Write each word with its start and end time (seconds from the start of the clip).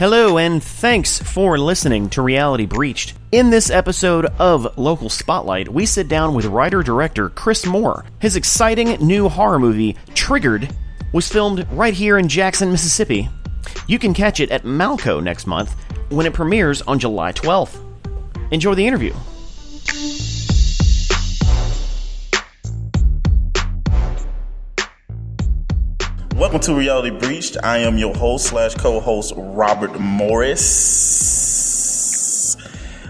Hello, 0.00 0.38
and 0.38 0.64
thanks 0.64 1.18
for 1.18 1.58
listening 1.58 2.08
to 2.08 2.22
Reality 2.22 2.64
Breached. 2.64 3.12
In 3.32 3.50
this 3.50 3.68
episode 3.68 4.24
of 4.38 4.78
Local 4.78 5.10
Spotlight, 5.10 5.68
we 5.68 5.84
sit 5.84 6.08
down 6.08 6.32
with 6.32 6.46
writer 6.46 6.82
director 6.82 7.28
Chris 7.28 7.66
Moore. 7.66 8.06
His 8.18 8.34
exciting 8.34 8.92
new 9.06 9.28
horror 9.28 9.58
movie, 9.58 9.98
Triggered, 10.14 10.74
was 11.12 11.28
filmed 11.28 11.66
right 11.70 11.92
here 11.92 12.16
in 12.16 12.28
Jackson, 12.28 12.70
Mississippi. 12.70 13.28
You 13.88 13.98
can 13.98 14.14
catch 14.14 14.40
it 14.40 14.50
at 14.50 14.62
Malco 14.62 15.22
next 15.22 15.46
month 15.46 15.76
when 16.08 16.24
it 16.24 16.32
premieres 16.32 16.80
on 16.80 16.98
July 16.98 17.32
12th. 17.32 17.78
Enjoy 18.52 18.74
the 18.74 18.86
interview. 18.86 19.12
Welcome 26.50 26.74
to 26.74 26.74
Reality 26.74 27.10
Breached. 27.10 27.56
I 27.62 27.78
am 27.78 27.96
your 27.96 28.12
host 28.12 28.46
slash 28.46 28.74
co-host 28.74 29.34
Robert 29.36 30.00
Morris. 30.00 30.66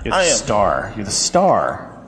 You're 0.05 0.11
the 0.13 0.15
I 0.15 0.25
am- 0.25 0.37
star. 0.37 0.93
You're 0.95 1.07
the 1.07 1.11
star 1.11 2.05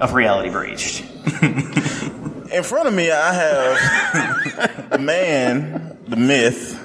of 0.00 0.14
Reality 0.14 0.48
Breached. 0.48 1.02
In 1.42 2.62
front 2.62 2.88
of 2.88 2.94
me, 2.94 3.10
I 3.10 3.34
have 3.34 4.90
the 4.92 4.98
man, 4.98 5.98
the 6.08 6.16
myth, 6.16 6.82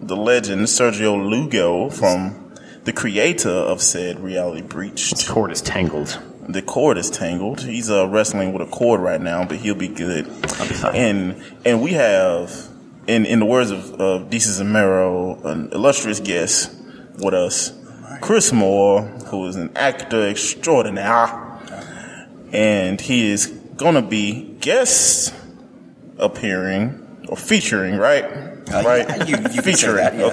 the 0.00 0.16
legend, 0.16 0.66
Sergio 0.66 1.20
Lugo, 1.28 1.90
from 1.90 2.54
the 2.84 2.92
creator 2.92 3.50
of 3.50 3.82
said 3.82 4.20
Reality 4.20 4.62
Breached. 4.62 5.16
The 5.26 5.32
cord 5.32 5.50
is 5.50 5.60
tangled. 5.60 6.16
The 6.48 6.62
cord 6.62 6.96
is 6.96 7.10
tangled. 7.10 7.62
He's 7.62 7.90
uh, 7.90 8.06
wrestling 8.06 8.52
with 8.52 8.62
a 8.68 8.70
cord 8.70 9.00
right 9.00 9.20
now, 9.20 9.44
but 9.44 9.56
he'll 9.56 9.74
be 9.74 9.88
good. 9.88 10.26
I'll 10.28 10.68
be 10.68 10.74
fine. 10.74 10.94
And 10.94 11.42
and 11.64 11.82
we 11.82 11.94
have, 11.94 12.68
in 13.14 13.26
in 13.26 13.38
the 13.40 13.46
words 13.46 13.70
of 13.70 13.94
uh, 13.94 14.24
DC 14.30 14.60
Zamero, 14.60 15.44
an 15.44 15.70
illustrious 15.72 16.20
guest 16.20 16.70
with 17.18 17.34
us, 17.34 17.72
Chris 18.20 18.52
Moore, 18.52 19.02
who 19.30 19.46
is 19.46 19.56
an 19.56 19.70
actor 19.76 20.28
extraordinaire, 20.28 21.28
and 22.52 23.00
he 23.00 23.30
is 23.30 23.46
gonna 23.76 24.02
be 24.02 24.56
guest 24.60 25.34
appearing 26.18 27.24
or 27.28 27.36
featuring, 27.36 27.96
right? 27.96 28.24
right, 28.70 29.28
you- 29.28 29.36
you 29.52 29.62
featuring. 29.62 29.96
that, 29.96 30.14
yes. 30.16 30.32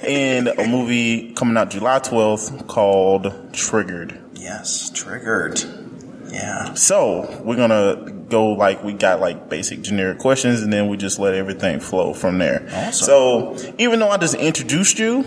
Okay, 0.00 0.36
and 0.36 0.48
a 0.48 0.66
movie 0.66 1.32
coming 1.34 1.56
out 1.56 1.70
July 1.70 1.98
twelfth 1.98 2.66
called 2.66 3.52
Triggered. 3.52 4.18
Yes, 4.34 4.90
triggered. 4.94 5.62
Yeah. 6.36 6.74
So 6.74 7.40
we're 7.42 7.56
gonna 7.56 8.12
go 8.28 8.48
like 8.52 8.84
we 8.84 8.92
got 8.92 9.20
like 9.20 9.48
basic 9.48 9.80
generic 9.80 10.18
questions, 10.18 10.60
and 10.62 10.70
then 10.70 10.88
we 10.88 10.98
just 10.98 11.18
let 11.18 11.32
everything 11.34 11.80
flow 11.80 12.12
from 12.12 12.36
there. 12.36 12.68
Awesome. 12.70 13.06
So 13.06 13.56
even 13.78 14.00
though 14.00 14.10
I 14.10 14.18
just 14.18 14.34
introduced 14.34 14.98
you, 14.98 15.22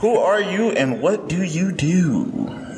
who 0.00 0.16
are 0.16 0.40
you 0.40 0.70
and 0.70 1.02
what 1.02 1.28
do 1.28 1.42
you 1.42 1.72
do? 1.72 2.24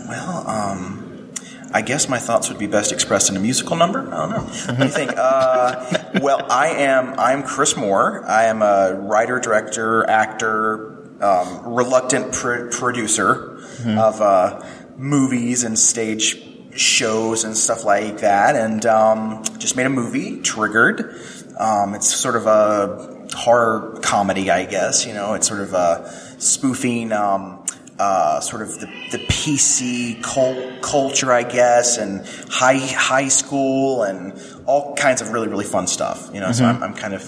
Well, 0.09 0.49
um, 0.49 1.31
I 1.73 1.83
guess 1.83 2.09
my 2.09 2.19
thoughts 2.19 2.49
would 2.49 2.59
be 2.59 2.67
best 2.67 2.91
expressed 2.91 3.31
in 3.31 3.37
a 3.37 3.41
musical 3.41 3.77
number. 3.77 4.13
I 4.13 4.17
don't 4.17 4.31
know. 4.31 4.53
Let 4.69 4.79
me 4.81 4.89
think. 4.89 5.13
Uh, 5.17 6.05
well, 6.21 6.45
I 6.51 6.69
am. 6.69 7.15
I'm 7.19 7.45
Chris 7.45 7.77
Moore. 7.77 8.25
I 8.27 8.47
am 8.47 8.61
a 8.61 8.95
writer, 8.95 9.39
director, 9.39 10.05
actor, 10.11 10.99
um, 11.23 11.73
reluctant 11.75 12.33
pr- 12.33 12.67
producer 12.71 13.53
of 13.87 14.21
uh, 14.21 14.61
movies 14.97 15.65
and 15.65 15.79
stage 15.79 16.43
shows 16.77 17.45
and 17.45 17.57
stuff 17.57 17.85
like 17.85 18.19
that, 18.19 18.57
and 18.57 18.85
um, 18.87 19.43
just 19.59 19.77
made 19.77 19.87
a 19.87 19.91
movie, 19.91 20.41
Triggered. 20.41 21.15
Um, 21.59 21.95
it's 21.95 22.13
sort 22.13 22.37
of 22.37 22.47
a 22.47 23.27
horror 23.35 23.99
comedy, 24.03 24.51
I 24.51 24.65
guess. 24.65 25.07
You 25.07 25.15
know, 25.15 25.35
it's 25.35 25.47
sort 25.47 25.61
of 25.61 25.73
a 25.73 26.09
spoofing. 26.39 27.13
Um, 27.13 27.65
uh, 27.97 28.41
sort 28.41 28.63
of 28.63 28.81
the, 28.81 28.87
the 29.13 29.19
PC 29.27 30.21
cult, 30.23 30.83
culture, 30.83 31.33
I 31.33 31.45
guess, 31.45 31.97
and 31.97 32.27
high 32.51 32.79
high 32.79 33.29
school, 33.29 34.03
and 34.03 34.33
all 34.67 34.97
kinds 34.97 35.23
of 35.23 35.31
really 35.31 35.49
really 35.49 35.65
fun 35.65 35.87
stuff. 35.87 36.29
You 36.35 36.41
know, 36.41 36.51
so 36.53 36.65
I'm, 36.65 36.83
I'm 36.83 36.95
kind 36.95 37.15
of 37.15 37.23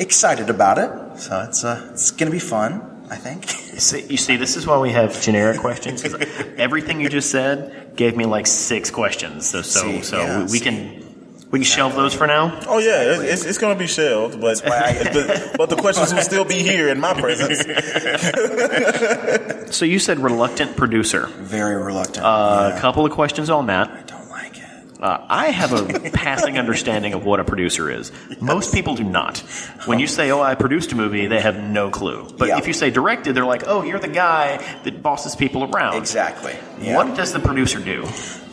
excited 0.00 0.50
about 0.50 0.78
it. 0.78 1.20
So 1.20 1.40
it's 1.42 1.62
uh, 1.64 1.90
it's 1.92 2.10
gonna 2.10 2.32
be 2.32 2.40
fun, 2.40 2.99
I 3.10 3.16
think. 3.16 3.44
See, 3.80 4.02
you 4.08 4.16
see, 4.16 4.36
this 4.36 4.56
is 4.56 4.66
why 4.66 4.78
we 4.78 4.90
have 4.92 5.20
generic 5.22 5.58
questions. 5.60 6.02
'cause 6.02 6.14
everything 6.56 7.00
you 7.00 7.08
just 7.08 7.30
said 7.30 7.96
gave 7.96 8.16
me 8.16 8.24
like 8.26 8.46
six 8.46 8.90
questions. 8.90 9.48
So, 9.48 9.62
so, 9.62 9.80
See, 9.80 10.02
so 10.02 10.18
yeah, 10.18 10.38
we, 10.38 10.42
we 10.44 10.58
see. 10.58 10.64
can 10.64 11.00
we 11.50 11.58
can 11.58 11.64
shelve 11.64 11.94
those 11.96 12.14
for 12.14 12.26
now. 12.28 12.60
Oh 12.68 12.78
yeah, 12.78 13.02
it- 13.14 13.24
it's, 13.32 13.44
it's 13.44 13.58
gonna 13.58 13.74
be 13.74 13.86
shelved, 13.88 14.40
but 14.40 14.60
why 14.60 14.76
I- 14.76 15.10
but, 15.12 15.56
but 15.58 15.68
the 15.70 15.76
questions 15.76 16.12
will 16.14 16.22
still 16.22 16.44
be 16.44 16.62
here 16.70 16.88
in 16.88 17.00
my 17.00 17.14
presence. 17.14 17.58
So 19.74 19.84
you 19.84 19.98
said 19.98 20.18
reluctant 20.20 20.76
producer. 20.76 21.26
Very 21.38 21.76
reluctant. 21.76 22.24
Uh, 22.24 22.70
Yeah. 22.70 22.76
A 22.78 22.80
couple 22.80 23.04
of 23.06 23.12
questions 23.12 23.50
on 23.50 23.66
that. 23.66 24.09
Don't 25.00 25.10
like 25.10 25.20
it. 25.20 25.22
Uh, 25.22 25.26
I 25.28 25.46
have 25.50 25.72
a 25.72 26.10
passing 26.10 26.58
understanding 26.58 27.14
of 27.14 27.24
what 27.24 27.40
a 27.40 27.44
producer 27.44 27.90
is. 27.90 28.12
Most 28.40 28.72
people 28.74 28.94
do 28.94 29.04
not. 29.04 29.38
When 29.86 29.98
you 29.98 30.06
say, 30.06 30.30
"Oh, 30.30 30.40
I 30.40 30.54
produced 30.54 30.92
a 30.92 30.96
movie," 30.96 31.26
they 31.26 31.40
have 31.40 31.56
no 31.62 31.90
clue. 31.90 32.28
But 32.36 32.48
Yeah. 32.48 32.58
if 32.58 32.66
you 32.66 32.72
say 32.72 32.90
directed, 32.90 33.34
they're 33.34 33.44
like, 33.44 33.64
"Oh, 33.66 33.82
you're 33.82 33.98
the 33.98 34.08
guy 34.08 34.58
that 34.84 35.02
bosses 35.02 35.34
people 35.36 35.64
around." 35.64 35.96
Exactly. 35.96 36.54
Yeah. 36.80 36.96
What 36.96 37.16
does 37.16 37.32
the 37.32 37.40
producer 37.40 37.78
do? 37.80 38.06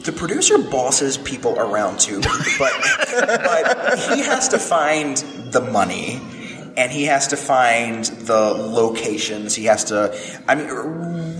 The 0.03 0.11
producer 0.13 0.57
bosses 0.57 1.17
people 1.17 1.57
around 1.59 1.99
too, 1.99 2.21
but 2.21 2.31
but 2.59 3.99
he 4.09 4.21
has 4.23 4.47
to 4.49 4.59
find 4.59 5.17
the 5.51 5.59
money 5.61 6.21
and 6.77 6.91
he 6.91 7.05
has 7.05 7.27
to 7.29 7.35
find 7.37 8.05
the 8.05 8.39
locations. 8.53 9.55
He 9.55 9.65
has 9.65 9.85
to. 9.85 10.15
I 10.47 10.55
mean, 10.55 10.67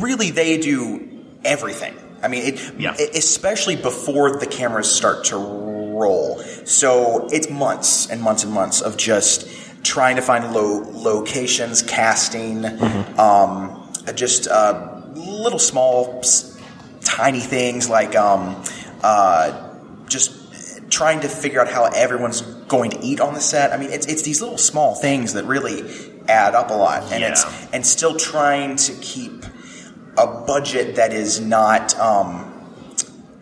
really, 0.01 0.31
they 0.31 0.57
do 0.57 1.07
everything. 1.45 1.94
I 2.24 2.28
mean, 2.28 2.44
it, 2.54 2.72
Yeah. 2.80 2.94
especially 2.94 3.76
before 3.76 4.38
the 4.40 4.46
cameras 4.48 4.92
start 4.92 5.26
to 5.26 5.38
roll. 5.38 6.40
So 6.66 7.28
it's 7.32 7.50
months 7.50 8.10
and 8.10 8.22
months 8.22 8.44
and 8.44 8.52
months 8.54 8.82
of 8.82 8.98
just 8.98 9.48
trying 9.84 10.16
to 10.18 10.22
find 10.22 10.54
lo- 10.54 10.84
locations, 10.94 11.82
casting, 11.82 12.66
um, 13.20 13.92
just 14.16 14.48
uh, 14.48 15.02
little 15.16 15.60
small, 15.60 16.24
tiny 17.04 17.40
things 17.40 17.90
like 17.90 18.16
um, 18.16 18.62
uh, 19.04 19.70
just 20.08 20.32
trying 20.90 21.20
to 21.22 21.28
figure 21.30 21.60
out 21.62 21.70
how 21.70 21.86
everyone's 21.86 22.42
going 22.42 22.92
to 22.92 23.00
eat 23.02 23.20
on 23.20 23.34
the 23.34 23.40
set. 23.42 23.72
I 23.72 23.78
mean, 23.78 23.92
it's 23.92 24.06
it's 24.08 24.24
these 24.24 24.42
little 24.42 24.58
small 24.58 24.96
things 24.96 25.34
that 25.34 25.46
really 25.46 25.84
add 26.28 26.56
up 26.56 26.70
a 26.70 26.74
lot, 26.74 27.12
and 27.12 27.24
it's 27.24 27.46
and 27.74 27.86
still 27.86 28.16
trying 28.18 28.76
to 28.78 28.94
keep 28.96 29.37
a 30.18 30.28
budget 30.28 30.96
that 30.96 31.14
is 31.14 31.40
not 31.40 31.98
um, 32.00 32.56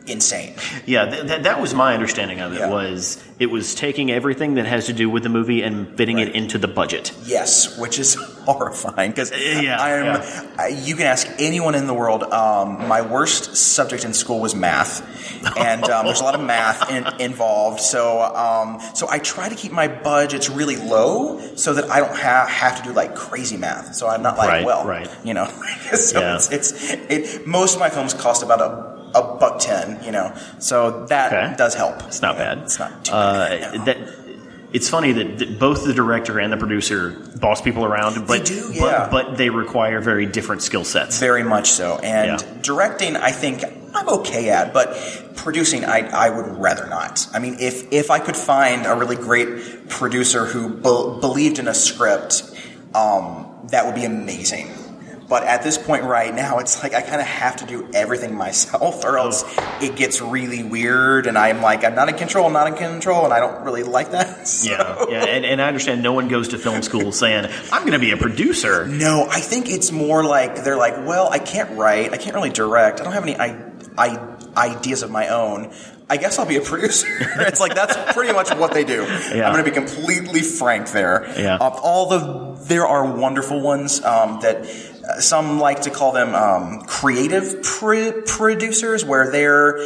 insane. 0.07 0.53
Yeah, 0.85 1.05
th- 1.05 1.27
th- 1.27 1.41
that 1.43 1.59
was 1.61 1.73
my 1.73 1.93
understanding 1.93 2.39
of 2.41 2.53
it. 2.53 2.59
Yeah. 2.59 2.69
Was 2.69 3.23
it 3.39 3.47
was 3.47 3.75
taking 3.75 4.11
everything 4.11 4.53
that 4.55 4.65
has 4.65 4.85
to 4.85 4.93
do 4.93 5.09
with 5.09 5.23
the 5.23 5.29
movie 5.29 5.61
and 5.61 5.97
fitting 5.97 6.19
it 6.19 6.29
into 6.35 6.57
the 6.57 6.67
budget. 6.69 7.11
Yes, 7.25 7.77
which 7.77 7.99
is 7.99 8.13
horrifying 8.45 9.11
because 9.11 9.31
Yeah, 9.31 9.77
I'm. 9.81 10.05
yeah. 10.05 10.51
I- 10.57 10.67
You 10.67 10.95
can 10.95 11.05
ask 11.05 11.27
anyone 11.39 11.75
in 11.75 11.87
the 11.87 11.93
world. 11.93 12.23
Um, 12.23 12.87
my 12.87 13.01
worst 13.01 13.55
subject 13.57 14.05
in 14.05 14.13
school 14.13 14.39
was 14.39 14.55
math, 14.55 15.01
and 15.57 15.83
um, 15.89 16.05
there's 16.05 16.21
a 16.21 16.23
lot 16.23 16.35
of 16.35 16.41
math 16.55 16.89
in, 16.91 17.05
involved. 17.21 17.81
So, 17.81 18.21
um, 18.21 18.79
so 18.93 19.07
I 19.09 19.19
try 19.19 19.49
to 19.49 19.55
keep 19.55 19.71
my 19.71 19.87
budgets 19.87 20.49
really 20.49 20.75
low 20.77 21.39
so 21.55 21.73
that 21.73 21.89
I 21.89 21.99
don't 21.99 22.15
have 22.17 22.47
have 22.47 22.77
to 22.77 22.83
do 22.83 22.93
like 22.93 23.15
crazy 23.15 23.57
math. 23.57 23.95
So 23.95 24.07
I'm 24.07 24.21
not 24.21 24.37
like, 24.37 24.47
Right, 24.49 24.65
well, 24.65 24.85
right. 24.85 25.09
you 25.25 25.33
know. 25.33 25.45
so 25.93 26.19
Yeah. 26.21 26.35
it's, 26.35 26.51
it's 26.51 26.71
it. 27.09 27.45
Most 27.47 27.73
of 27.73 27.79
my 27.79 27.89
films 27.89 28.13
cost 28.13 28.43
about 28.43 28.61
a. 28.61 28.94
A 29.15 29.21
buck 29.39 29.59
ten, 29.59 30.03
you 30.03 30.11
know, 30.11 30.33
so 30.59 31.05
that 31.07 31.31
Okay. 31.33 31.55
does 31.57 31.73
help. 31.73 32.03
It's 32.03 32.21
not 32.21 32.37
bad. 32.37 32.57
It's 32.59 32.77
not 32.77 33.05
too 33.05 33.13
Uh, 33.13 33.49
bad. 33.49 33.73
no. 33.75 33.85
that 33.85 33.97
it's 34.73 34.89
funny 34.89 35.13
that, 35.13 35.39
that 35.39 35.57
both 35.57 35.85
the 35.85 35.93
director 35.93 36.37
and 36.37 36.51
the 36.51 36.57
producer 36.57 37.15
boss 37.39 37.61
people 37.61 37.85
around, 37.85 38.27
but 38.27 38.43
do, 38.45 38.73
but, 38.77 39.09
but 39.09 39.37
they 39.37 39.49
require 39.49 40.01
very 40.01 40.25
different 40.25 40.61
skill 40.63 40.83
sets. 40.83 41.17
Very 41.17 41.43
much 41.43 41.71
so. 41.71 41.97
And 42.03 42.41
Yeah. 42.41 42.47
directing, 42.61 43.15
I 43.15 43.31
think 43.31 43.63
I'm 43.95 44.09
okay 44.09 44.49
at, 44.49 44.73
but 44.73 44.97
producing, 45.37 45.85
I, 45.85 45.99
I 46.09 46.29
would 46.29 46.57
rather 46.57 46.87
not. 46.87 47.25
I 47.33 47.39
mean, 47.39 47.55
if, 47.61 47.89
if 47.93 48.11
I 48.11 48.19
could 48.19 48.35
find 48.35 48.85
a 48.85 48.95
really 48.95 49.15
great 49.15 49.87
producer 49.87 50.45
who 50.45 50.67
be- 50.67 51.21
believed 51.21 51.57
in 51.59 51.69
a 51.69 51.73
script, 51.73 52.43
um, 52.93 53.45
that 53.71 53.85
would 53.85 53.95
be 53.95 54.03
amazing. 54.03 54.67
But 55.27 55.43
at 55.43 55.63
this 55.63 55.77
point 55.77 56.03
right 56.03 56.33
now, 56.33 56.59
it's 56.59 56.83
like 56.83 56.93
I 56.93 57.01
kind 57.01 57.19
of 57.19 57.25
have 57.25 57.55
to 57.57 57.65
do 57.65 57.89
everything 57.93 58.35
myself, 58.45 59.03
or 59.03 59.17
else 59.17 59.43
it 59.81 59.95
gets 59.95 60.21
really 60.21 60.63
weird, 60.63 61.25
and 61.27 61.37
I'm 61.37 61.61
like, 61.61 61.83
I'm 61.83 61.95
not 61.95 62.09
in 62.09 62.15
control, 62.15 62.45
I'm 62.45 62.53
not 62.53 62.67
in 62.67 62.75
control, 62.75 63.25
and 63.25 63.33
I 63.33 63.39
don't 63.39 63.63
really 63.63 63.83
like 63.83 64.11
that. 64.11 64.47
So- 64.47 64.69
Yeah, 64.69 65.05
yeah, 65.09 65.25
and, 65.25 65.43
and 65.45 65.61
I 65.61 65.67
understand 65.67 66.03
no 66.03 66.13
one 66.13 66.27
goes 66.27 66.49
to 66.49 66.57
film 66.59 66.81
school 66.83 67.11
saying 67.11 67.47
I'm 67.71 67.81
going 67.81 67.93
to 67.93 67.99
be 67.99 68.11
a 68.11 68.17
producer. 68.17 68.85
No, 68.87 69.27
I 69.29 69.39
think 69.39 69.67
it's 69.69 69.91
more 69.91 70.23
like 70.23 70.63
they're 70.63 70.77
like, 70.77 70.97
well, 71.07 71.29
I 71.31 71.39
can't 71.39 71.75
write, 71.77 72.13
I 72.13 72.17
can't 72.17 72.35
really 72.35 72.51
direct, 72.51 73.01
I 73.01 73.03
don't 73.03 73.13
have 73.13 73.23
any 73.23 73.35
I, 73.35 73.71
I 73.97 74.37
ideas 74.55 75.01
of 75.03 75.09
my 75.11 75.29
own. 75.29 75.73
I 76.07 76.17
guess 76.17 76.37
I'll 76.37 76.45
be 76.45 76.57
a 76.57 76.61
producer. 76.73 77.07
it's 77.39 77.59
like 77.59 77.73
that's 77.73 78.13
pretty 78.13 78.31
much 78.31 78.53
what 78.55 78.73
they 78.75 78.83
do. 78.83 79.01
Yeah. 79.03 79.47
I'm 79.49 79.53
going 79.53 79.65
to 79.65 79.71
be 79.71 79.75
completely 79.75 80.41
frank 80.41 80.91
there. 80.91 81.25
Yeah. 81.35 81.57
All 81.59 82.09
the 82.09 82.63
there 82.65 82.85
are 82.85 83.15
wonderful 83.17 83.59
ones 83.61 84.03
um, 84.03 84.39
that 84.41 84.57
uh, 84.61 84.67
some 85.19 85.59
like 85.59 85.81
to 85.81 85.89
call 85.89 86.11
them 86.11 86.33
um, 86.35 86.81
creative 86.81 87.63
pr- 87.63 88.21
producers, 88.25 89.03
where 89.05 89.31
they're 89.31 89.77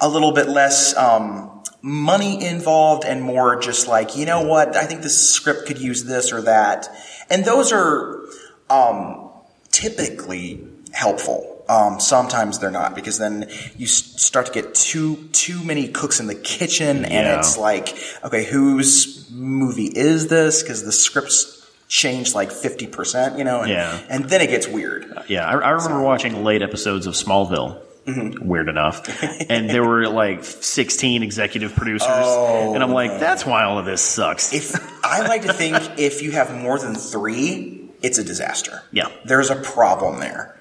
a 0.00 0.08
little 0.08 0.32
bit 0.32 0.48
less. 0.48 0.96
Um, 0.96 1.54
money 1.80 2.44
involved 2.44 3.04
and 3.04 3.22
more 3.22 3.54
just 3.60 3.86
like 3.86 4.16
you 4.16 4.26
know 4.26 4.42
what 4.44 4.74
i 4.74 4.84
think 4.84 5.00
this 5.00 5.30
script 5.32 5.64
could 5.64 5.78
use 5.78 6.02
this 6.06 6.32
or 6.32 6.42
that 6.42 6.88
and 7.30 7.44
those 7.44 7.70
are 7.70 8.20
um, 8.68 9.30
typically 9.70 10.66
helpful. 10.92 11.64
Um, 11.68 12.00
sometimes 12.00 12.58
they're 12.58 12.70
not 12.70 12.94
because 12.94 13.18
then 13.18 13.48
you 13.76 13.86
start 13.86 14.46
to 14.46 14.52
get 14.52 14.74
too 14.74 15.28
too 15.32 15.62
many 15.62 15.88
cooks 15.88 16.18
in 16.18 16.26
the 16.26 16.34
kitchen, 16.34 17.04
and 17.04 17.12
Yeah. 17.12 17.38
it's 17.38 17.58
like, 17.58 17.96
okay, 18.24 18.44
whose 18.44 19.30
movie 19.30 19.86
is 19.94 20.28
this? 20.28 20.62
Because 20.62 20.82
the 20.84 20.92
script's 20.92 21.57
changed 21.88 22.34
like 22.34 22.52
fifty 22.52 22.86
percent, 22.86 23.38
you 23.38 23.44
know, 23.44 23.62
and, 23.62 23.70
Yeah. 23.70 23.98
and 24.08 24.24
then 24.26 24.40
it 24.42 24.48
gets 24.48 24.68
weird. 24.68 25.06
Yeah, 25.26 25.46
I, 25.46 25.52
I 25.58 25.70
remember 25.70 26.02
watching 26.02 26.44
late 26.44 26.62
episodes 26.62 27.06
of 27.06 27.14
Smallville. 27.14 27.82
Mm-hmm. 28.06 28.46
Weird 28.48 28.68
enough, 28.70 29.06
and 29.50 29.68
there 29.68 29.84
were 29.84 30.08
like 30.08 30.42
sixteen 30.44 31.22
executive 31.22 31.74
producers, 31.74 32.08
Oh, 32.10 32.72
and 32.74 32.82
I'm 32.82 32.92
like, 32.92 33.20
that's 33.20 33.44
why 33.44 33.64
all 33.64 33.78
of 33.78 33.84
this 33.84 34.00
sucks. 34.00 34.54
If 34.54 34.74
I 35.04 35.26
like 35.28 35.42
to 35.42 35.52
think 35.52 35.76
if 35.98 36.22
you 36.22 36.30
have 36.32 36.54
more 36.54 36.78
than 36.78 36.94
three, 36.94 37.90
it's 38.00 38.16
a 38.16 38.24
disaster. 38.24 38.82
Yeah. 38.92 39.08
There's 39.26 39.50
a 39.50 39.56
problem 39.56 40.20
there. 40.20 40.58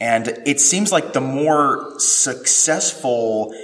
And 0.00 0.28
it 0.46 0.58
seems 0.60 0.90
like 0.92 1.12
the 1.12 1.20
more 1.20 1.98
successful 1.98 3.54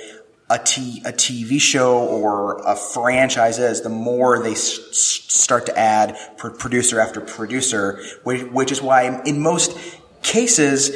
a, 0.55 0.59
t- 0.65 1.03
a 1.05 1.13
TV 1.13 1.61
show 1.61 1.99
or 2.07 2.59
a 2.67 2.77
franchise 2.77 3.59
is, 3.59 3.81
the 3.83 3.89
more 3.89 4.43
they 4.43 4.53
s- 4.53 4.79
start 4.93 5.67
to 5.67 5.79
add 5.79 6.17
pr- 6.37 6.51
producer 6.51 7.01
after 7.01 7.21
producer, 7.21 8.03
which, 8.25 8.43
which 8.51 8.71
is 8.73 8.83
why 8.83 9.23
in 9.25 9.41
most 9.41 9.77
cases, 10.23 10.91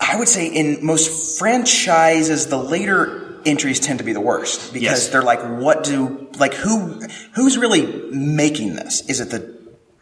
I 0.00 0.16
would 0.18 0.28
say 0.28 0.46
in 0.48 0.84
most 0.84 1.38
franchises, 1.38 2.46
the 2.46 2.58
later 2.58 3.40
entries 3.46 3.80
tend 3.80 3.98
to 4.00 4.04
be 4.04 4.12
the 4.12 4.20
worst 4.20 4.72
because 4.72 4.82
Yes. 4.82 5.08
they're 5.08 5.22
like, 5.22 5.40
what 5.60 5.84
do, 5.84 6.28
like 6.38 6.54
who, 6.54 7.00
who's 7.34 7.56
really 7.56 7.86
making 8.12 8.74
this? 8.76 9.00
Is 9.08 9.20
it 9.20 9.30
the 9.30 9.57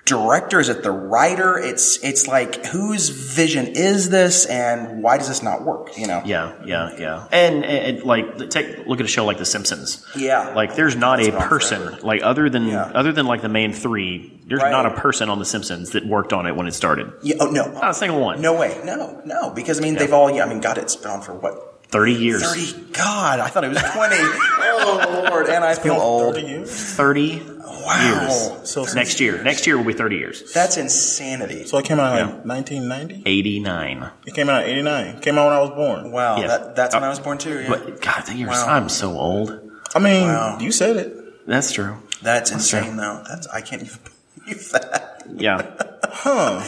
director? 0.06 0.58
Is 0.60 0.68
it 0.70 0.82
the 0.82 0.90
writer? 0.90 1.58
It's, 1.58 1.98
it's 2.02 2.26
like, 2.26 2.64
whose 2.66 3.10
vision 3.10 3.66
is 3.66 4.08
this 4.08 4.46
and 4.46 5.02
why 5.02 5.18
does 5.18 5.28
this 5.28 5.42
not 5.42 5.62
work? 5.64 5.98
You 5.98 6.06
know? 6.06 6.22
Yeah, 6.24 6.54
yeah, 6.64 6.96
yeah. 6.98 7.28
And, 7.30 7.64
and 7.64 8.02
like, 8.04 8.48
take 8.48 8.86
look 8.86 9.00
at 9.00 9.04
a 9.04 9.08
show 9.08 9.26
like 9.26 9.38
The 9.38 9.44
Simpsons. 9.44 10.06
Yeah. 10.16 10.54
Like, 10.54 10.76
there's 10.76 10.96
not 10.96 11.18
That's 11.18 11.28
a 11.28 11.32
person 11.48 11.82
forever. 11.82 12.00
like 12.06 12.22
other 12.22 12.48
than 12.48 12.68
Yeah. 12.68 12.84
other 12.94 13.12
than 13.12 13.26
like 13.26 13.42
the 13.42 13.48
main 13.50 13.72
three. 13.74 14.32
There's 14.46 14.62
Right. 14.62 14.70
not 14.70 14.86
a 14.86 14.90
person 14.92 15.28
on 15.28 15.40
The 15.40 15.44
Simpsons 15.44 15.90
that 15.90 16.06
worked 16.06 16.32
on 16.32 16.46
it 16.46 16.54
when 16.54 16.68
it 16.68 16.72
started. 16.72 17.12
Yeah, 17.20 17.34
oh, 17.40 17.46
no. 17.50 17.66
Not 17.66 17.90
a 17.90 17.94
single 17.94 18.20
one. 18.20 18.40
No 18.40 18.54
way. 18.54 18.80
No, 18.84 19.20
no. 19.24 19.50
Because 19.50 19.80
I 19.80 19.82
mean, 19.82 19.96
they've 19.96 20.12
all, 20.12 20.30
yeah, 20.30 20.44
I 20.44 20.48
mean, 20.48 20.60
God, 20.60 20.78
it's 20.78 20.94
been 20.94 21.10
on 21.10 21.20
for 21.20 21.34
what? 21.34 21.75
Thirty 21.88 22.12
years. 22.14 22.42
30? 22.42 22.92
God, 22.92 23.40
I 23.40 23.48
thought 23.48 23.64
it 23.64 23.68
was 23.68 23.80
20. 23.82 23.92
oh, 24.20 25.26
Lord. 25.30 25.48
And 25.48 25.64
I 25.64 25.74
feel 25.74 25.94
old. 25.94 26.34
30 26.34 26.46
years? 26.46 26.70
Thirty 26.94 27.42
Wow. 27.86 28.20
years. 28.22 28.68
So 28.68 28.84
Next 28.94 29.20
year. 29.20 29.40
Next 29.44 29.64
year 29.66 29.76
will 29.76 29.84
be 29.84 29.92
thirty 29.92 30.16
years. 30.16 30.52
That's 30.52 30.76
insanity. 30.76 31.66
So 31.66 31.78
it 31.78 31.84
came 31.84 32.00
out 32.00 32.18
in 32.18 32.28
Yeah. 32.28 32.34
like 32.34 32.44
1990? 32.44 33.22
Eighty 33.26 33.60
nine. 33.60 34.10
It 34.26 34.34
came 34.34 34.48
out 34.48 34.64
in 34.64 34.70
89. 34.70 35.06
It 35.16 35.22
came 35.22 35.38
out 35.38 35.46
when 35.46 35.54
I 35.54 35.60
was 35.60 35.70
born. 35.70 36.10
Wow, 36.10 36.38
Yeah. 36.40 36.48
that, 36.48 36.74
that's 36.74 36.94
when 36.96 37.04
Uh, 37.04 37.06
I 37.06 37.10
was 37.10 37.20
born 37.20 37.38
too. 37.38 37.60
Yeah. 37.60 37.68
But 37.68 38.00
God, 38.02 38.24
the 38.26 38.34
years. 38.34 38.50
Wow. 38.50 38.66
I'm 38.68 38.88
so 38.88 39.12
old. 39.16 39.60
I 39.94 40.00
mean, 40.00 40.26
Wow. 40.26 40.58
you 40.60 40.72
said 40.72 40.96
it. 40.96 41.46
That's 41.46 41.70
true. 41.70 41.98
that's 42.22 42.50
true. 42.50 42.56
insane, 42.56 42.96
though. 42.96 43.22
That's 43.28 43.46
I 43.48 43.60
can't 43.60 43.82
even 43.82 43.98
believe 44.44 44.68
that. 44.72 45.22
Yeah. 45.36 45.62
Huh. 46.10 46.62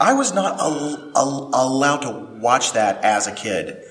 I 0.00 0.12
was 0.12 0.32
not 0.32 0.60
al- 0.60 1.10
al- 1.16 1.50
allowed 1.52 2.02
to 2.02 2.10
watch 2.10 2.74
that 2.74 3.02
as 3.02 3.26
a 3.26 3.32
kid 3.32 3.82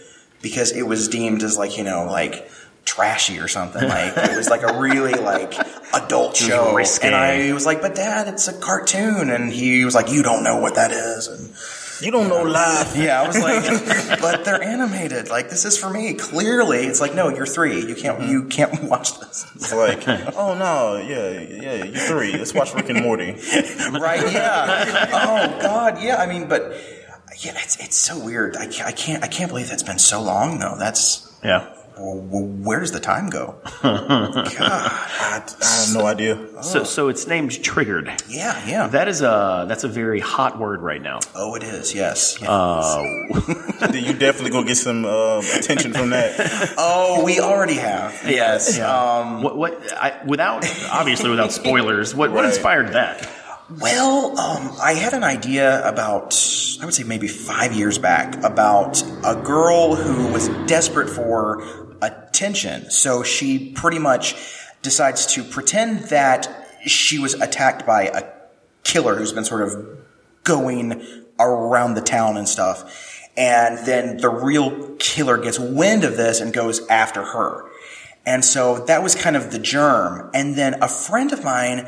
because 0.42 0.72
it 0.72 0.84
was 0.84 1.08
deemed 1.08 1.44
as 1.44 1.58
like 1.58 1.78
you 1.78 1.84
know 1.84 2.06
like 2.06 2.50
trashy 2.86 3.40
or 3.40 3.48
something. 3.48 3.88
Like 3.88 4.18
it 4.18 4.36
was 4.36 4.50
like 4.50 4.64
a 4.64 4.80
really 4.80 5.14
like 5.14 5.54
adult 5.94 6.36
show, 6.36 6.74
risque. 6.74 7.06
and 7.08 7.16
I 7.16 7.54
was 7.54 7.66
like, 7.66 7.82
"But 7.82 7.96
Dad, 7.96 8.28
it's 8.28 8.48
a 8.48 8.54
cartoon," 8.60 9.30
and 9.30 9.52
he 9.52 9.86
was 9.86 9.96
like, 9.96 10.12
"You 10.12 10.24
don't 10.24 10.44
know 10.44 10.58
what 10.60 10.76
that 10.76 10.92
is." 10.92 11.28
And 11.28 11.54
You 12.02 12.12
don't 12.12 12.30
know 12.30 12.44
life. 12.44 12.96
yeah, 12.96 13.22
I 13.22 13.28
was 13.28 13.38
like, 13.40 14.22
"But 14.22 14.46
they're 14.46 14.64
animated. 14.64 15.30
Like 15.30 15.50
this 15.50 15.66
is 15.66 15.78
for 15.78 15.90
me. 15.90 16.14
Clearly, 16.16 16.86
it's 16.86 17.02
like, 17.02 17.14
no, 17.14 17.30
you're 17.30 17.46
three. 17.46 17.86
You 17.86 17.96
can't 17.96 18.20
mm-hmm. 18.20 18.32
you 18.32 18.44
can't 18.46 18.84
watch 18.90 19.20
this." 19.20 19.46
It's 19.56 19.74
like, 19.74 20.08
oh 20.36 20.56
no, 20.56 20.98
yeah, 20.98 21.40
yeah, 21.40 21.84
You're 21.84 22.08
three. 22.08 22.32
Let's 22.38 22.54
watch 22.54 22.74
Rick 22.74 22.90
and 22.90 23.02
Morty. 23.04 23.32
right? 23.92 24.32
Yeah. 24.32 25.10
Oh 25.14 25.62
God, 25.62 26.02
yeah. 26.02 26.18
I 26.18 26.26
mean, 26.26 26.48
but 26.48 26.74
yeah, 27.40 27.54
it's 27.58 27.78
it's 27.78 27.96
so 27.96 28.18
weird. 28.24 28.56
I 28.58 28.68
can't 28.68 28.88
I 28.88 28.92
can't, 28.92 29.24
I 29.24 29.28
can't 29.28 29.50
believe 29.50 29.70
that's 29.70 29.84
been 29.84 30.00
so 30.00 30.22
long 30.22 30.60
though. 30.60 30.76
That's 30.78 31.32
Yeah. 31.44 31.68
w- 31.96 32.22
w- 32.22 32.46
where 32.64 32.80
does 32.80 32.92
the 32.92 33.00
time 33.00 33.30
go? 33.30 33.56
God, 33.82 34.48
I, 34.48 35.42
I 35.62 35.86
have 35.86 35.94
no 35.94 36.06
idea. 36.06 36.64
So 36.64 36.84
so 36.84 37.08
it's 37.10 37.28
named 37.28 37.52
Triggered. 37.64 38.12
yeah, 38.28 38.62
yeah. 38.68 38.88
That 38.88 39.08
is 39.08 39.22
a 39.22 39.66
that's 39.68 39.84
a 39.84 39.88
very 39.88 40.20
hot 40.20 40.60
word 40.60 40.82
right 40.82 41.02
now. 41.02 41.20
oh, 41.36 41.56
it 41.56 41.64
is. 41.64 41.94
Yes. 41.94 42.42
Uh, 42.42 43.04
you 43.94 44.14
definitely 44.14 44.52
gonna 44.52 44.68
get 44.68 44.78
some 44.78 45.06
uh, 45.06 45.40
attention 45.58 45.94
from 45.94 46.10
that. 46.12 46.74
oh, 46.78 47.24
we 47.24 47.40
already 47.40 47.76
have. 47.76 48.14
Yes. 48.26 48.80
Um, 48.80 49.44
What 49.44 49.58
what 49.58 49.94
I, 49.94 50.20
without 50.26 50.66
obviously 50.92 51.30
without 51.30 51.52
spoilers. 51.52 52.14
What 52.16 52.32
what 52.32 52.46
inspired 52.46 52.90
that? 52.94 53.28
Well, 53.78 54.36
um, 54.40 54.76
I 54.82 54.94
had 54.94 55.14
an 55.14 55.24
idea 55.24 55.88
about, 55.88 56.34
I 56.82 56.86
would 56.86 56.94
say 56.94 57.04
maybe 57.04 57.28
five 57.28 57.72
years 57.74 58.00
back, 58.00 58.44
about 58.44 59.04
a 59.24 59.36
girl 59.36 59.94
who 59.94 60.34
was 60.34 60.48
desperate 60.66 61.08
for 61.08 61.96
attention. 62.02 62.90
So 62.90 63.22
she 63.22 63.72
pretty 63.74 64.00
much 64.00 64.36
decides 64.82 65.28
to 65.36 65.44
pretend 65.44 66.06
that 66.06 66.50
she 66.84 67.20
was 67.20 67.36
attacked 67.36 67.86
by 67.86 68.06
a 68.06 68.24
killer 68.84 69.14
who's 69.16 69.34
been 69.34 69.46
sort 69.46 69.62
of 69.62 70.00
going 70.44 71.28
around 71.40 71.94
the 71.94 72.02
town 72.02 72.38
and 72.38 72.50
stuff. 72.50 73.22
And 73.38 73.86
then 73.86 74.18
the 74.18 74.30
real 74.30 74.96
killer 74.96 75.38
gets 75.38 75.60
wind 75.60 76.04
of 76.04 76.18
this 76.18 76.42
and 76.42 76.52
goes 76.52 76.88
after 76.88 77.24
her. 77.24 77.70
And 78.26 78.44
so 78.44 78.80
that 78.86 79.04
was 79.04 79.14
kind 79.14 79.36
of 79.36 79.52
the 79.52 79.60
germ. 79.60 80.32
And 80.34 80.56
then 80.56 80.82
a 80.82 80.88
friend 80.88 81.32
of 81.32 81.44
mine 81.44 81.88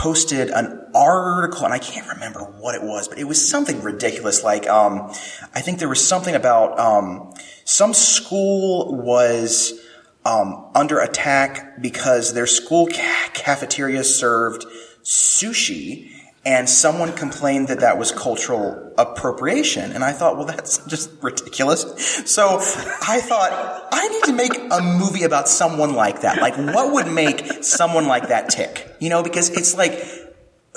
posted 0.00 0.48
an 0.48 0.90
article, 0.94 1.66
and 1.66 1.74
I 1.74 1.78
can't 1.78 2.08
remember 2.08 2.40
what 2.40 2.74
it 2.74 2.82
was, 2.82 3.06
but 3.06 3.18
it 3.18 3.24
was 3.24 3.46
something 3.46 3.82
ridiculous. 3.82 4.42
Like, 4.42 4.66
um, 4.66 5.10
I 5.54 5.60
think 5.60 5.78
there 5.78 5.90
was 5.90 6.06
something 6.06 6.34
about 6.34 6.80
um, 6.80 7.34
some 7.66 7.92
school 7.92 8.94
was 8.94 9.78
um, 10.24 10.70
under 10.74 11.00
attack 11.00 11.82
because 11.82 12.32
their 12.32 12.46
school 12.46 12.86
ca- 12.86 13.30
cafeteria 13.34 14.02
served 14.02 14.64
sushi. 15.04 16.10
And 16.44 16.70
someone 16.70 17.12
complained 17.12 17.68
that 17.68 17.80
that 17.80 17.98
was 17.98 18.12
cultural 18.12 18.94
appropriation. 18.96 19.92
And 19.92 20.02
I 20.02 20.12
thought, 20.12 20.36
well, 20.36 20.46
that's 20.46 20.78
just 20.86 21.10
ridiculous. 21.22 21.82
So 22.30 22.56
I 22.56 23.20
thought, 23.20 23.88
I 23.92 24.08
need 24.08 24.24
to 24.24 24.32
make 24.32 24.56
a 24.70 24.80
movie 24.80 25.24
about 25.24 25.48
someone 25.48 25.94
like 25.94 26.22
that. 26.22 26.40
Like, 26.40 26.56
what 26.56 26.92
would 26.92 27.12
make 27.12 27.62
someone 27.62 28.06
like 28.06 28.28
that 28.28 28.48
tick? 28.48 28.96
You 29.00 29.10
know, 29.10 29.22
because 29.22 29.50
it's 29.50 29.76
like, 29.76 30.02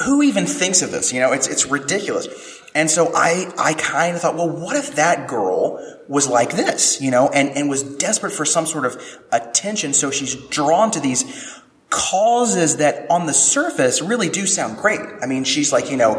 who 0.03 0.21
even 0.21 0.45
thinks 0.45 0.81
of 0.81 0.91
this? 0.91 1.13
You 1.13 1.21
know, 1.21 1.31
it's, 1.31 1.47
it's 1.47 1.65
ridiculous. 1.67 2.27
And 2.75 2.89
so 2.89 3.11
I, 3.13 3.51
I 3.57 3.73
kind 3.75 4.15
of 4.15 4.21
thought, 4.21 4.35
well, 4.35 4.49
what 4.49 4.75
if 4.75 4.95
that 4.95 5.27
girl 5.27 5.79
was 6.07 6.27
like 6.27 6.51
this, 6.51 6.99
you 7.01 7.11
know, 7.11 7.29
and, 7.29 7.49
and 7.49 7.69
was 7.69 7.83
desperate 7.97 8.31
for 8.31 8.45
some 8.45 8.65
sort 8.65 8.85
of 8.85 9.01
attention. 9.31 9.93
So 9.93 10.11
she's 10.11 10.35
drawn 10.35 10.91
to 10.91 10.99
these 10.99 11.61
causes 11.93 12.77
that 12.77 13.05
on 13.09 13.27
the 13.27 13.33
surface 13.33 14.01
really 14.01 14.27
do 14.29 14.47
sound 14.47 14.77
great. 14.77 14.99
I 15.21 15.27
mean, 15.27 15.43
she's 15.43 15.71
like, 15.71 15.91
you 15.91 15.97
know, 15.97 16.15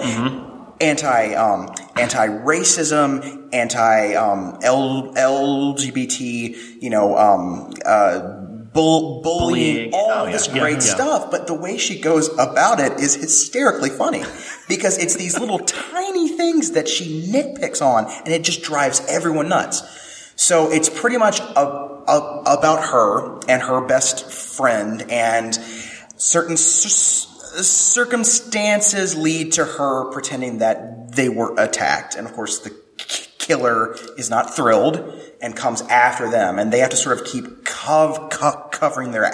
anti, 0.81 1.35
um, 1.35 1.75
anti-racism, 1.97 3.49
anti, 3.52 4.14
um, 4.14 4.59
L, 4.62 5.12
LGBT, 5.14 6.81
you 6.83 6.90
know, 6.90 7.16
um, 7.19 7.73
uh, 7.85 8.21
bull, 8.73 9.23
bullying, 9.23 9.90
Bullying. 9.90 9.95
all 9.95 10.26
Oh, 10.26 10.31
this 10.31 10.47
yeah. 10.49 10.54
Yeah, 10.54 10.61
great 10.61 10.75
yeah. 10.75 10.81
stuff. 10.81 11.31
But 11.31 11.47
the 11.47 11.54
way 11.54 11.76
she 11.76 12.00
goes 12.00 12.28
about 12.38 12.81
it 12.81 13.00
is 13.00 13.14
hysterically 13.14 13.90
funny 13.90 14.23
because 14.69 14.99
it's 14.99 15.16
these 15.16 15.38
little 15.38 15.59
tiny 15.59 16.28
things 16.28 16.73
that 16.73 16.88
she 16.88 17.28
nitpicks 17.33 17.83
on 17.83 18.07
and 18.25 18.28
it 18.28 18.43
just 18.43 18.62
drives 18.62 19.04
everyone 19.09 19.49
nuts. 19.49 19.83
So 20.37 20.71
it's 20.73 20.88
pretty 20.88 21.16
much 21.16 21.38
a, 21.40 21.83
about 22.06 22.84
her 22.84 23.40
and 23.49 23.62
her 23.62 23.80
best 23.87 24.30
friend 24.30 25.04
and 25.11 25.54
certain 26.16 26.56
circumstances 26.56 29.16
lead 29.16 29.52
to 29.52 29.64
her 29.64 30.11
pretending 30.12 30.58
that 30.58 31.14
they 31.14 31.28
were 31.28 31.54
attacked. 31.56 32.14
And 32.14 32.26
of 32.26 32.32
course 32.32 32.61
the 32.61 32.75
killer 33.38 33.94
is 34.16 34.30
not 34.30 34.54
thrilled 34.54 35.20
and 35.40 35.54
comes 35.54 35.82
after 35.82 36.30
them, 36.30 36.58
and 36.58 36.73
they 36.73 36.78
have 36.78 36.90
to 36.90 36.96
sort 36.96 37.20
of 37.20 37.26
keep 37.26 37.64
cov- 37.64 38.30
co- 38.30 38.68
covering 38.73 39.11
their 39.11 39.26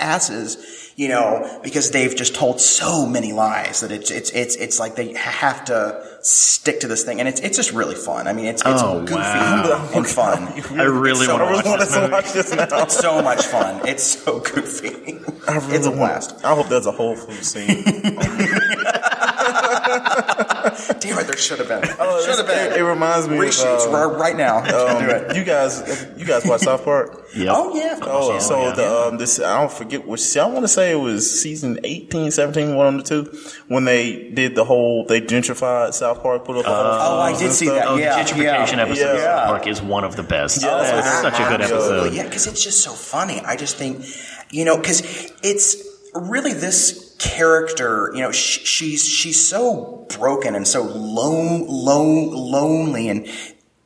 asses, 0.00 0.92
you 0.96 1.08
know, 1.08 1.60
because 1.62 1.90
they've 1.90 2.16
just 2.16 2.34
told 2.34 2.60
so 2.60 3.06
many 3.06 3.32
lies 3.32 3.80
that 3.80 3.92
it's 3.92 4.10
it's 4.10 4.30
it's 4.30 4.56
it's 4.56 4.80
like 4.80 4.96
they 4.96 5.12
have 5.14 5.64
to 5.66 6.13
stick 6.26 6.80
to 6.80 6.88
this 6.88 7.04
thing, 7.04 7.20
and 7.20 7.28
it's 7.28 7.40
it's 7.40 7.56
just 7.56 7.72
really 7.72 7.94
fun. 7.94 8.26
I 8.26 8.32
mean, 8.32 8.46
it's 8.46 8.62
it's 8.64 8.82
Oh, 8.82 9.00
goofy 9.00 9.14
wow. 9.14 9.90
and 9.94 10.04
uh, 10.06 10.08
fun. 10.08 10.48
I 10.78 10.82
really 10.84 11.26
so- 11.26 11.38
want 11.38 11.64
to 11.64 11.70
watch 11.70 11.76
I 11.80 11.84
this 11.84 12.10
watch 12.10 12.32
this 12.32 12.52
now. 12.54 12.82
It's 12.82 12.96
so 12.98 13.22
much 13.22 13.44
fun. 13.46 13.86
It's 13.86 14.02
so 14.02 14.40
goofy. 14.40 15.14
Really 15.14 15.76
it's 15.76 15.86
a 15.86 15.90
want- 15.90 16.00
blast. 16.00 16.44
I 16.44 16.54
hope 16.54 16.68
there's 16.68 16.86
a 16.86 16.92
Whole 16.92 17.16
Foods 17.16 17.52
scene. 17.52 17.66
Damn 21.00 21.18
it, 21.18 21.26
there 21.26 21.36
should 21.36 21.58
have 21.58 21.68
been. 21.68 21.82
Oh, 21.98 22.20
should 22.24 22.46
have 22.46 22.72
It, 22.72 22.80
it 22.80 22.84
reminds 22.84 23.28
me 23.28 23.36
Reshoots 23.36 23.86
of 23.86 23.92
right, 23.92 24.18
right 24.18 24.36
now. 24.36 24.58
um, 24.58 25.04
do 25.04 25.10
it. 25.10 25.30
um, 25.30 25.36
you 25.36 25.44
guys. 25.44 26.06
You 26.16 26.24
guys 26.24 26.44
watch 26.46 26.62
South 26.62 26.84
Park? 26.84 27.28
Yep. 27.34 27.48
Oh 27.50 27.76
yeah. 27.76 27.98
Oh, 28.02 28.32
yeah. 28.32 28.38
so 28.38 28.60
yeah. 28.68 28.72
the 28.74 29.08
um, 29.08 29.18
this 29.18 29.40
I 29.40 29.60
don't 29.60 29.72
forget 29.72 30.06
which 30.06 30.36
I 30.36 30.46
want 30.46 30.62
to 30.62 30.68
say 30.68 30.92
it 30.92 30.96
was 30.96 31.40
season 31.42 31.78
18, 31.84 32.30
17, 32.30 32.74
one 32.76 32.94
of 32.94 33.04
the 33.04 33.24
two 33.24 33.38
when 33.68 33.84
they 33.84 34.30
did 34.30 34.54
the 34.54 34.64
whole 34.64 35.04
they 35.06 35.20
gentrified 35.20 35.94
South 35.94 36.22
Park, 36.22 36.44
put 36.44 36.56
up 36.56 36.66
all 36.68 36.82
the 36.84 36.90
Oh, 36.90 37.20
I 37.20 37.38
did 37.38 37.52
see 37.52 37.66
stuff. 37.66 37.78
that. 37.78 37.88
Oh, 37.88 37.96
yeah, 37.96 38.22
the 38.22 38.30
gentrification 38.30 38.76
yeah. 38.76 38.82
episode 38.82 39.14
of 39.16 39.20
South 39.20 39.46
Park 39.48 39.66
is 39.66 39.82
one 39.82 40.04
of 40.04 40.16
the 40.16 40.22
best. 40.22 40.62
Yeah, 40.62 40.70
that 40.78 40.98
is 40.98 41.04
I- 41.06 41.22
such 41.22 41.34
a 41.40 41.48
good 41.48 41.60
absolutely. 41.60 41.96
episode. 41.98 42.14
Yeah, 42.14 42.22
because 42.24 42.46
it's 42.46 42.62
just 42.62 42.82
so 42.82 42.92
funny. 42.92 43.40
I 43.40 43.56
just 43.56 43.76
think, 43.76 44.04
you 44.50 44.64
know, 44.64 44.76
because 44.76 45.00
it's 45.42 45.76
really 46.14 46.52
this 46.52 47.03
character. 47.18 48.10
You 48.14 48.20
know, 48.22 48.32
sh- 48.32 48.64
she's 48.64 49.06
she's 49.06 49.46
so 49.46 50.06
broken 50.18 50.54
and 50.54 50.66
so 50.66 50.82
lone, 50.82 51.66
lone, 51.68 52.30
lonely 52.30 53.08
and 53.08 53.26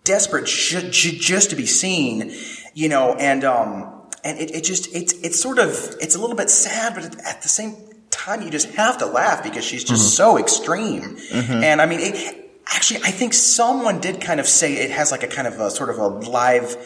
desperate 0.04 0.46
ju- 0.46 0.90
ju- 0.90 1.18
just 1.18 1.50
to 1.50 1.56
be 1.56 1.66
seen. 1.66 2.32
You 2.74 2.88
know, 2.88 3.14
and 3.14 3.44
um, 3.44 3.92
and 4.24 4.38
it, 4.38 4.50
it 4.54 4.64
just 4.64 4.94
it's 4.94 5.12
it's 5.14 5.40
sort 5.40 5.58
of 5.58 5.96
it's 6.00 6.14
a 6.14 6.18
little 6.20 6.36
bit 6.36 6.50
sad, 6.50 6.94
but 6.94 7.04
at 7.24 7.42
the 7.42 7.48
same 7.48 7.76
time, 8.10 8.42
you 8.42 8.50
just 8.50 8.70
have 8.70 8.98
to 8.98 9.06
laugh 9.06 9.42
because 9.42 9.64
she's 9.64 9.84
just 9.84 10.16
so 10.16 10.38
extreme. 10.38 11.16
And 11.64 11.80
I 11.80 11.86
mean, 11.86 12.00
it, 12.00 12.50
actually, 12.66 13.00
I 13.04 13.10
think 13.10 13.34
someone 13.34 14.00
did 14.00 14.20
kind 14.20 14.38
of 14.40 14.46
say 14.46 14.74
it 14.74 14.90
has 14.90 15.10
like 15.10 15.22
a 15.22 15.28
kind 15.28 15.46
of 15.48 15.58
a 15.60 15.70
sort 15.70 15.90
of 15.90 15.98
a 15.98 16.06
live 16.06 16.76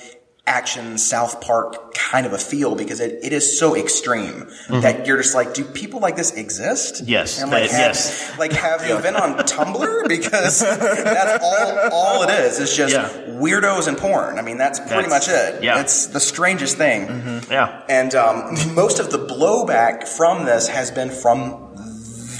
action 0.44 0.98
South 0.98 1.40
Park 1.40 1.94
kind 1.94 2.26
of 2.26 2.32
a 2.32 2.38
feel 2.38 2.74
because 2.74 2.98
it, 2.98 3.20
it 3.22 3.32
is 3.32 3.58
so 3.58 3.76
extreme 3.76 4.48
that 4.68 5.06
you're 5.06 5.18
just 5.18 5.36
like, 5.36 5.54
do 5.54 5.64
people 5.64 6.00
like 6.00 6.16
this 6.16 6.32
exist? 6.32 7.02
Yes, 7.06 7.40
And 7.40 7.50
like, 7.50 7.70
have, 7.70 7.78
yes. 7.94 8.38
like 8.38 8.52
have 8.52 8.86
you 8.86 8.98
been 8.98 9.14
on 9.14 9.36
Tumblr? 9.46 10.08
Because 10.08 10.58
that's 10.60 11.44
all, 11.44 11.90
all 11.92 12.22
it 12.24 12.30
is. 12.30 12.58
It's 12.58 12.76
just 12.76 12.92
Yeah. 12.92 13.08
weirdos 13.38 13.86
and 13.86 13.96
porn. 13.96 14.36
I 14.38 14.42
mean, 14.42 14.58
that's 14.58 14.80
pretty 14.80 15.08
That's- 15.08 15.28
much 15.28 15.28
it. 15.28 15.62
yeah. 15.62 15.80
It's 15.80 16.06
the 16.06 16.20
strangest 16.20 16.76
thing. 16.76 17.42
Yeah. 17.48 17.82
And 17.88 18.12
um, 18.16 18.56
most 18.74 18.98
of 18.98 19.12
the 19.12 19.18
blowback 19.18 20.08
from 20.08 20.44
this 20.44 20.66
has 20.68 20.90
been 20.90 21.10
from 21.10 21.72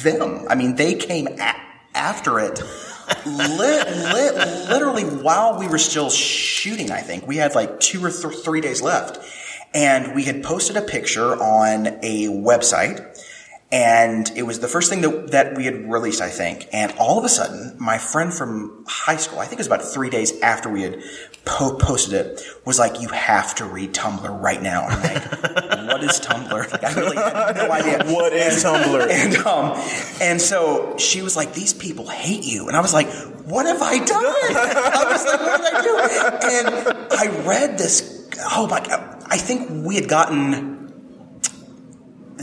them. 0.02 0.46
I 0.50 0.56
mean, 0.56 0.74
they 0.74 0.94
came 0.94 1.28
a- 1.28 1.56
after 1.94 2.40
it. 2.40 2.60
Lit, 3.26 3.86
lit, 3.86 4.34
literally 4.68 5.04
while 5.04 5.58
we 5.58 5.68
were 5.68 5.78
still 5.78 6.10
shooting, 6.10 6.90
I 6.90 7.00
think 7.00 7.26
we 7.26 7.36
had 7.36 7.54
like 7.54 7.80
two 7.80 8.04
or 8.04 8.10
th- 8.10 8.42
three 8.44 8.60
days 8.60 8.82
left, 8.82 9.18
and 9.74 10.14
we 10.14 10.24
had 10.24 10.42
posted 10.42 10.76
a 10.76 10.82
picture 10.82 11.34
on 11.34 11.86
a 12.02 12.26
website, 12.28 13.11
and 13.72 14.30
it 14.36 14.42
was 14.42 14.60
the 14.60 14.68
first 14.68 14.90
thing 14.90 15.00
that, 15.00 15.30
that 15.30 15.56
we 15.56 15.64
had 15.64 15.90
released, 15.90 16.20
I 16.20 16.28
think. 16.28 16.68
And 16.74 16.92
all 16.98 17.18
of 17.18 17.24
a 17.24 17.28
sudden, 17.30 17.74
my 17.80 17.96
friend 17.96 18.32
from 18.32 18.84
high 18.86 19.16
school, 19.16 19.38
I 19.38 19.44
think 19.44 19.54
it 19.54 19.60
was 19.60 19.66
about 19.66 19.82
three 19.82 20.10
days 20.10 20.38
after 20.42 20.68
we 20.68 20.82
had 20.82 21.02
po- 21.46 21.78
posted 21.78 22.12
it, 22.12 22.42
was 22.66 22.78
like, 22.78 23.00
"You 23.00 23.08
have 23.08 23.54
to 23.56 23.64
read 23.64 23.94
Tumblr 23.94 24.42
right 24.42 24.62
now." 24.62 24.82
I'm 24.84 25.02
like, 25.02 25.32
"What 25.88 26.04
is 26.04 26.20
Tumblr?" 26.20 26.84
I 26.84 26.92
really 27.00 27.16
had 27.16 27.56
no 27.56 27.70
idea. 27.72 28.14
What 28.14 28.34
is 28.34 28.62
Tumblr? 28.62 29.08
And 29.08 29.36
um, 29.46 29.72
and 30.20 30.38
so 30.38 30.98
she 30.98 31.22
was 31.22 31.34
like, 31.34 31.54
"These 31.54 31.72
people 31.72 32.06
hate 32.06 32.44
you," 32.44 32.68
and 32.68 32.76
I 32.76 32.80
was 32.80 32.92
like, 32.92 33.08
"What 33.46 33.64
have 33.64 33.80
I 33.80 34.04
done?" 34.04 34.22
I 34.22 35.04
was 35.10 35.24
like, 35.24 35.40
"What 35.40 35.62
did 35.62 35.74
I 35.74 35.82
do?" 35.82 36.46
And 36.46 37.12
I 37.12 37.46
read 37.46 37.78
this. 37.78 38.28
Oh 38.50 38.66
my 38.66 38.80
god! 38.80 39.24
I 39.26 39.38
think 39.38 39.70
we 39.86 39.94
had 39.94 40.10
gotten 40.10 40.71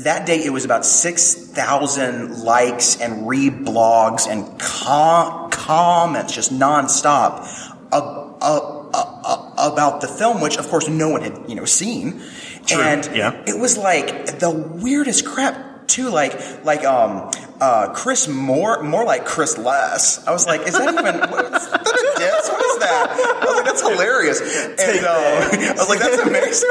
that 0.03 0.25
day. 0.25 0.43
It 0.43 0.51
was 0.51 0.65
about 0.65 0.85
six 0.85 1.33
thousand 1.33 2.43
likes 2.43 2.99
and 2.99 3.27
reblogs 3.27 4.27
and 4.27 4.59
com- 4.59 5.49
comments, 5.51 6.33
just 6.33 6.51
nonstop. 6.53 7.47
Uh, 7.91 8.35
uh, 8.41 8.75
uh, 8.93 9.53
about 9.57 10.01
the 10.01 10.07
film, 10.07 10.41
which 10.41 10.57
of 10.57 10.67
course 10.67 10.87
no 10.87 11.09
one 11.09 11.21
had, 11.21 11.37
you 11.47 11.55
know, 11.55 11.65
seen, 11.65 12.21
True, 12.65 12.81
and 12.81 13.09
yeah. 13.13 13.43
it 13.45 13.59
was 13.59 13.77
like 13.77 14.39
the 14.39 14.49
weirdest 14.49 15.25
crap 15.25 15.87
too. 15.87 16.09
Like 16.09 16.63
like 16.63 16.83
um 16.85 17.29
uh 17.59 17.93
Chris 17.93 18.27
Moore 18.27 18.81
more 18.83 19.03
like 19.05 19.25
Chris 19.25 19.57
Less. 19.57 20.25
I 20.27 20.31
was 20.31 20.45
like, 20.47 20.61
is 20.61 20.73
that 20.73 20.93
even 20.93 21.19
what, 21.29 21.45
is 21.45 21.69
that 21.69 21.81
a 21.81 22.19
diss? 22.19 22.49
What 22.89 23.09
is 23.11 23.23
that? 23.23 23.39
I 23.41 23.45
was 23.45 23.55
like, 23.55 23.65
that's 23.65 23.81
hilarious. 23.81 24.39
And 24.41 25.05
uh, 25.05 25.09
I 25.09 25.73
was 25.77 25.89
like, 25.89 25.99
that's 25.99 26.21
amazing. 26.21 26.69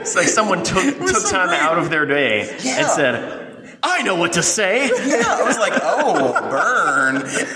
It's 0.00 0.14
like 0.16 0.28
someone 0.28 0.62
took 0.62 0.96
took 0.98 1.08
so 1.08 1.30
time 1.30 1.48
great. 1.48 1.60
out 1.60 1.78
of 1.78 1.90
their 1.90 2.06
day 2.06 2.48
and 2.64 2.86
said, 2.86 3.78
"I 3.82 4.02
know 4.02 4.14
what 4.16 4.32
to 4.34 4.42
say." 4.42 4.86
yeah, 4.86 5.22
I 5.26 5.42
was 5.44 5.58
like, 5.58 5.72
oh, 5.82 6.32
burn. 6.50 6.75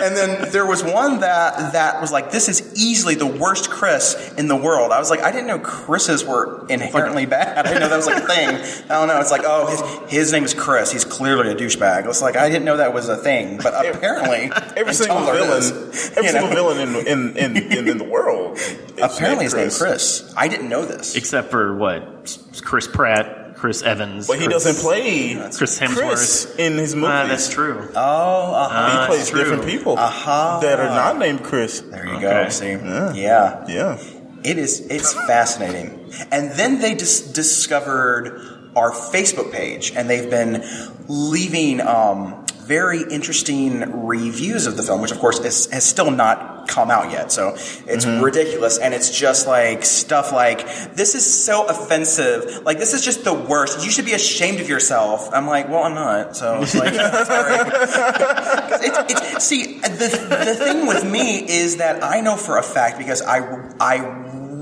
And 0.03 0.17
then 0.17 0.51
there 0.53 0.67
was 0.67 0.83
one 0.83 1.21
that 1.21 1.73
that 1.73 2.01
was 2.01 2.13
like, 2.13 2.31
this 2.31 2.49
is 2.49 2.75
easily 2.75 3.15
the 3.15 3.27
worst 3.27 3.71
Chris 3.71 4.33
in 4.37 4.49
the 4.49 4.57
world. 4.57 4.93
I 4.93 4.99
was 4.99 5.11
like, 5.11 5.21
I 5.21 5.31
didn't 5.31 5.47
know 5.47 5.59
Chris's 5.59 6.25
were 6.25 6.67
inherently 6.69 7.27
bad. 7.27 7.67
I 7.67 7.69
didn't 7.69 7.81
know 7.81 7.89
that 7.89 7.97
was 7.97 8.07
like 8.07 8.23
a 8.23 8.27
thing. 8.27 8.49
I 8.91 8.95
don't 8.95 9.09
know. 9.09 9.21
It's 9.21 9.31
like, 9.31 9.43
oh, 9.45 9.67
his, 9.67 10.11
his 10.13 10.33
name 10.33 10.45
is 10.45 10.55
Chris. 10.55 10.93
He's 10.93 11.05
clearly 11.05 11.51
a 11.51 11.55
douchebag. 11.55 12.07
It's 12.07 12.23
like, 12.23 12.37
I 12.37 12.49
didn't 12.49 12.65
know 12.65 12.77
that 12.79 12.95
was 12.95 13.09
a 13.09 13.17
thing, 13.17 13.59
but 13.59 13.75
apparently, 13.87 14.51
Every 14.77 14.95
single 14.95 15.17
Tumblr 15.19 15.35
it 15.35 15.45
villain, 15.45 15.91
is. 15.91 16.11
every 16.17 16.29
single 16.29 16.49
know? 16.49 16.55
villain 16.55 16.97
in 17.07 17.07
in, 17.07 17.37
in, 17.37 17.57
in, 17.73 17.89
in 17.89 17.99
the 17.99 18.05
world. 18.05 18.59
Apparently, 19.03 19.45
his 19.45 19.55
named 19.55 19.65
name's 19.65 19.79
Chris. 19.79 20.33
I 20.37 20.49
didn't 20.49 20.69
know 20.69 20.85
this. 20.85 21.17
Except 21.17 21.51
for 21.51 21.75
what? 21.75 22.39
Chris 22.63 22.87
Pratt, 22.87 23.40
Chris 23.61 23.83
Evans. 23.83 24.27
But 24.27 24.39
he 24.39 24.47
Chris- 24.47 24.65
doesn't 24.65 24.83
play 24.83 25.35
Chris 25.35 25.79
Hemsworth. 25.79 25.97
Chris 26.17 26.55
in 26.59 26.79
his 26.79 26.95
movies. 26.95 27.11
Ah, 27.13 27.27
that's 27.27 27.49
true. 27.51 27.89
Oh, 27.95 28.55
uh-huh. 28.55 29.01
he 29.03 29.07
plays 29.07 29.29
true. 29.29 29.39
different 29.41 29.67
people 29.67 29.99
Uh-huh. 29.99 30.61
that 30.63 30.81
are 30.81 30.89
not 30.89 31.19
named 31.19 31.43
Chris. 31.45 31.81
there 31.81 32.07
you 32.07 32.21
go. 32.21 32.49
See, 32.49 32.71
Yeah. 32.71 33.13
yeah. 33.15 33.65
Yeah. 33.69 33.99
It 34.43 34.57
is. 34.57 34.81
It's 34.81 35.13
fascinating. 35.13 36.11
And 36.33 36.53
then 36.53 36.81
they 36.81 36.95
dis- 36.95 37.21
discovered 37.21 38.71
our 38.75 38.91
Facebook 38.93 39.53
page, 39.53 39.93
and 39.95 40.09
they've 40.09 40.31
been 40.31 40.65
leaving 41.09 41.81
um, 41.83 42.40
very 42.71 43.03
interesting 43.03 44.07
reviews 44.07 44.69
of 44.69 44.77
the 44.77 44.83
film, 44.85 45.03
which 45.03 45.11
of 45.11 45.19
course 45.19 45.41
is, 45.41 45.69
has 45.73 45.83
still 45.83 46.13
not 46.13 46.69
come 46.69 46.89
out 46.89 47.11
yet. 47.11 47.33
So 47.33 47.49
it's 47.49 48.05
mm-hmm. 48.05 48.23
ridiculous, 48.23 48.79
and 48.79 48.95
it's 48.95 49.11
just 49.11 49.49
like 49.49 49.85
stuff 49.85 50.31
like 50.31 50.95
this 50.95 51.17
is 51.17 51.27
so 51.27 51.67
offensive. 51.67 52.63
Like 52.63 52.79
this 52.79 52.95
is 52.95 53.05
just 53.05 53.25
the 53.25 53.35
worst. 53.35 53.85
You 53.85 53.91
should 53.91 54.05
be 54.05 54.13
ashamed 54.13 54.61
of 54.61 54.69
yourself. 54.69 55.31
I'm 55.33 55.49
like, 55.49 55.69
well, 55.69 55.83
I'm 55.83 55.95
not. 55.95 56.37
So 56.37 56.63
it's 56.63 56.77
like, 56.77 56.93
it's, 56.95 59.15
it's, 59.15 59.45
see, 59.45 59.81
the, 59.81 60.45
the 60.45 60.55
thing 60.55 60.87
with 60.87 61.05
me 61.05 61.41
is 61.41 61.79
that 61.79 62.05
I 62.05 62.21
know 62.21 62.37
for 62.37 62.57
a 62.57 62.63
fact 62.63 62.99
because 62.99 63.21
I, 63.21 63.39
I 63.81 63.99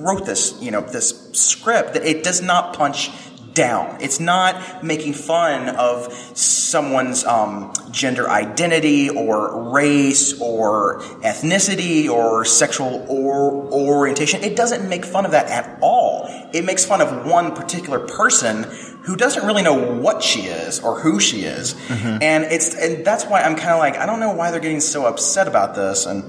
wrote 0.03 0.25
this, 0.25 0.59
you 0.63 0.71
know, 0.71 0.81
this 0.81 1.29
script 1.33 1.93
that 1.93 2.05
it 2.05 2.25
does 2.25 2.41
not 2.41 2.75
punch 2.75 3.11
down. 3.59 3.99
It's 4.01 4.21
not 4.21 4.85
making 4.85 5.15
fun 5.15 5.69
of 5.77 6.13
someone's 6.35 7.25
um, 7.25 7.73
gender 7.91 8.31
identity 8.31 9.11
or 9.11 9.73
race 9.73 10.41
or 10.41 11.01
ethnicity 11.23 12.09
or 12.09 12.45
sexual 12.45 13.05
or 13.09 13.71
orientation. 13.73 14.43
It 14.45 14.55
doesn't 14.57 14.89
make 14.89 15.05
fun 15.05 15.25
of 15.27 15.33
that 15.33 15.47
at 15.51 15.79
all. 15.83 16.27
It 16.55 16.65
makes 16.65 16.85
fun 16.87 17.01
of 17.01 17.27
one 17.27 17.55
particular 17.55 17.99
person 17.99 18.65
who 19.03 19.17
doesn't 19.17 19.45
really 19.45 19.63
know 19.63 19.97
what 20.01 20.23
she 20.23 20.43
is 20.43 20.81
or 20.81 21.01
who 21.01 21.19
she 21.19 21.43
is. 21.43 21.75
And 22.23 22.45
it's 22.45 22.75
and 22.75 23.05
that's 23.05 23.25
why 23.25 23.43
I'm 23.43 23.57
kind 23.57 23.71
of 23.71 23.79
like 23.79 23.97
I 23.97 24.07
don't 24.07 24.21
know 24.21 24.35
why 24.35 24.51
they're 24.51 24.61
getting 24.61 24.81
so 24.81 25.07
upset 25.07 25.49
about 25.49 25.75
this 25.75 26.07
and 26.07 26.23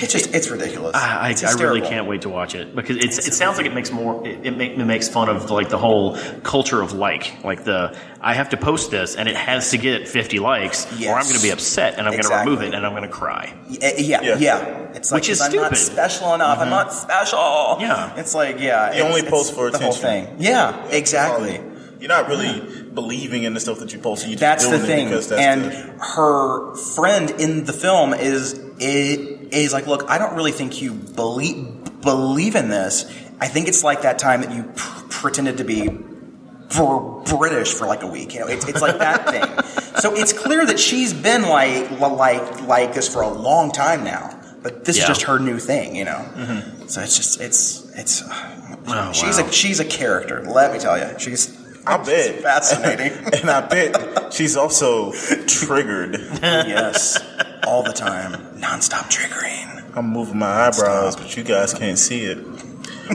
it's 0.00 0.12
just 0.12 0.34
it's 0.34 0.48
ridiculous. 0.48 0.94
I, 0.94 1.18
I, 1.18 1.30
It's 1.30 1.44
I 1.44 1.52
really 1.60 1.80
can't 1.80 2.06
wait 2.06 2.22
to 2.22 2.28
watch 2.28 2.54
it 2.54 2.74
because 2.74 2.96
it's, 2.96 3.18
it 3.26 3.34
sounds 3.34 3.56
like 3.56 3.66
it 3.66 3.74
makes 3.74 3.90
more 3.90 4.26
it, 4.26 4.46
it, 4.46 4.56
make, 4.56 4.72
it 4.72 4.84
makes 4.84 5.08
fun 5.08 5.28
of 5.28 5.50
like 5.50 5.68
the 5.68 5.78
whole 5.78 6.16
culture 6.42 6.80
of 6.80 6.92
like 6.92 7.42
like 7.44 7.64
the 7.64 7.96
I 8.20 8.34
have 8.34 8.50
to 8.50 8.56
post 8.56 8.90
this 8.90 9.16
and 9.16 9.28
it 9.28 9.36
has 9.36 9.70
to 9.72 9.78
get 9.78 10.08
50 10.08 10.38
likes 10.38 10.86
or 11.04 11.14
I'm 11.14 11.24
going 11.24 11.36
to 11.36 11.42
be 11.42 11.50
upset 11.50 11.98
and 11.98 12.06
I'm 12.06 12.12
going 12.12 12.24
to 12.24 12.34
remove 12.36 12.62
it 12.62 12.72
and 12.74 12.86
I'm 12.86 12.92
going 12.92 13.02
to 13.02 13.08
cry. 13.08 13.54
Yeah, 13.68 13.78
eh, 13.82 13.94
yeah, 13.98 14.20
Yeah. 14.22 14.36
yeah. 14.38 14.92
It's 14.94 15.10
like 15.10 15.20
Which 15.22 15.28
is 15.28 15.40
'cause 15.40 15.48
I'm 15.54 15.60
not 15.60 15.76
stupid. 15.76 15.92
special 15.92 16.34
enough. 16.34 16.58
I'm 16.58 16.64
mm-hmm. 16.64 16.70
not 16.70 16.92
special. 16.92 17.76
Yeah. 17.80 18.14
it's 18.16 18.34
like 18.34 18.60
yeah. 18.60 18.86
You 18.86 18.92
it's- 18.92 19.04
only 19.06 19.20
it's 19.20 19.30
post 19.30 19.54
for 19.54 19.70
the 19.70 19.78
whole 19.78 19.92
attention. 19.94 20.26
thing. 20.26 20.36
Yeah, 20.40 20.86
exactly. 20.88 21.60
You're 22.00 22.08
not 22.08 22.28
really 22.28 22.60
believing 22.92 23.44
in 23.44 23.54
the 23.54 23.60
stuff 23.60 23.78
that 23.78 23.92
you 23.92 24.00
post. 24.00 24.26
You're 24.26 24.36
That's 24.36 24.68
the 24.68 24.78
thing. 24.80 25.08
that's 25.10 25.30
And 25.30 25.66
the, 25.66 26.04
her 26.04 26.74
friend 26.74 27.30
in 27.30 27.64
the 27.64 27.72
film 27.72 28.12
is 28.12 28.58
it 28.80 29.41
is 29.52 29.72
like, 29.72 29.86
look, 29.86 30.08
I 30.08 30.18
don't 30.18 30.34
really 30.36 30.52
think 30.52 30.80
you 30.82 30.92
believe 30.92 32.00
believe 32.02 32.54
in 32.56 32.68
this. 32.68 33.04
I 33.40 33.48
think 33.48 33.68
it's 33.68 33.84
like 33.84 34.02
that 34.02 34.18
time 34.18 34.40
that 34.42 34.52
you 34.54 34.64
pr- 34.74 35.04
pretended 35.08 35.58
to 35.58 35.64
be 35.64 35.88
br- 35.88 37.36
British 37.36 37.72
for 37.74 37.86
like 37.86 38.02
a 38.02 38.06
week. 38.06 38.34
You 38.34 38.40
know, 38.40 38.46
it's, 38.48 38.66
it's 38.68 38.80
like 38.82 38.98
that 38.98 39.28
thing. 39.30 40.00
So 40.00 40.14
it's 40.14 40.32
clear 40.32 40.64
that 40.66 40.78
she's 40.80 41.12
been 41.12 41.42
like 41.42 41.90
like 42.00 42.62
like 42.66 42.94
this 42.94 43.12
for 43.12 43.22
a 43.22 43.28
long 43.28 43.70
time 43.72 44.04
now. 44.04 44.38
But 44.62 44.84
this 44.84 44.96
Yeah. 44.96 45.02
is 45.04 45.08
just 45.08 45.22
her 45.22 45.38
new 45.40 45.58
thing, 45.58 45.96
you 45.96 46.04
know. 46.04 46.24
Mm-hmm. 46.34 46.86
So 46.86 47.00
it's 47.02 47.16
just 47.16 47.40
it's 47.40 47.90
it's. 47.96 48.22
Uh, 48.22 48.76
oh, 48.86 49.12
she's 49.12 49.38
wow. 49.40 49.46
a 49.48 49.52
she's 49.52 49.80
a 49.80 49.84
character. 49.84 50.42
Let 50.42 50.72
me 50.72 50.78
tell 50.78 50.96
you, 50.98 51.18
she's 51.18 51.58
I 51.84 51.96
bet. 52.04 52.42
fascinating. 52.42 53.12
and 53.40 53.50
I 53.50 53.60
bet 53.66 54.32
she's 54.32 54.56
also 54.56 55.10
triggered. 55.46 56.16
yes, 56.42 57.18
all 57.66 57.82
the 57.82 57.92
time, 57.92 58.32
nonstop 58.58 59.10
triggering. 59.10 59.96
I'm 59.96 60.06
moving 60.06 60.38
my 60.38 60.66
eyebrows, 60.66 61.16
but 61.16 61.36
you 61.36 61.44
guys 61.44 61.74
can't 61.74 61.98
see 61.98 62.24
it. 62.24 62.38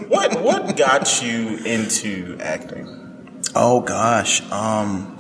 What 0.08 0.42
what 0.44 0.78
got 0.78 1.24
you 1.24 1.58
into 1.66 2.38
acting? 2.40 3.42
Oh 3.56 3.82
gosh, 3.82 4.42
um, 4.52 5.18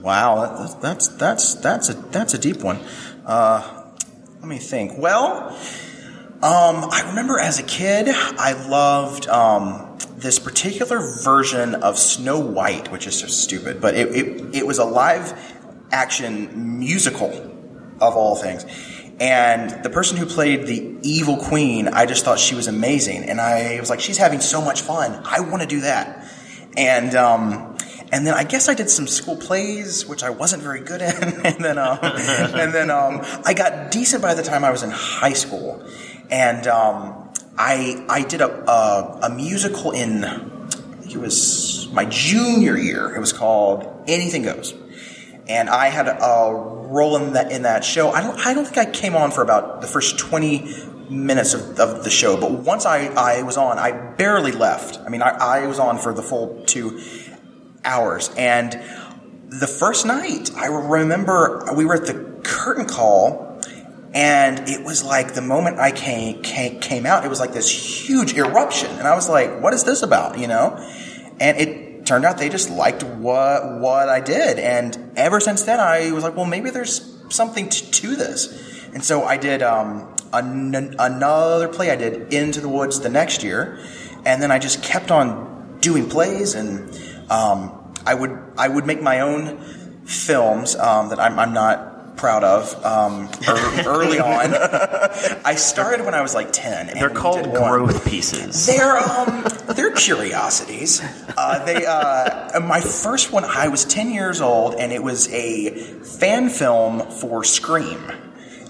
wow, 0.00 0.56
that, 0.56 0.80
that's 0.80 1.08
that's 1.08 1.54
that's 1.56 1.90
a 1.90 1.94
that's 1.94 2.34
a 2.34 2.38
deep 2.38 2.62
one. 2.62 2.78
Uh, 3.26 3.92
let 4.40 4.48
me 4.48 4.58
think. 4.58 4.98
Well, 4.98 5.50
um, 6.36 6.88
I 6.90 7.04
remember 7.08 7.38
as 7.38 7.58
a 7.58 7.62
kid, 7.62 8.08
I 8.08 8.52
loved 8.68 9.28
um, 9.28 9.98
this 10.16 10.38
particular 10.38 11.00
version 11.22 11.74
of 11.74 11.98
Snow 11.98 12.38
White, 12.38 12.90
which 12.90 13.06
is 13.06 13.20
just 13.20 13.42
stupid, 13.42 13.80
but 13.80 13.94
it, 13.94 14.14
it 14.14 14.54
it 14.56 14.66
was 14.66 14.78
a 14.78 14.84
live 14.84 15.34
action 15.92 16.78
musical 16.78 17.55
of 18.00 18.16
all 18.16 18.36
things. 18.36 18.64
And 19.18 19.82
the 19.82 19.88
person 19.88 20.18
who 20.18 20.26
played 20.26 20.66
the 20.66 20.94
evil 21.02 21.38
queen, 21.38 21.88
I 21.88 22.04
just 22.04 22.24
thought 22.24 22.38
she 22.38 22.54
was 22.54 22.66
amazing, 22.66 23.24
and 23.24 23.40
I 23.40 23.80
was 23.80 23.88
like, 23.88 24.00
she's 24.00 24.18
having 24.18 24.40
so 24.40 24.60
much 24.60 24.82
fun. 24.82 25.22
I 25.24 25.40
want 25.40 25.62
to 25.62 25.68
do 25.68 25.80
that. 25.80 26.30
And 26.76 27.14
um, 27.14 27.78
and 28.12 28.26
then 28.26 28.34
I 28.34 28.44
guess 28.44 28.68
I 28.68 28.74
did 28.74 28.90
some 28.90 29.06
school 29.06 29.36
plays, 29.36 30.06
which 30.06 30.22
I 30.22 30.30
wasn't 30.30 30.62
very 30.62 30.80
good 30.80 31.00
in. 31.00 31.10
and 31.44 31.64
then 31.64 31.78
um, 31.78 31.98
and 32.02 32.74
then 32.74 32.90
um, 32.90 33.22
I 33.44 33.54
got 33.54 33.90
decent 33.90 34.22
by 34.22 34.34
the 34.34 34.42
time 34.42 34.64
I 34.64 34.70
was 34.70 34.82
in 34.82 34.90
high 34.90 35.32
school. 35.32 35.82
And 36.30 36.66
um, 36.66 37.30
I 37.56 38.04
I 38.10 38.22
did 38.22 38.42
a, 38.42 38.70
a 38.70 39.20
a 39.22 39.30
musical 39.30 39.92
in 39.92 40.24
it 41.08 41.16
was 41.16 41.88
my 41.92 42.04
junior 42.04 42.76
year. 42.76 43.14
It 43.14 43.20
was 43.20 43.32
called 43.32 44.04
Anything 44.06 44.42
Goes 44.42 44.74
and 45.48 45.68
I 45.70 45.88
had 45.88 46.08
uh, 46.08 46.16
a, 46.20 46.24
a 46.24 46.86
role 46.88 47.16
in 47.16 47.32
that 47.34 47.52
in 47.52 47.62
that 47.62 47.84
show. 47.84 48.10
I 48.10 48.22
don't 48.22 48.38
I 48.46 48.54
don't 48.54 48.64
think 48.64 48.78
I 48.78 48.90
came 48.90 49.16
on 49.16 49.30
for 49.30 49.42
about 49.42 49.80
the 49.80 49.86
first 49.86 50.18
twenty 50.18 50.72
minutes 51.08 51.54
of, 51.54 51.78
of 51.78 52.04
the 52.04 52.10
show, 52.10 52.40
but 52.40 52.50
once 52.50 52.84
I, 52.84 53.06
I 53.06 53.42
was 53.42 53.56
on, 53.56 53.78
I 53.78 53.92
barely 53.92 54.50
left. 54.50 54.98
I 54.98 55.08
mean, 55.08 55.22
I, 55.22 55.30
I 55.30 55.66
was 55.66 55.78
on 55.78 55.98
for 55.98 56.12
the 56.12 56.22
full 56.22 56.64
two 56.66 57.00
hours, 57.84 58.30
and 58.36 58.72
the 59.48 59.68
first 59.68 60.04
night 60.04 60.50
I 60.56 60.66
remember 60.66 61.72
we 61.74 61.84
were 61.84 61.94
at 61.94 62.06
the 62.06 62.40
curtain 62.42 62.86
call. 62.86 63.44
And 64.14 64.66
it 64.66 64.82
was 64.82 65.04
like 65.04 65.34
the 65.34 65.42
moment 65.42 65.78
I 65.78 65.90
came, 65.90 66.40
came 66.40 66.80
came 66.80 67.04
out, 67.04 67.26
it 67.26 67.28
was 67.28 67.38
like 67.38 67.52
this 67.52 67.68
huge 67.68 68.32
eruption, 68.32 68.90
and 68.92 69.06
I 69.06 69.14
was 69.14 69.28
like, 69.28 69.60
"What 69.60 69.74
is 69.74 69.84
this 69.84 70.02
about?" 70.02 70.38
You 70.38 70.46
know? 70.46 70.76
And 71.38 71.58
it 71.58 71.85
turned 72.06 72.24
out 72.24 72.38
they 72.38 72.48
just 72.48 72.70
liked 72.70 73.02
what 73.02 73.80
what 73.80 74.08
I 74.08 74.20
did, 74.20 74.58
and 74.58 75.12
ever 75.16 75.40
since 75.40 75.64
then, 75.64 75.80
I 75.80 76.12
was 76.12 76.24
like, 76.24 76.36
"Well, 76.36 76.46
maybe 76.46 76.70
there's 76.70 77.16
something 77.28 77.68
to, 77.68 77.90
to 77.90 78.16
this." 78.16 78.86
And 78.94 79.04
so 79.04 79.24
I 79.24 79.36
did 79.36 79.62
um, 79.62 80.14
an, 80.32 80.96
another 80.98 81.68
play. 81.68 81.90
I 81.90 81.96
did 81.96 82.32
Into 82.32 82.60
the 82.60 82.68
Woods 82.68 83.00
the 83.00 83.10
next 83.10 83.42
year, 83.42 83.78
and 84.24 84.42
then 84.42 84.50
I 84.50 84.58
just 84.58 84.82
kept 84.82 85.10
on 85.10 85.78
doing 85.80 86.08
plays, 86.08 86.54
and 86.54 86.88
um, 87.30 87.92
I 88.06 88.14
would 88.14 88.38
I 88.56 88.68
would 88.68 88.86
make 88.86 89.02
my 89.02 89.20
own 89.20 89.58
films 90.06 90.76
um, 90.76 91.08
that 91.10 91.18
I'm, 91.20 91.38
I'm 91.38 91.52
not 91.52 91.95
proud 92.16 92.44
of 92.44 92.84
um, 92.84 93.28
ear- 93.48 93.84
early 93.86 94.18
on. 94.18 94.52
I 95.44 95.54
started 95.56 96.04
when 96.04 96.14
I 96.14 96.22
was 96.22 96.34
like 96.34 96.48
ten. 96.52 96.88
and 96.88 97.00
They're 97.00 97.10
called 97.10 97.42
did 97.44 97.52
one. 97.52 97.62
growth 97.86 98.06
pieces. 98.06 98.66
They're 98.66 98.98
um, 98.98 99.44
they're 99.74 99.92
curiosities. 99.92 101.02
Uh, 101.36 101.64
they 101.64 101.84
uh, 101.86 102.60
my 102.60 102.80
first 102.80 103.32
one. 103.32 103.44
I 103.44 103.68
was 103.68 103.84
ten 103.84 104.10
years 104.12 104.40
old, 104.40 104.74
and 104.74 104.92
it 104.92 105.02
was 105.02 105.32
a 105.32 105.70
fan 106.02 106.48
film 106.48 107.10
for 107.10 107.44
Scream. 107.44 108.00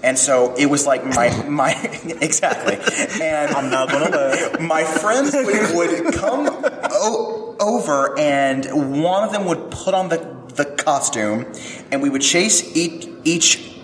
And 0.03 0.15
so 0.17 0.53
it 0.55 0.67
was 0.67 0.85
like 0.85 1.03
my 1.05 1.29
my 1.47 1.71
exactly. 2.21 2.77
And 3.19 3.51
I'm 3.55 3.71
not 3.71 3.89
gonna 3.89 4.57
my 4.59 4.83
friends 4.83 5.33
would, 5.33 5.75
would 5.75 6.13
come 6.13 6.47
o- 6.91 7.55
over, 7.59 8.17
and 8.19 9.01
one 9.01 9.23
of 9.23 9.31
them 9.31 9.45
would 9.45 9.71
put 9.71 9.95
on 9.95 10.09
the 10.09 10.36
the 10.57 10.65
costume, 10.65 11.45
and 11.91 12.01
we 12.01 12.09
would 12.09 12.21
chase 12.21 12.75
each 12.75 13.07
each 13.23 13.79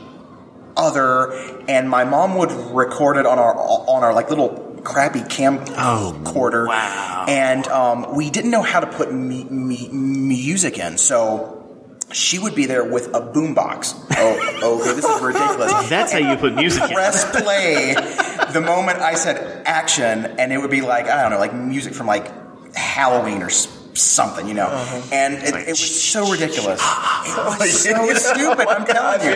other, 0.76 1.32
and 1.68 1.90
my 1.90 2.04
mom 2.04 2.36
would 2.38 2.52
record 2.52 3.18
it 3.18 3.26
on 3.26 3.40
our 3.40 3.56
on 3.56 4.04
our 4.04 4.14
like 4.14 4.30
little 4.30 4.82
crappy 4.84 5.22
camcorder. 5.22 6.68
wow. 6.68 7.26
And 7.28 7.66
um, 7.70 8.16
we 8.16 8.30
didn't 8.30 8.52
know 8.52 8.62
how 8.64 8.82
to 8.82 8.88
put 8.88 9.14
mu- 9.14 9.46
mu- 9.50 9.90
music 9.92 10.78
in, 10.78 10.98
so. 10.98 11.60
She 12.12 12.38
would 12.38 12.54
be 12.54 12.68
there 12.68 12.84
with 12.84 13.08
a 13.08 13.22
boombox. 13.22 13.96
Oh, 14.18 14.80
okay, 14.82 14.94
this 14.94 15.04
is 15.04 15.20
ridiculous. 15.20 15.72
That's 15.90 16.12
how 16.12 16.20
you 16.20 16.38
put 16.38 16.54
music 16.54 16.84
in. 16.84 16.90
Press 16.90 17.26
play 17.32 17.96
the 18.54 18.62
moment 18.62 19.00
I 19.00 19.16
said 19.16 19.64
action, 19.66 20.26
and 20.38 20.54
it 20.54 20.60
would 20.60 20.70
be 20.70 20.82
like 20.82 21.08
I 21.08 21.24
don't 21.24 21.32
know, 21.32 21.40
like 21.40 21.56
music 21.56 21.96
from 21.96 22.06
like 22.06 22.30
Halloween 22.76 23.42
or 23.42 23.50
something, 23.94 24.48
you 24.48 24.54
know. 24.54 24.68
And 25.12 25.36
it, 25.36 25.54
it 25.56 25.68
was 25.70 26.04
so 26.04 26.32
ridiculous. 26.32 26.82
It 26.82 27.60
was 27.60 27.84
so 27.84 28.14
stupid. 28.14 28.68
I'm 28.68 28.86
telling 28.86 29.22
you, 29.22 29.34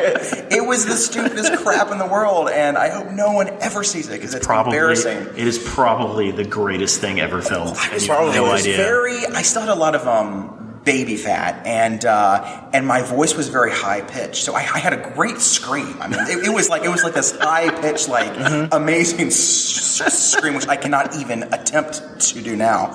it 0.51 0.65
was 0.65 0.85
the 0.85 0.95
stupidest 0.95 1.53
crap 1.63 1.91
in 1.91 1.97
the 1.97 2.07
world, 2.07 2.49
and 2.49 2.77
I 2.77 2.89
hope 2.89 3.11
no 3.11 3.31
one 3.33 3.49
ever 3.61 3.83
sees 3.83 4.07
it 4.07 4.13
because 4.13 4.33
it's 4.33 4.45
Probably, 4.45 4.73
embarrassing. 4.75 5.17
it 5.35 5.37
is 5.47 5.57
probably 5.59 6.31
the 6.31 6.45
greatest 6.45 6.99
thing 7.01 7.19
ever 7.19 7.41
filmed. 7.41 7.77
Have 7.77 8.05
probably- 8.05 8.35
no 8.35 8.45
it 8.45 8.51
was 8.51 8.61
idea. 8.61 8.77
very. 8.77 9.25
I 9.27 9.41
still 9.43 9.61
had 9.61 9.69
a 9.69 9.75
lot 9.75 9.95
of 9.95 10.07
um, 10.07 10.81
baby 10.83 11.17
fat, 11.17 11.65
and 11.67 12.03
uh, 12.05 12.69
and 12.73 12.87
my 12.87 13.01
voice 13.03 13.35
was 13.35 13.49
very 13.49 13.71
high 13.71 14.01
pitched. 14.01 14.43
So 14.43 14.53
I, 14.55 14.59
I 14.61 14.79
had 14.79 14.93
a 14.93 15.11
great 15.13 15.37
scream. 15.39 15.95
I 16.01 16.07
mean, 16.07 16.19
it, 16.21 16.47
it 16.47 16.53
was 16.53 16.69
like 16.69 16.83
it 16.83 16.89
was 16.89 17.03
like 17.03 17.13
this 17.13 17.37
high 17.37 17.69
pitched, 17.81 18.09
like 18.09 18.31
amazing 18.71 19.27
s- 19.27 20.01
s- 20.01 20.31
scream, 20.33 20.55
which 20.55 20.67
I 20.67 20.77
cannot 20.77 21.15
even 21.17 21.43
attempt 21.53 22.19
to 22.21 22.41
do 22.41 22.55
now. 22.55 22.93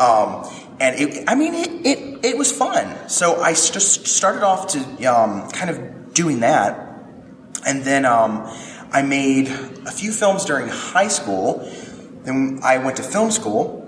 Um, 0.00 0.48
and 0.82 0.98
it, 0.98 1.24
I 1.28 1.36
mean, 1.36 1.54
it, 1.54 1.86
it 1.86 2.24
it 2.24 2.36
was 2.36 2.50
fun. 2.50 3.08
So 3.08 3.40
I 3.40 3.52
just 3.52 4.08
started 4.08 4.42
off 4.42 4.66
to 4.68 4.80
um, 5.04 5.48
kind 5.50 5.70
of 5.70 6.12
doing 6.12 6.40
that, 6.40 6.76
and 7.64 7.84
then 7.84 8.04
um, 8.04 8.50
I 8.90 9.02
made 9.02 9.46
a 9.46 9.92
few 9.92 10.10
films 10.10 10.44
during 10.44 10.68
high 10.68 11.06
school. 11.06 11.70
Then 12.24 12.60
I 12.64 12.78
went 12.78 12.96
to 12.96 13.04
film 13.04 13.30
school. 13.30 13.78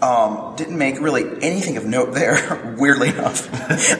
Um, 0.00 0.54
didn't 0.54 0.78
make 0.78 1.00
really 1.00 1.24
anything 1.42 1.76
of 1.76 1.84
note 1.84 2.14
there, 2.14 2.76
weirdly 2.78 3.08
enough. 3.08 3.52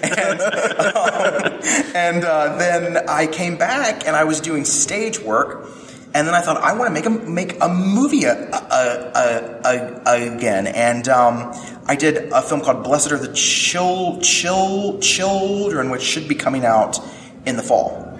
and 0.04 0.40
um, 0.40 1.60
and 1.92 2.24
uh, 2.24 2.56
then 2.56 3.08
I 3.08 3.26
came 3.26 3.58
back 3.58 4.06
and 4.06 4.14
I 4.14 4.22
was 4.22 4.40
doing 4.40 4.64
stage 4.64 5.18
work. 5.18 5.68
And 6.14 6.26
then 6.26 6.34
I 6.34 6.40
thought 6.40 6.56
I 6.56 6.72
want 6.76 6.88
to 6.88 6.94
make 6.94 7.06
a 7.06 7.10
make 7.10 7.62
a 7.62 7.68
movie 7.68 8.24
a, 8.24 8.34
a, 8.34 10.00
a, 10.06 10.34
again, 10.34 10.66
and 10.66 11.06
um, 11.08 11.52
I 11.86 11.96
did 11.96 12.32
a 12.32 12.40
film 12.40 12.62
called 12.62 12.82
"Blessed 12.82 13.12
Are 13.12 13.18
the 13.18 13.32
Chil, 13.34 14.18
Chil, 14.22 14.98
Children," 15.00 15.90
which 15.90 16.02
should 16.02 16.26
be 16.26 16.34
coming 16.34 16.64
out 16.64 16.98
in 17.44 17.56
the 17.56 17.62
fall. 17.62 18.18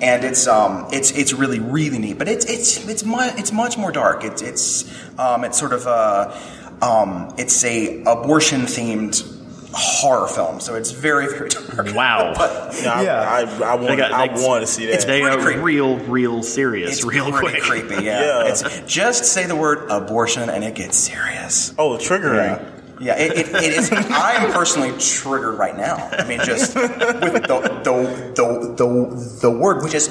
And 0.00 0.24
it's 0.24 0.46
um 0.46 0.86
it's 0.92 1.10
it's 1.12 1.32
really 1.32 1.58
really 1.58 1.98
neat. 1.98 2.18
But 2.18 2.28
it's 2.28 2.44
it's 2.46 2.86
it's 2.88 3.04
much 3.04 3.38
it's 3.38 3.52
much 3.52 3.76
more 3.76 3.90
dark. 3.90 4.24
It's 4.24 4.40
it's 4.40 5.18
um 5.18 5.44
it's 5.44 5.58
sort 5.58 5.72
of 5.72 5.86
a 5.86 6.38
um 6.82 7.34
it's 7.36 7.64
a 7.64 8.02
abortion 8.04 8.62
themed 8.62 9.43
horror 9.74 10.28
film 10.28 10.60
so 10.60 10.74
it's 10.74 10.90
very 10.92 11.26
very 11.28 11.48
dark 11.50 11.94
Wow. 11.94 12.32
Yeah, 12.82 13.02
Yeah. 13.02 13.20
I, 13.20 13.40
I, 13.40 13.72
I 13.72 13.74
want 13.76 13.98
got- 13.98 14.12
I 14.12 14.28
they- 14.28 14.46
want 14.46 14.62
to 14.62 14.66
see 14.66 14.86
that. 14.86 15.00
they 15.06 15.22
are 15.22 15.38
creepy. 15.38 15.60
real, 15.60 15.98
real 15.98 16.42
serious, 16.42 16.92
it's 16.92 17.04
real 17.04 17.30
quick. 17.32 17.60
creepy 17.62 17.94
yeah. 18.04 18.20
Yeah. 18.20 18.48
it's 18.48 18.62
just 18.92 19.24
say 19.26 19.46
the 19.46 19.56
word 19.56 19.90
abortion 19.90 20.48
and 20.48 20.62
it 20.64 20.74
gets 20.74 20.96
serious 20.96 21.74
oh, 21.78 21.96
triggering. 21.98 22.58
yeah. 22.60 22.70
Yeah, 23.00 23.18
it, 23.18 23.32
it, 23.32 23.48
it 23.48 23.72
is. 23.76 23.90
I 23.92 24.34
am 24.44 24.52
personally 24.52 24.96
triggered 25.00 25.58
right 25.58 25.76
now. 25.76 25.96
I 26.12 26.24
mean, 26.28 26.38
just 26.44 26.76
with 26.76 26.96
the 26.96 27.80
the, 27.82 27.82
the 27.82 28.74
the 28.76 29.38
the 29.42 29.50
word, 29.50 29.82
which 29.82 29.94
is 29.94 30.06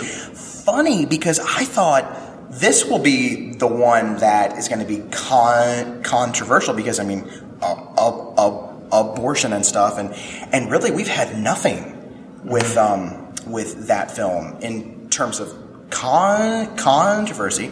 funny 0.65 1.06
because 1.06 1.39
I 1.39 1.63
thought 1.63 2.52
this 2.52 2.84
will 2.86 2.99
be 2.99 3.54
the 3.54 3.67
one 3.67 4.17
that 4.17 4.58
is 4.58 4.67
going 4.67 4.80
to 4.82 4.86
be 4.86 4.99
con- 5.12 6.04
controversial 6.04 6.73
because 6.73 6.99
I 6.99 7.06
mean, 7.06 7.23
uh, 7.62 7.73
uh, 7.97 8.34
uh, 8.38 8.72
abortion 8.93 9.51
and 9.53 9.65
stuff, 9.65 9.97
and 9.97 10.13
and 10.53 10.69
really 10.71 10.91
we've 10.91 11.08
had 11.08 11.38
nothing 11.38 12.41
with 12.45 12.77
um 12.77 13.34
with 13.47 13.88
that 13.88 14.12
film 14.12 14.58
in 14.62 15.10
terms 15.10 15.39
of 15.39 15.53
con 15.89 16.75
controversy. 16.77 17.71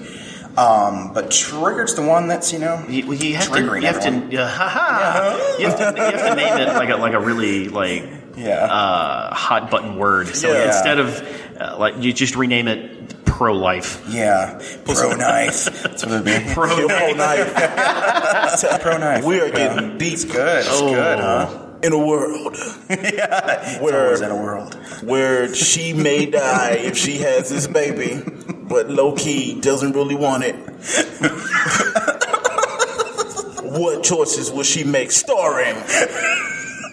Um, 0.57 1.13
but 1.13 1.27
Triggered's 1.31 1.95
the 1.95 2.01
one 2.01 2.27
that's 2.27 2.51
you 2.51 2.59
know 2.59 2.83
You, 2.89 3.07
well, 3.07 3.17
you 3.17 3.35
have 3.37 3.45
to, 3.45 3.51
triggering 3.51 3.81
you 3.81 3.87
have 3.87 3.97
everyone. 3.97 4.29
to, 4.31 4.37
uh, 4.43 4.47
haha. 4.49 5.57
you, 5.57 5.67
have 5.69 5.77
to, 5.77 5.93
you 5.95 6.01
have 6.03 6.27
to 6.29 6.35
name 6.35 6.57
it 6.59 6.67
like 6.73 6.89
a, 6.89 6.97
like 6.97 7.13
a 7.13 7.21
really 7.21 7.69
like 7.69 8.03
Yeah. 8.35 8.65
uh, 8.65 9.33
hot 9.33 9.71
button 9.71 9.95
word. 9.95 10.27
So 10.35 10.51
Yeah. 10.51 10.65
instead 10.67 10.99
of 10.99 11.21
uh, 11.57 11.77
like 11.79 11.95
you 12.03 12.11
just 12.11 12.35
rename 12.35 12.67
it 12.67 13.23
pro 13.23 13.53
life. 13.53 14.03
yeah, 14.09 14.59
pro 14.83 15.13
knife. 15.15 15.65
That's 15.83 16.05
what 16.05 16.15
it'd 16.21 16.25
be. 16.25 16.37
Pro 16.53 16.67
Pro 18.59 18.69
knife. 18.69 18.81
Pro 18.81 18.97
knife. 18.97 19.23
We 19.25 19.39
are 19.39 19.47
Yeah. 19.47 19.73
getting 19.75 19.97
deep 19.97 20.13
It's 20.13 20.25
good. 20.25 20.59
It's 20.59 20.69
oh. 20.71 20.93
good, 20.93 21.19
huh? 21.19 21.57
in 21.83 21.93
a 21.93 21.97
world 21.97 22.55
yeah. 22.89 23.81
Where- 23.81 24.11
It's 24.11 24.21
in 24.21 24.29
a 24.29 24.35
world. 24.35 24.75
where 25.01 25.51
she 25.55 25.93
may 25.93 26.27
die 26.27 26.73
if 26.83 26.95
she 26.95 27.17
has 27.19 27.49
this 27.49 27.65
baby, 27.65 28.21
but 28.69 28.89
low 28.91 29.13
key 29.13 29.59
doesn't 29.59 29.93
really 29.93 30.13
want 30.15 30.43
it. 30.43 30.55
what 33.63 34.03
choices 34.03 34.51
will 34.51 34.63
she 34.63 34.83
make? 34.83 35.11
Starring 35.11 35.75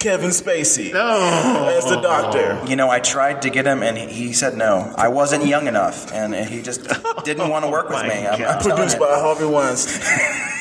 Kevin 0.01 0.31
Spacey 0.31 0.94
as 0.94 1.85
the 1.85 2.01
doctor. 2.01 2.59
You 2.66 2.77
know, 2.77 2.88
I 2.88 3.01
tried 3.01 3.42
to 3.42 3.51
get 3.51 3.66
him, 3.66 3.83
and 3.83 3.99
he, 3.99 4.07
he 4.07 4.33
said 4.33 4.57
no. 4.57 4.92
I 4.97 5.09
wasn't 5.09 5.44
young 5.47 5.66
enough, 5.66 6.12
and 6.12 6.35
he 6.35 6.62
just 6.62 6.85
didn't 7.25 7.49
want 7.51 7.64
to 7.64 7.71
work 7.71 7.88
with 7.88 7.99
oh 8.03 8.09
me. 8.09 8.27
I'm, 8.27 8.33
I'm 8.35 8.38
God. 8.38 8.61
telling 8.61 8.77
Produced 8.77 8.94
you. 8.99 9.01
by 9.07 9.14
Harvey 9.21 9.44
Weinstein. 9.47 10.44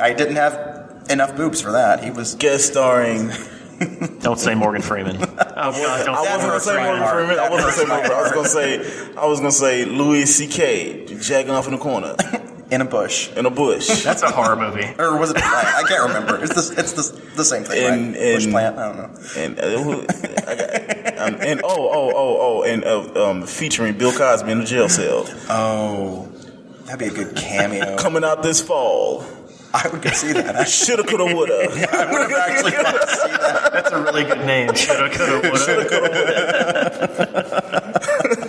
I 0.00 0.12
didn't 0.12 0.36
have 0.36 1.04
enough 1.10 1.36
boobs 1.36 1.60
for 1.60 1.72
that. 1.72 2.02
He 2.04 2.10
was. 2.10 2.34
Guest 2.36 2.66
starring. 2.72 3.30
Don't 4.20 4.38
say 4.38 4.54
Morgan 4.54 4.82
Freeman. 4.82 5.16
Oh 5.58 5.72
God, 5.72 6.04
don't 6.04 6.14
I 6.14 6.20
wasn't 6.20 6.40
gonna 6.50 6.60
say 6.60 6.74
Morgan 6.76 7.00
Morgan 7.00 7.08
Freeman. 7.08 7.26
Freeman. 7.28 7.38
I 7.38 7.48
wasn't 7.48 7.60
gonna 7.60 7.72
say 7.72 7.86
Morgan. 7.86 8.12
I 8.12 8.20
was 8.22 8.32
gonna 8.32 8.48
say. 8.48 9.14
I 9.16 9.26
was 9.26 9.38
gonna 9.40 9.50
say 9.52 9.84
Louis 9.86 10.26
C.K. 10.26 11.06
jacking 11.18 11.50
off 11.50 11.64
in 11.66 11.72
the 11.72 11.78
corner 11.78 12.14
in 12.70 12.82
a 12.82 12.84
bush. 12.84 13.32
in 13.34 13.46
a 13.46 13.50
bush. 13.50 14.04
That's 14.04 14.22
a 14.22 14.30
horror 14.30 14.56
movie. 14.56 14.86
Or 14.98 15.16
was 15.18 15.30
it 15.30 15.38
a 15.38 15.40
plant? 15.40 15.66
I 15.66 15.82
can't 15.88 16.02
remember. 16.08 16.44
It's 16.44 16.68
the, 16.68 16.78
it's 16.78 16.92
the, 16.92 17.20
the 17.36 17.44
same 17.44 17.64
thing, 17.64 17.82
In- 17.82 18.12
right? 18.12 18.34
Bush 18.34 18.46
plant? 18.48 18.76
I 18.78 18.88
don't 18.92 18.96
know. 18.98 19.20
and 19.38 19.58
uh, 19.58 19.82
who, 19.82 20.06
got, 20.06 21.18
um, 21.34 21.40
and 21.40 21.60
oh 21.64 21.88
oh 21.90 22.12
oh 22.14 22.36
oh 22.40 22.62
and 22.64 22.84
uh, 22.84 23.30
um, 23.30 23.46
featuring 23.46 23.96
Bill 23.96 24.12
Cosby 24.12 24.52
in 24.52 24.58
the 24.58 24.66
jail 24.66 24.90
cell 24.90 25.24
Oh, 25.48 26.28
that'd 26.84 26.98
be 26.98 27.06
a 27.06 27.10
good 27.24 27.34
cameo. 27.34 27.96
coming 27.96 28.24
out 28.24 28.42
this 28.42 28.60
fall. 28.60 29.24
I 29.74 29.88
would 29.88 30.02
go 30.02 30.10
see 30.10 30.32
that. 30.32 30.56
I 30.56 30.64
should 30.68 30.96
Shoulda, 30.98 31.04
coulda, 31.04 31.34
woulda. 31.34 31.54
I 31.92 32.10
would 32.10 32.22
have 32.22 32.32
actually 32.32 32.72
gone 32.72 32.94
to 32.94 33.06
see 33.06 33.30
that. 33.30 33.72
That's 33.72 33.90
a 33.92 34.02
really 34.02 34.24
good 34.24 34.44
name. 34.46 34.74
Shoulda, 34.74 35.10
coulda, 35.10 35.50
woulda. 35.50 36.82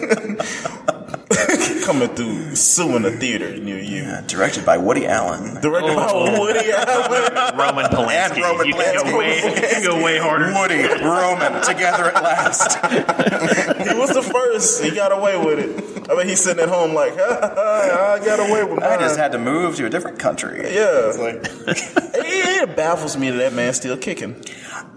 coming 1.87 2.09
through 2.09 2.53
soon 2.53 3.05
a 3.05 3.11
theater 3.11 3.55
near 3.57 3.79
you. 3.79 4.03
Uh, 4.03 4.19
directed 4.21 4.65
by 4.65 4.77
Woody 4.77 5.07
Allen. 5.07 5.61
Directed 5.61 5.95
by 5.95 6.37
Woody 6.37 6.69
Allen. 6.69 7.57
Roman 7.57 7.85
Polanski. 7.85 8.35
And 8.35 8.43
Roman 8.43 8.67
you, 8.67 8.73
can 8.73 8.95
Polanski. 8.95 9.09
Go 9.09 9.17
way, 9.17 9.35
you 9.37 9.61
can 9.61 9.83
go 9.83 10.03
way 10.03 10.17
harder. 10.17 10.53
Woody, 10.53 10.83
Roman, 10.83 11.61
together 11.63 12.11
at 12.11 12.21
last. 12.21 12.77
He 13.87 13.93
was 13.93 14.09
the 14.13 14.21
first. 14.21 14.83
He 14.83 14.91
got 14.91 15.13
away 15.13 15.37
with 15.37 15.59
it. 15.59 16.09
I 16.09 16.15
mean, 16.15 16.27
he's 16.27 16.43
sitting 16.43 16.61
at 16.61 16.67
home 16.67 16.93
like, 16.93 17.15
ha, 17.15 17.39
ha, 17.41 17.53
ha, 17.55 18.17
I 18.19 18.25
got 18.25 18.39
away 18.39 18.63
with 18.63 18.79
mine. 18.81 18.83
I 18.83 18.97
just 18.97 19.17
had 19.17 19.31
to 19.31 19.37
move 19.37 19.77
to 19.77 19.85
a 19.85 19.89
different 19.89 20.19
country. 20.19 20.57
yeah. 20.73 21.07
It's 21.09 21.17
like, 21.17 21.35
it, 21.75 22.69
it 22.69 22.75
baffles 22.75 23.15
me 23.15 23.29
that 23.29 23.37
that 23.37 23.53
man's 23.53 23.77
still 23.77 23.97
kicking. 23.97 24.35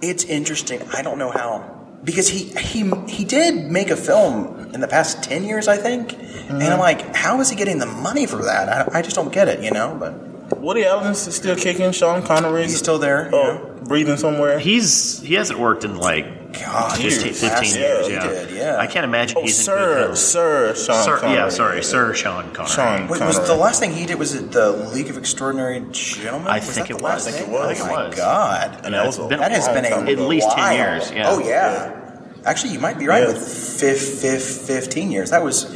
it's 0.03 0.25
interesting. 0.25 0.83
I 0.93 1.03
don't 1.03 1.19
know 1.19 1.31
how 1.31 1.80
because 2.05 2.29
he 2.29 2.45
he 2.59 2.91
he 3.09 3.25
did 3.25 3.71
make 3.71 3.91
a 3.91 3.97
film 3.97 4.71
in 4.73 4.81
the 4.81 4.89
past 4.89 5.23
ten 5.23 5.45
years, 5.45 5.69
I 5.69 5.77
think, 5.77 6.13
and 6.13 6.23
I'm 6.53 6.61
mm-hmm. 6.61 6.81
like, 6.81 7.15
how 7.15 7.41
is 7.41 7.51
he 7.51 7.57
getting 7.57 7.79
the 7.79 7.87
money 7.87 8.27
for 8.27 8.45
that? 8.45 8.89
I, 8.89 8.99
I 8.99 9.03
just 9.03 9.17
don't 9.17 9.33
get 9.33 9.49
it, 9.49 9.63
you 9.63 9.71
know. 9.71 9.97
But 9.99 10.59
Woody 10.59 10.85
Allen's 10.85 11.35
still 11.35 11.57
kicking. 11.57 11.93
Sean 11.93 12.23
Connery 12.23 12.63
he's 12.65 12.79
still 12.79 12.99
there. 12.99 13.27
you 13.27 13.31
know? 13.33 13.67
oh, 13.67 13.70
breathing 13.91 14.17
somewhere. 14.17 14.61
He's 14.61 15.21
he 15.21 15.35
hasn't 15.35 15.59
worked 15.59 15.83
in 15.85 15.97
like 15.97 16.53
God, 16.53 16.93
15, 16.97 17.03
Years. 17.11 17.23
15 17.41 17.49
Last 17.51 17.77
years. 17.77 18.09
year 18.09 18.19
Yeah. 18.21 18.27
did, 18.29 18.51
yeah. 18.53 18.77
I 18.79 18.87
can't 18.87 19.03
imagine 19.05 19.39
Oh, 19.39 19.43
he's 19.43 19.59
in 19.69 19.75
good 19.75 20.17
sir, 20.17 20.75
sir, 20.75 20.75
Sean 20.77 21.03
Sir, 21.05 21.19
Connery. 21.19 21.39
yeah, 21.39 21.49
sorry, 21.49 21.83
Sir 21.83 22.15
Sean 22.15 22.53
Connery. 22.53 22.71
Sean 22.73 23.09
Wait, 23.09 23.21
was 23.21 23.45
the 23.49 23.55
last 23.57 23.81
thing 23.81 23.93
he 23.93 24.07
did 24.07 24.17
was 24.19 24.35
it 24.37 24.53
the 24.53 24.71
League 24.95 25.11
of 25.11 25.19
Extraordinary 25.19 25.81
Gentlemen? 25.91 26.47
I 26.49 26.59
Was 26.59 26.67
think 26.71 26.87
that 26.89 26.95
it 26.95 26.99
the 26.99 27.03
was. 27.03 27.27
last 27.27 27.29
I 27.29 27.31
think 27.33 27.47
thing? 27.47 27.55
it 27.55 27.59
oh 27.59 27.67
was. 27.69 27.81
I 27.81 27.85
think 27.85 27.99
Oh 27.99 28.09
my. 28.11 28.15
God, 28.17 28.81
And 28.85 28.95
that 28.95 29.07
was 29.07 29.19
been- 29.19 29.41
that 29.41 29.51
has 29.51 29.69
been 29.69 29.85
a 29.85 29.89
At 29.89 30.09
ago. 30.09 30.27
least 30.29 30.49
10 30.53 30.73
years, 30.77 31.11
yeah. 31.11 31.25
Oh 31.29 31.39
yeah. 31.41 31.97
Actually, 32.45 32.73
you 32.73 32.79
might 32.79 32.97
be 32.99 33.07
right 33.09 33.23
Yeah. 33.25 33.29
with 33.35 33.43
fif- 33.81 34.21
fif- 34.21 34.43
15 34.67 35.11
years. 35.11 35.31
That 35.31 35.43
was 35.43 35.67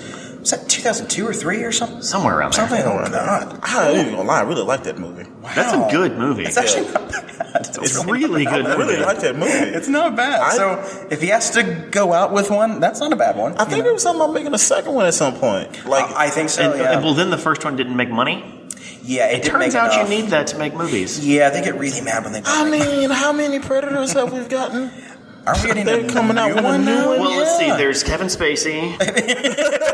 was 0.40 0.50
that 0.50 0.68
2002 0.68 1.26
or 1.26 1.32
three 1.32 1.62
or 1.62 1.72
something? 1.72 2.02
Somewhere 2.02 2.36
around 2.38 2.52
there. 2.52 2.68
Something. 2.68 2.84
Oh 2.86 3.08
God. 3.10 3.58
I 3.62 3.88
ain't 3.88 3.98
even 4.00 4.14
gonna 4.16 4.28
lie, 4.28 4.40
I 4.40 4.42
really 4.42 4.62
like 4.62 4.84
that 4.84 4.98
movie. 4.98 5.24
That's 5.54 5.72
a 5.72 5.88
good 5.90 6.18
movie. 6.18 6.44
It's 6.44 6.56
actually 6.58 6.86
not 6.92 7.10
bad. 7.10 7.63
It's 7.82 7.96
a 7.96 8.06
really 8.06 8.44
good 8.44 8.66
I 8.66 8.74
really 8.76 8.96
like 8.98 9.20
that 9.20 9.36
movie. 9.36 9.50
It's 9.52 9.88
not 9.88 10.16
bad. 10.16 10.40
I- 10.40 10.54
so 10.56 11.06
if 11.10 11.20
he 11.20 11.28
has 11.28 11.50
to 11.50 11.62
go 11.90 12.12
out 12.12 12.32
with 12.32 12.50
one, 12.50 12.80
that's 12.80 13.00
not 13.00 13.12
a 13.12 13.16
bad 13.16 13.36
one. 13.36 13.54
I 13.54 13.64
think 13.64 13.78
know? 13.78 13.82
there 13.84 13.92
was 13.94 14.02
something 14.02 14.20
about 14.22 14.34
making 14.34 14.54
a 14.54 14.58
second 14.58 14.92
one 14.94 15.06
at 15.06 15.14
some 15.14 15.34
point. 15.34 15.84
Like, 15.86 16.10
I 16.14 16.30
think 16.30 16.48
so. 16.50 16.70
And, 16.70 16.80
yeah. 16.80 16.92
and, 16.92 17.04
well, 17.04 17.14
then 17.14 17.30
the 17.30 17.38
first 17.38 17.64
one 17.64 17.76
didn't 17.76 17.96
make 17.96 18.10
money. 18.10 18.44
yeah. 19.02 19.26
It, 19.28 19.34
It 19.38 19.42
didn't 19.42 19.52
turns 19.60 19.74
make 19.74 19.82
out 19.82 19.92
enough. 19.94 20.08
you 20.10 20.16
need 20.22 20.30
that 20.30 20.46
to 20.48 20.58
make 20.58 20.74
movies. 20.74 21.24
Yeah, 21.26 21.48
I 21.48 21.50
think 21.50 21.66
it 21.66 21.74
really 21.74 22.00
mad 22.00 22.24
when 22.24 22.32
they. 22.32 22.42
I 22.44 22.68
mean, 22.68 23.10
how 23.10 23.32
many 23.32 23.58
Predators 23.60 24.12
have 24.12 24.32
we 24.32 24.40
gotten? 24.44 24.90
Are 25.46 25.54
we 25.62 25.68
getting 25.68 25.84
They're 25.84 26.06
a 26.06 26.08
coming 26.08 26.38
out 26.38 26.54
with 26.54 26.58
a 26.58 26.62
one 26.62 26.84
new 26.84 27.06
one. 27.08 27.20
Well, 27.20 27.36
let's 27.38 27.58
see. 27.58 27.66
Yeah. 27.66 27.76
There's 27.76 28.02
Kevin 28.02 28.28
Spacey. 28.28 28.96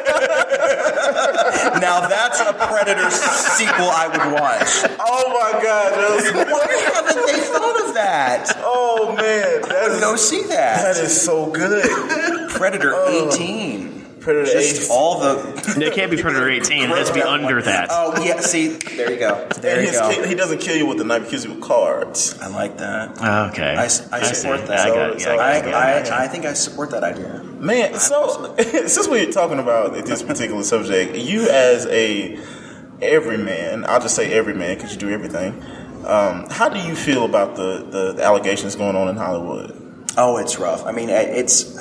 Now 1.81 2.07
that's 2.09 2.41
a 2.41 2.53
Predator 2.53 3.11
sequel 3.11 3.89
I 3.91 4.07
would 4.09 4.33
watch. 4.33 4.97
Oh 5.01 5.29
my 5.29 5.53
God, 5.63 5.93
that 5.93 6.11
was- 6.11 6.33
Why 6.53 6.93
haven't 6.95 7.27
they 7.27 7.41
thought 7.41 7.89
of 7.89 7.95
that? 7.95 8.53
oh 8.59 9.15
man, 9.17 9.63
that 9.63 9.99
Go 10.01 10.17
see 10.17 10.43
that 10.45 10.95
that. 10.95 10.97
is 11.03 11.19
so 11.21 11.47
good. 11.51 12.51
Predator 12.51 12.93
Oh. 12.95 13.31
18. 13.33 14.00
Predator 14.21 14.45
Just 14.53 14.77
Ace. 14.83 14.91
all 14.91 15.21
the. 15.21 15.75
No, 15.79 15.87
it 15.87 15.95
can't 15.95 16.11
be 16.11 16.21
Predator 16.21 16.49
18. 16.51 16.83
It 16.83 16.89
has 16.91 17.09
to 17.09 17.15
be 17.15 17.23
under 17.23 17.61
that. 17.63 17.89
Oh 17.91 18.23
yeah, 18.23 18.41
see, 18.41 18.69
there 18.69 19.11
you 19.13 19.19
go. 19.19 19.49
There 19.59 19.83
you 19.85 19.93
go. 19.93 20.11
ki- 20.11 20.29
he 20.29 20.35
doesn't 20.35 20.59
kill 20.59 20.77
you 20.77 20.87
with 20.87 20.99
the 20.99 21.05
knife; 21.05 21.25
he 21.25 21.31
kills 21.31 21.45
you 21.45 21.53
with 21.55 21.63
cards. 21.63 22.39
I 22.41 22.49
like 22.49 22.79
that. 22.79 23.11
Okay. 23.53 23.75
I, 23.77 23.87
see. 23.87 24.05
support 24.35 24.61
I 24.61 24.67
that. 24.67 24.87
got 24.95 25.11
it. 25.11 25.21
Yeah, 25.23 25.33
I 25.33 25.37
got 25.37 25.41
I, 25.41 25.53
it. 25.53 25.59
I 25.59 25.71
got 25.71 26.07
it. 26.07 26.13
I, 26.13 26.25
I 26.25 26.29
think 26.29 26.45
I 26.45 26.53
support 26.53 26.91
that 26.91 27.03
idea. 27.05 27.43
Man, 27.59 27.95
so 27.99 28.55
since 28.59 29.09
we're 29.09 29.31
talking 29.33 29.59
about 29.59 29.93
this 30.07 30.23
particular 30.23 30.63
subject, 30.63 31.17
you 31.17 31.49
as 31.49 31.87
a 31.87 32.39
everyman, 33.03 33.85
I'll 33.87 34.01
just 34.01 34.15
say 34.17 34.33
everyman 34.33 34.77
because 34.77 34.93
you 34.93 34.99
do 34.99 35.11
everything. 35.11 35.63
Um, 36.07 36.47
how 36.51 36.69
do 36.69 36.79
you 36.81 36.95
feel 36.95 37.25
about 37.25 37.57
the, 37.57 37.85
the, 37.91 38.13
the 38.15 38.23
allegations 38.25 38.75
going 38.75 38.97
on 38.97 39.09
in 39.09 39.17
Hollywood? 39.17 39.77
Oh, 40.17 40.39
it's 40.39 40.59
rough. 40.59 40.85
I 40.87 40.93
mean, 40.93 41.09
it- 41.11 41.29
it's 41.29 41.77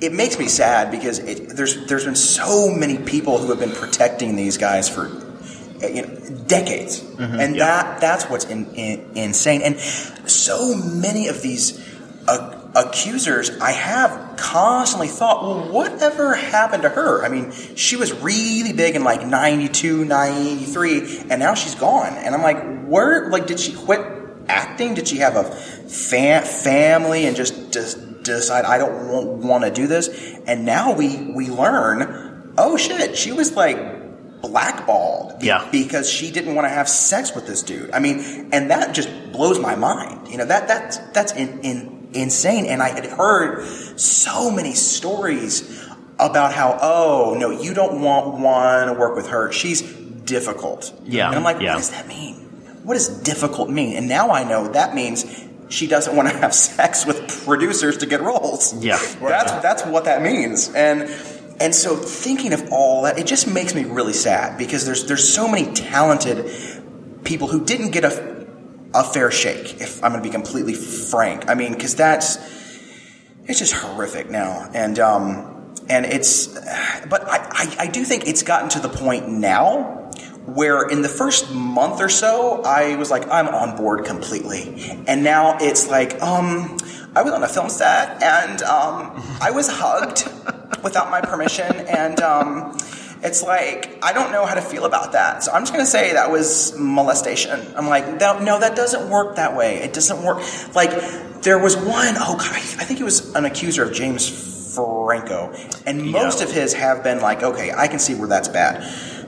it 0.00 0.12
makes 0.12 0.38
me 0.38 0.46
sad 0.46 0.90
because 0.90 1.18
it, 1.18 1.50
there's 1.50 1.86
there's 1.86 2.04
been 2.04 2.14
so 2.14 2.70
many 2.70 2.98
people 2.98 3.38
who 3.38 3.48
have 3.48 3.58
been 3.58 3.72
protecting 3.72 4.36
these 4.36 4.56
guys 4.56 4.88
for 4.88 5.06
uh, 5.06 5.86
you 5.86 6.02
know 6.02 6.08
decades, 6.46 7.02
and 7.18 7.58
that 7.60 8.00
that's 8.00 8.24
what's 8.24 8.44
in, 8.44 8.66
in, 8.74 9.10
insane. 9.14 9.62
And 9.62 9.78
so 9.78 10.74
many 10.76 11.28
of 11.28 11.42
these 11.42 11.78
uh, 12.28 12.58
accusers, 12.74 13.50
I 13.58 13.72
have 13.72 14.36
constantly 14.36 15.08
thought, 15.08 15.42
well, 15.42 15.72
whatever 15.72 16.34
happened 16.34 16.82
to 16.84 16.88
her? 16.88 17.24
I 17.24 17.28
mean, 17.28 17.50
she 17.74 17.96
was 17.96 18.12
really 18.12 18.72
big 18.72 18.94
in 18.94 19.02
like 19.04 19.26
92, 19.26 20.04
93, 20.04 21.22
and 21.30 21.40
now 21.40 21.54
she's 21.54 21.74
gone. 21.74 22.14
And 22.14 22.34
I'm 22.34 22.42
like, 22.42 22.84
where? 22.86 23.30
Like, 23.30 23.46
did 23.46 23.58
she 23.58 23.72
quit 23.72 24.00
acting? 24.48 24.94
Did 24.94 25.08
she 25.08 25.18
have 25.18 25.36
a 25.36 25.44
fa- 25.44 26.42
family 26.42 27.26
and 27.26 27.36
just 27.36 27.72
just 27.72 27.98
decide 28.32 28.64
I 28.64 28.78
don't 28.78 29.08
want, 29.08 29.26
want 29.28 29.64
to 29.64 29.70
do 29.70 29.86
this? 29.86 30.08
And 30.46 30.64
now 30.64 30.92
we 30.94 31.32
we 31.34 31.48
learn, 31.48 32.52
oh 32.58 32.76
shit, 32.76 33.16
she 33.16 33.32
was 33.32 33.54
like 33.54 33.78
blackballed 34.40 35.42
Yeah. 35.42 35.68
because 35.72 36.08
she 36.08 36.30
didn't 36.30 36.54
want 36.54 36.64
to 36.66 36.70
have 36.70 36.88
sex 36.88 37.34
with 37.34 37.46
this 37.46 37.62
dude. 37.62 37.90
I 37.90 37.98
mean, 37.98 38.50
and 38.52 38.70
that 38.70 38.94
just 38.94 39.08
blows 39.32 39.58
my 39.58 39.74
mind. 39.74 40.28
You 40.28 40.38
know 40.38 40.44
that 40.46 40.68
that's 40.68 40.98
that's 41.12 41.32
in, 41.32 41.60
in, 41.60 42.08
insane. 42.14 42.66
And 42.66 42.82
I 42.82 42.88
had 42.88 43.06
heard 43.06 43.66
so 43.98 44.50
many 44.50 44.74
stories 44.74 45.86
about 46.18 46.52
how 46.52 46.78
oh 46.80 47.36
no, 47.38 47.50
you 47.50 47.74
don't 47.74 48.00
want 48.00 48.38
want 48.38 48.88
to 48.88 48.94
work 48.98 49.16
with 49.16 49.28
her. 49.28 49.52
She's 49.52 49.82
difficult. 49.82 50.92
Yeah, 51.04 51.28
and 51.28 51.36
I'm 51.36 51.42
like, 51.44 51.60
yeah. 51.60 51.74
what 51.74 51.78
does 51.78 51.90
that 51.90 52.06
mean? 52.06 52.36
What 52.84 52.94
does 52.94 53.08
difficult 53.08 53.68
mean? 53.68 53.96
And 53.96 54.08
now 54.08 54.30
I 54.30 54.44
know 54.44 54.68
that 54.68 54.94
means 54.94 55.24
she 55.68 55.86
doesn't 55.86 56.14
want 56.14 56.28
to 56.28 56.36
have 56.36 56.54
sex 56.54 57.04
with 57.06 57.44
producers 57.44 57.98
to 57.98 58.06
get 58.06 58.20
roles. 58.20 58.74
Yeah. 58.82 58.98
that's 59.20 59.52
that's 59.62 59.84
what 59.84 60.04
that 60.04 60.22
means. 60.22 60.72
And 60.74 61.02
and 61.60 61.74
so 61.74 61.96
thinking 61.96 62.52
of 62.52 62.72
all 62.72 63.02
that, 63.02 63.18
it 63.18 63.26
just 63.26 63.46
makes 63.46 63.74
me 63.74 63.84
really 63.84 64.12
sad 64.12 64.58
because 64.58 64.84
there's 64.86 65.06
there's 65.06 65.32
so 65.32 65.48
many 65.48 65.72
talented 65.72 67.24
people 67.24 67.48
who 67.48 67.64
didn't 67.64 67.90
get 67.90 68.04
a 68.04 68.46
a 68.94 69.04
fair 69.04 69.30
shake. 69.30 69.80
If 69.80 70.02
I'm 70.02 70.12
going 70.12 70.22
to 70.22 70.28
be 70.28 70.32
completely 70.32 70.74
frank, 70.74 71.48
I 71.48 71.54
mean, 71.54 71.72
because 71.72 71.94
that's 71.94 72.36
it's 73.46 73.58
just 73.58 73.72
horrific 73.72 74.30
now. 74.30 74.70
And 74.72 74.98
um, 74.98 75.74
and 75.88 76.04
it's, 76.04 76.46
but 77.08 77.26
I, 77.26 77.38
I, 77.50 77.76
I 77.80 77.86
do 77.86 78.04
think 78.04 78.26
it's 78.26 78.42
gotten 78.42 78.68
to 78.70 78.80
the 78.80 78.90
point 78.90 79.28
now 79.28 80.07
where 80.54 80.88
in 80.88 81.02
the 81.02 81.08
first 81.08 81.52
month 81.52 82.00
or 82.00 82.08
so, 82.08 82.62
I 82.64 82.96
was 82.96 83.10
like, 83.10 83.28
I'm 83.30 83.48
on 83.48 83.76
board 83.76 84.04
completely. 84.04 85.02
And 85.06 85.22
now 85.22 85.58
it's 85.60 85.88
like, 85.88 86.20
um, 86.22 86.76
I 87.14 87.22
was 87.22 87.32
on 87.32 87.42
a 87.42 87.48
film 87.48 87.68
set 87.68 88.22
and 88.22 88.62
um, 88.62 89.22
I 89.40 89.50
was 89.50 89.68
hugged 89.68 90.24
without 90.82 91.10
my 91.10 91.20
permission. 91.20 91.70
And 91.86 92.20
um, 92.20 92.76
it's 93.22 93.42
like, 93.42 93.98
I 94.02 94.12
don't 94.12 94.32
know 94.32 94.46
how 94.46 94.54
to 94.54 94.62
feel 94.62 94.84
about 94.84 95.12
that. 95.12 95.42
So 95.42 95.52
I'm 95.52 95.62
just 95.62 95.72
going 95.72 95.84
to 95.84 95.90
say 95.90 96.12
that 96.14 96.30
was 96.30 96.76
molestation. 96.78 97.60
I'm 97.76 97.88
like, 97.88 98.18
no, 98.18 98.38
no, 98.38 98.58
that 98.60 98.74
doesn't 98.76 99.10
work 99.10 99.36
that 99.36 99.56
way. 99.56 99.76
It 99.78 99.92
doesn't 99.92 100.22
work. 100.22 100.38
Like, 100.74 100.90
there 101.42 101.58
was 101.58 101.76
one, 101.76 102.14
oh 102.18 102.36
God, 102.38 102.52
I 102.56 102.84
think 102.84 102.98
he 102.98 103.04
was 103.04 103.34
an 103.34 103.44
accuser 103.44 103.82
of 103.84 103.92
James 103.92 104.74
Franco. 104.74 105.52
And 105.86 106.10
most 106.10 106.38
Yeah. 106.40 106.46
of 106.46 106.52
his 106.52 106.72
have 106.74 107.02
been 107.02 107.20
like, 107.20 107.42
okay, 107.42 107.72
I 107.76 107.86
can 107.88 107.98
see 107.98 108.14
where 108.14 108.28
that's 108.28 108.48
bad. 108.48 108.82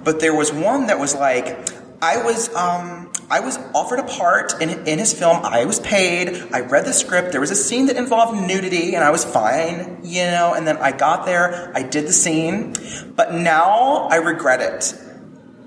But 0.04 0.20
there 0.20 0.34
was 0.34 0.52
one 0.52 0.86
that 0.86 0.98
was 0.98 1.14
like, 1.14 1.70
I 2.02 2.22
was 2.22 2.54
um, 2.54 3.10
I 3.30 3.40
was 3.40 3.58
offered 3.74 4.00
a 4.00 4.04
part 4.04 4.60
in, 4.60 4.70
in 4.88 4.98
his 4.98 5.12
film. 5.12 5.44
I 5.44 5.64
was 5.64 5.78
paid. 5.80 6.52
I 6.52 6.60
read 6.60 6.84
the 6.84 6.92
script. 6.92 7.30
There 7.30 7.40
was 7.40 7.50
a 7.50 7.56
scene 7.56 7.86
that 7.86 7.96
involved 7.96 8.40
nudity, 8.40 8.94
and 8.94 9.04
I 9.04 9.10
was 9.10 9.24
fine, 9.24 10.00
you 10.02 10.24
know. 10.24 10.54
And 10.54 10.66
then 10.66 10.78
I 10.78 10.92
got 10.92 11.26
there. 11.26 11.70
I 11.74 11.82
did 11.82 12.06
the 12.06 12.12
scene, 12.12 12.74
but 13.14 13.34
now 13.34 14.08
I 14.10 14.16
regret 14.16 14.60
it. 14.60 14.94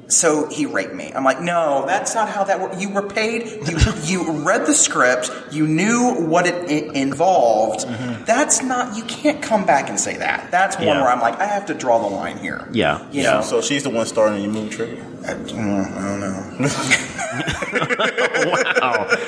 So 0.09 0.47
he 0.49 0.65
raped 0.65 0.93
me. 0.93 1.11
I'm 1.15 1.23
like, 1.23 1.39
no, 1.41 1.85
that's 1.87 2.13
not 2.13 2.27
how 2.29 2.43
that 2.43 2.59
works. 2.59 2.79
You 2.81 2.89
were 2.89 3.01
paid. 3.07 3.43
You, 3.67 3.77
you 4.03 4.31
read 4.45 4.65
the 4.67 4.73
script. 4.73 5.31
You 5.51 5.65
knew 5.65 6.13
what 6.27 6.45
it 6.45 6.69
i- 6.69 6.91
involved. 6.93 7.87
That's 8.27 8.61
not. 8.61 8.95
You 8.97 9.03
can't 9.05 9.41
come 9.41 9.65
back 9.65 9.87
and 9.89 9.97
say 9.99 10.17
that. 10.17 10.51
That's 10.51 10.75
one 10.77 10.87
Yeah. 10.87 11.01
where 11.01 11.09
I'm 11.09 11.21
like, 11.21 11.39
I 11.39 11.45
have 11.45 11.65
to 11.67 11.73
draw 11.73 11.99
the 11.99 12.07
line 12.13 12.37
here. 12.37 12.67
Yeah, 12.71 12.99
You 13.11 13.21
yeah. 13.23 13.31
know? 13.35 13.41
So 13.41 13.61
she's 13.61 13.83
the 13.83 13.89
one 13.89 14.05
starring 14.05 14.35
in 14.35 14.43
your 14.43 14.51
movie 14.53 14.69
Trigger. 14.75 15.01
I, 15.25 15.33
mm, 15.35 15.95
don't 15.95 16.19
know. 16.19 16.43
wow. 18.81 19.07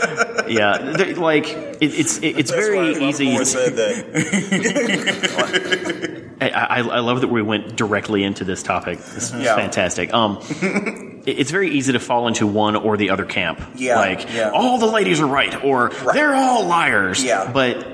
Yeah, 0.48 0.78
like 1.18 1.48
it, 1.48 1.78
it's 1.82 2.18
it, 2.20 2.38
it's 2.38 2.52
That's 2.52 2.68
very 2.68 2.78
why 2.78 2.92
easy. 3.10 3.36
boy 3.36 3.44
said 3.46 3.74
that. 3.78 4.06
I, 6.42 6.50
I, 6.50 6.78
I 6.80 7.00
love 7.00 7.22
that 7.22 7.30
we 7.30 7.42
went 7.42 7.76
directly 7.78 8.24
into 8.24 8.44
this 8.44 8.62
topic. 8.62 8.98
This 9.00 9.34
is 9.34 9.44
Yeah. 9.44 9.56
fantastic. 9.56 10.14
Um, 10.14 10.40
it's 11.26 11.50
very 11.52 11.70
easy 11.72 11.94
to 11.94 12.00
fall 12.00 12.28
into 12.28 12.46
one 12.46 12.76
or 12.76 12.98
the 12.98 13.10
other 13.12 13.26
camp. 13.26 13.62
Yeah, 13.76 13.98
like 13.98 14.34
yeah. 14.34 14.52
all 14.54 14.78
the 14.78 14.86
ladies 14.88 15.22
are 15.22 15.28
right, 15.28 15.64
or 15.64 15.90
they're 16.14 16.36
all 16.36 16.66
liars. 16.66 17.24
Yeah. 17.24 17.50
but 17.52 17.88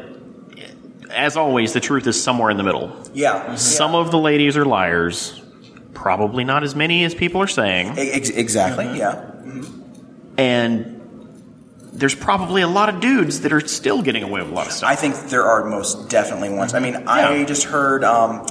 as 1.12 1.36
always, 1.38 1.74
the 1.74 1.80
truth 1.82 2.08
is 2.08 2.22
somewhere 2.24 2.50
in 2.50 2.58
the 2.58 2.64
middle. 2.64 2.96
Yeah. 3.14 3.56
Some 3.56 3.96
of 3.96 4.12
the 4.12 4.18
ladies 4.20 4.58
are 4.58 4.66
liars. 4.66 5.38
Probably 5.94 6.44
not 6.44 6.64
as 6.64 6.74
many 6.74 7.04
as 7.04 7.14
people 7.14 7.42
are 7.42 7.48
saying, 7.48 7.98
E- 7.98 8.12
Ex- 8.12 8.30
exactly. 8.30 8.98
Yeah. 8.98 9.30
and 10.38 11.01
there's 11.94 12.16
probably 12.16 12.62
a 12.62 12.68
lot 12.68 12.90
of 12.90 13.02
dudes 13.02 13.42
that 13.42 13.52
are 13.52 13.60
still 13.60 14.02
getting 14.02 14.24
away 14.24 14.42
with 14.42 14.52
a 14.52 14.54
lot 14.54 14.68
of 14.68 14.74
stuff. 14.74 14.90
I 14.90 14.96
think 14.96 15.16
there 15.30 15.44
are 15.44 15.66
most 15.66 16.10
definitely 16.10 16.50
ones. 16.50 16.74
I 16.74 16.80
mean, 16.80 16.96
I 17.08 17.44
just 17.44 17.66
heard 17.66 18.04
um, 18.04 18.46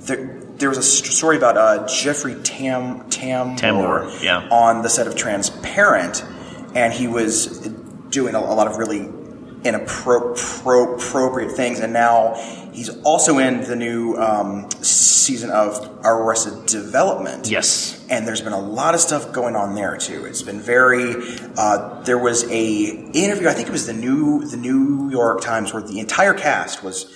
there, 0.00 0.40
there 0.56 0.68
was 0.68 0.78
a 0.78 0.82
st- 0.82 1.12
story 1.12 1.36
about 1.36 1.56
uh, 1.56 1.86
Jeffrey 1.86 2.34
Tam 2.42 3.08
Tam 3.08 3.56
Tambor, 3.56 4.22
yeah. 4.22 4.46
on 4.50 4.82
the 4.82 4.88
set 4.88 5.06
of 5.06 5.16
Transparent, 5.16 6.24
and 6.74 6.92
he 6.92 7.08
was 7.08 7.66
doing 8.10 8.34
a, 8.34 8.38
a 8.38 8.40
lot 8.40 8.66
of 8.66 8.76
really 8.76 9.08
inappropriate 9.64 11.52
things, 11.52 11.80
and 11.80 11.92
now 11.92 12.34
he's 12.72 12.88
also 13.02 13.38
in 13.38 13.62
the 13.62 13.76
new 13.76 14.14
um, 14.16 14.70
season 14.82 15.50
of 15.50 16.00
Arrested 16.04 16.66
Development. 16.66 17.48
yes. 17.48 18.04
and 18.10 18.26
there's 18.26 18.40
been 18.40 18.52
a 18.52 18.60
lot 18.60 18.94
of 18.94 19.00
stuff 19.00 19.32
going 19.32 19.56
on 19.56 19.74
there 19.74 19.96
too. 19.96 20.24
It's 20.24 20.42
been 20.42 20.60
very. 20.60 21.14
Uh, 21.56 22.02
there 22.02 22.18
was 22.18 22.44
a 22.50 22.84
interview. 23.12 23.48
I 23.48 23.52
think 23.52 23.68
it 23.68 23.72
was 23.72 23.86
the 23.86 23.92
new 23.92 24.44
the 24.44 24.56
New 24.56 25.10
York 25.10 25.40
Times 25.40 25.72
where 25.72 25.82
the 25.82 26.00
entire 26.00 26.34
cast 26.34 26.82
was 26.82 27.06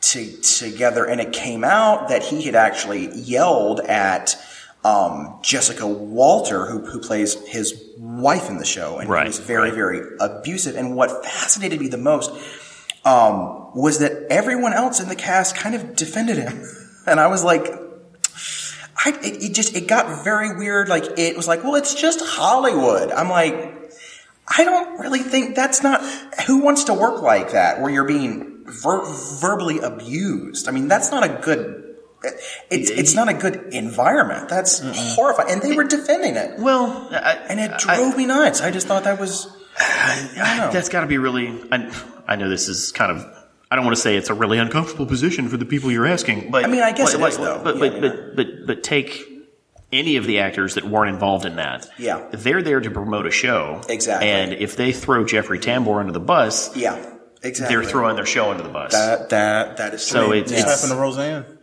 to, 0.00 0.30
together, 0.42 1.06
and 1.06 1.20
it 1.20 1.32
came 1.32 1.64
out 1.64 2.08
that 2.08 2.22
he 2.22 2.42
had 2.42 2.54
actually 2.54 3.14
yelled 3.14 3.80
at 3.80 4.36
um, 4.84 5.38
Jessica 5.42 5.86
Walter, 5.86 6.66
who 6.66 6.84
who 6.84 7.00
plays 7.00 7.34
his 7.48 7.82
wife 7.98 8.48
in 8.50 8.58
the 8.58 8.64
show, 8.64 8.98
and 8.98 9.08
Right, 9.08 9.26
was 9.26 9.38
very 9.38 9.70
right. 9.70 9.74
very 9.74 10.00
abusive. 10.20 10.76
And 10.76 10.94
what 10.94 11.24
fascinated 11.24 11.80
me 11.80 11.88
the 11.88 11.98
most 11.98 12.30
um, 13.04 13.70
was 13.74 13.98
that 14.00 14.12
everyone 14.30 14.72
else 14.74 15.00
in 15.00 15.08
the 15.08 15.16
cast 15.16 15.56
kind 15.56 15.74
of 15.74 15.96
defended 15.96 16.36
him, 16.36 16.62
and 17.06 17.18
I 17.20 17.26
was 17.28 17.42
like. 17.44 17.66
I, 19.06 19.10
it, 19.22 19.42
it 19.42 19.54
just 19.54 19.76
it 19.76 19.86
got 19.86 20.24
very 20.24 20.56
weird. 20.56 20.88
Like 20.88 21.18
it 21.18 21.36
was 21.36 21.46
like, 21.46 21.62
well, 21.62 21.74
it's 21.74 21.94
just 21.94 22.20
Hollywood. 22.24 23.10
I'm 23.10 23.28
like, 23.28 23.92
I 24.46 24.64
don't 24.64 24.98
really 24.98 25.18
think 25.18 25.54
that's 25.56 25.82
not 25.82 26.00
who 26.46 26.62
wants 26.62 26.84
to 26.84 26.94
work 26.94 27.20
like 27.20 27.52
that, 27.52 27.82
where 27.82 27.90
you're 27.90 28.06
being 28.06 28.62
ver- 28.64 29.04
verbally 29.40 29.80
abused. 29.80 30.68
I 30.68 30.70
mean, 30.70 30.88
that's 30.88 31.10
not 31.10 31.22
a 31.22 31.40
good. 31.42 31.93
It's 32.70 32.90
it's 32.90 33.14
not 33.14 33.28
a 33.28 33.34
good 33.34 33.72
environment. 33.72 34.48
That's 34.48 34.80
horrifying, 35.14 35.50
and 35.50 35.62
they 35.62 35.76
were 35.76 35.84
defending 35.84 36.36
it, 36.36 36.58
Well, 36.58 37.08
I, 37.12 37.32
and 37.48 37.60
it 37.60 37.70
I- 37.72 37.96
drove 37.96 38.16
me 38.16 38.26
nuts. 38.26 38.60
I 38.60 38.70
just 38.70 38.86
thought 38.86 39.04
that 39.04 39.18
was. 39.20 39.46
I 39.78 40.58
know. 40.58 40.70
That's 40.70 40.88
got 40.88 41.00
to 41.00 41.06
be 41.06 41.18
really. 41.18 41.48
I, 41.72 41.92
I 42.26 42.36
know 42.36 42.48
this 42.48 42.68
is 42.68 42.92
kind 42.92 43.10
of. 43.12 43.26
I 43.70 43.76
don't 43.76 43.84
want 43.84 43.96
to 43.96 44.02
say 44.02 44.16
it's 44.16 44.30
a 44.30 44.34
really 44.34 44.58
uncomfortable 44.58 45.06
position 45.06 45.48
for 45.48 45.56
the 45.56 45.64
people 45.64 45.90
you're 45.90 46.06
asking, 46.06 46.50
but 46.52 46.64
I 46.64 46.68
mean, 46.68 46.82
I 46.82 46.92
guess 46.92 47.12
like, 47.14 47.22
it 47.22 47.28
is, 47.32 47.38
like- 47.38 47.46
though. 47.48 47.64
But 47.64 47.74
Yeah, 47.76 47.80
but, 47.80 47.88
I 47.96 48.00
mean, 48.00 48.00
but 48.00 48.36
but 48.36 48.66
but 48.66 48.82
take 48.84 49.24
any 49.92 50.16
of 50.16 50.26
the 50.26 50.40
actors 50.40 50.74
that 50.74 50.84
weren't 50.84 51.10
involved 51.10 51.44
in 51.44 51.56
that. 51.56 51.88
Yeah. 51.98 52.26
they're 52.32 52.62
there 52.62 52.80
to 52.80 52.90
promote 52.90 53.26
a 53.26 53.30
show. 53.30 53.80
Exactly. 53.88 54.28
And 54.28 54.52
if 54.52 54.76
they 54.76 54.90
throw 54.92 55.24
Jeffrey 55.24 55.58
Tambor 55.60 56.00
under 56.00 56.12
the 56.12 56.18
bus, 56.20 56.76
yeah, 56.76 56.96
exactly. 57.42 57.74
they're 57.76 57.84
throwing 57.84 58.16
their 58.16 58.26
show 58.26 58.50
under 58.50 58.62
the 58.64 58.68
bus. 58.70 58.92
that 58.92 59.30
that 59.30 59.76
that 59.78 59.94
is 59.94 60.02
So 60.02 60.26
true. 60.26 60.34
it's- 60.34 60.50
What 60.50 60.58
it's- 60.60 60.82
happened 60.82 60.96
to 60.96 61.00
Roseanne? 61.02 61.53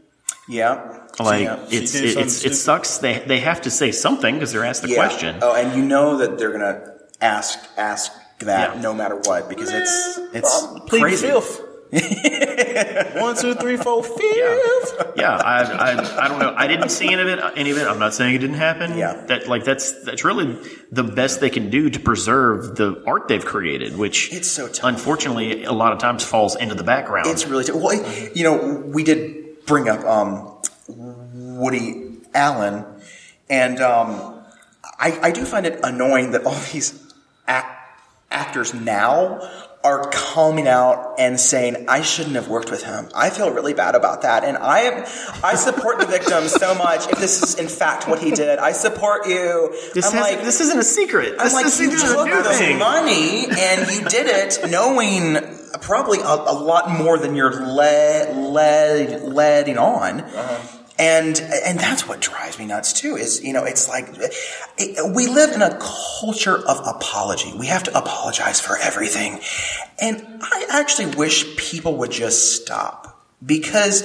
Yeah, 0.52 1.08
like 1.20 1.44
yeah. 1.44 1.60
it's 1.70 1.96
it, 1.96 2.14
something 2.14 2.24
it's 2.24 2.46
it 2.46 2.56
sucks. 2.56 2.98
They 3.00 3.20
they 3.20 3.40
have 3.40 3.62
to 3.62 3.72
say 3.72 3.92
something 3.92 4.36
because 4.36 4.52
they're 4.52 4.66
asked 4.66 4.82
the 4.84 4.90
Yeah. 4.90 4.96
question. 4.96 5.38
Oh, 5.42 5.56
and 5.56 5.76
you 5.78 5.84
know 5.84 6.18
that 6.18 6.38
they're 6.38 6.52
gonna 6.52 6.82
ask 7.22 7.58
ask 7.78 8.12
that 8.40 8.76
Yeah. 8.76 8.82
no 8.82 8.94
matter 8.94 9.16
what 9.16 9.48
because 9.50 9.70
it's 9.72 10.20
it's 10.34 10.64
I'm 10.64 10.82
pleading 10.82 11.08
crazy. 11.08 11.28
Fifth. 11.28 11.62
One, 13.16 13.36
two, 13.36 13.54
three, 13.56 13.76
four, 13.76 14.02
fifth. 14.02 14.18
Yeah, 15.18 15.36
I, 15.36 15.64
I, 15.64 16.26
I 16.26 16.28
don't 16.30 16.40
know. 16.40 16.54
I 16.56 16.66
didn't 16.68 16.88
see 16.90 17.12
any 17.12 17.22
of 17.22 17.28
it. 17.28 17.40
Any 17.58 17.72
of 17.72 17.78
it. 17.78 17.86
I'm 17.86 18.00
not 18.00 18.14
saying 18.14 18.34
it 18.34 18.38
didn't 18.40 18.56
happen. 18.56 18.98
Yeah. 18.98 19.26
that 19.28 19.48
like 19.50 19.66
that's 19.66 20.04
that's 20.06 20.24
really 20.24 20.58
the 20.92 21.04
best 21.04 21.42
they 21.42 21.50
can 21.50 21.70
do 21.70 21.90
to 21.90 22.00
preserve 22.00 22.76
the 22.78 23.04
art 23.06 23.28
they've 23.28 23.44
created, 23.44 23.98
which 23.98 24.32
It's 24.34 24.50
so 24.50 24.68
tough. 24.70 24.86
unfortunately 24.90 25.66
a 25.66 25.74
lot 25.74 25.92
of 25.92 26.00
times 26.00 26.24
falls 26.24 26.56
into 26.56 26.76
the 26.76 26.84
background. 26.86 27.28
It's 27.28 27.46
really 27.46 27.66
t- 27.66 27.74
well. 27.74 27.94
You 28.34 28.44
know, 28.46 28.84
we 28.86 29.04
did 29.04 29.41
bring 29.66 29.90
up 29.90 30.04
um, 30.06 30.58
Woody 30.88 32.18
Allen, 32.34 32.86
and 33.50 33.80
um, 33.82 34.42
I, 35.00 35.20
I 35.22 35.32
do 35.32 35.46
find 35.46 35.66
it 35.66 35.80
annoying 35.84 36.32
that 36.32 36.46
all 36.46 36.54
these 36.74 36.94
ac- 37.48 37.66
actors 38.30 38.74
now 38.74 39.50
are 39.84 40.08
coming 40.12 40.68
out 40.68 41.16
and 41.18 41.40
saying 41.40 41.86
I 41.90 42.04
shouldn't 42.04 42.36
have 42.36 42.48
worked 42.48 42.70
with 42.70 42.84
him. 42.84 43.10
I 43.16 43.32
feel 43.32 43.50
really 43.52 43.74
bad 43.74 43.96
about 43.96 44.22
that, 44.22 44.44
and 44.44 44.56
I 44.56 44.82
am 44.82 45.04
I 45.44 45.56
support 45.56 46.00
the 46.00 46.06
victims 46.06 46.52
so 46.52 46.76
much. 46.76 47.08
If 47.10 47.18
this 47.20 47.42
is 47.42 47.56
in 47.58 47.68
fact 47.68 48.08
what 48.08 48.20
he 48.20 48.30
did, 48.30 48.60
I 48.60 48.74
support 48.74 49.26
you. 49.28 49.70
this 49.96 50.06
I'm 50.14 50.20
like, 50.20 50.44
this 50.44 50.62
isn't 50.62 50.78
a 50.78 50.84
secret. 50.84 51.34
I'm 51.40 51.46
This, 51.46 51.54
like, 51.54 51.66
you 51.80 51.98
took 51.98 52.28
the 52.30 52.54
thing. 52.54 52.78
money 52.78 53.46
and 53.50 53.90
you 53.92 54.08
did 54.08 54.28
it 54.28 54.70
knowing 54.70 55.34
probably 55.80 56.20
a, 56.20 56.24
a 56.24 56.54
lot 56.54 56.92
more 56.92 57.18
than 57.18 57.36
you're 57.36 57.54
led, 57.54 58.36
led, 58.36 59.24
leading 59.24 59.78
on. 59.78 60.22
Uh-huh. 60.22 60.78
And 61.00 61.40
and 61.40 61.80
that's 61.80 62.08
what 62.08 62.20
drives 62.20 62.60
me 62.60 62.66
nuts 62.66 62.94
too. 62.94 63.16
Is 63.16 63.44
you 63.44 63.54
know 63.54 63.64
it's 63.64 63.90
like 63.90 64.08
it, 64.78 65.16
we 65.16 65.26
live 65.26 65.52
in 65.52 65.64
a 65.64 65.76
culture 65.80 66.56
of 66.56 66.86
apology. 66.86 67.52
We 67.58 67.68
have 67.68 67.84
to 67.84 67.98
apologize 67.98 68.62
for 68.62 68.78
everything, 68.78 69.40
and 70.00 70.24
I 70.44 70.68
actually 70.70 71.16
wish 71.16 71.58
people 71.58 71.98
would 71.98 72.12
just 72.12 72.62
stop 72.62 73.26
because 73.44 74.04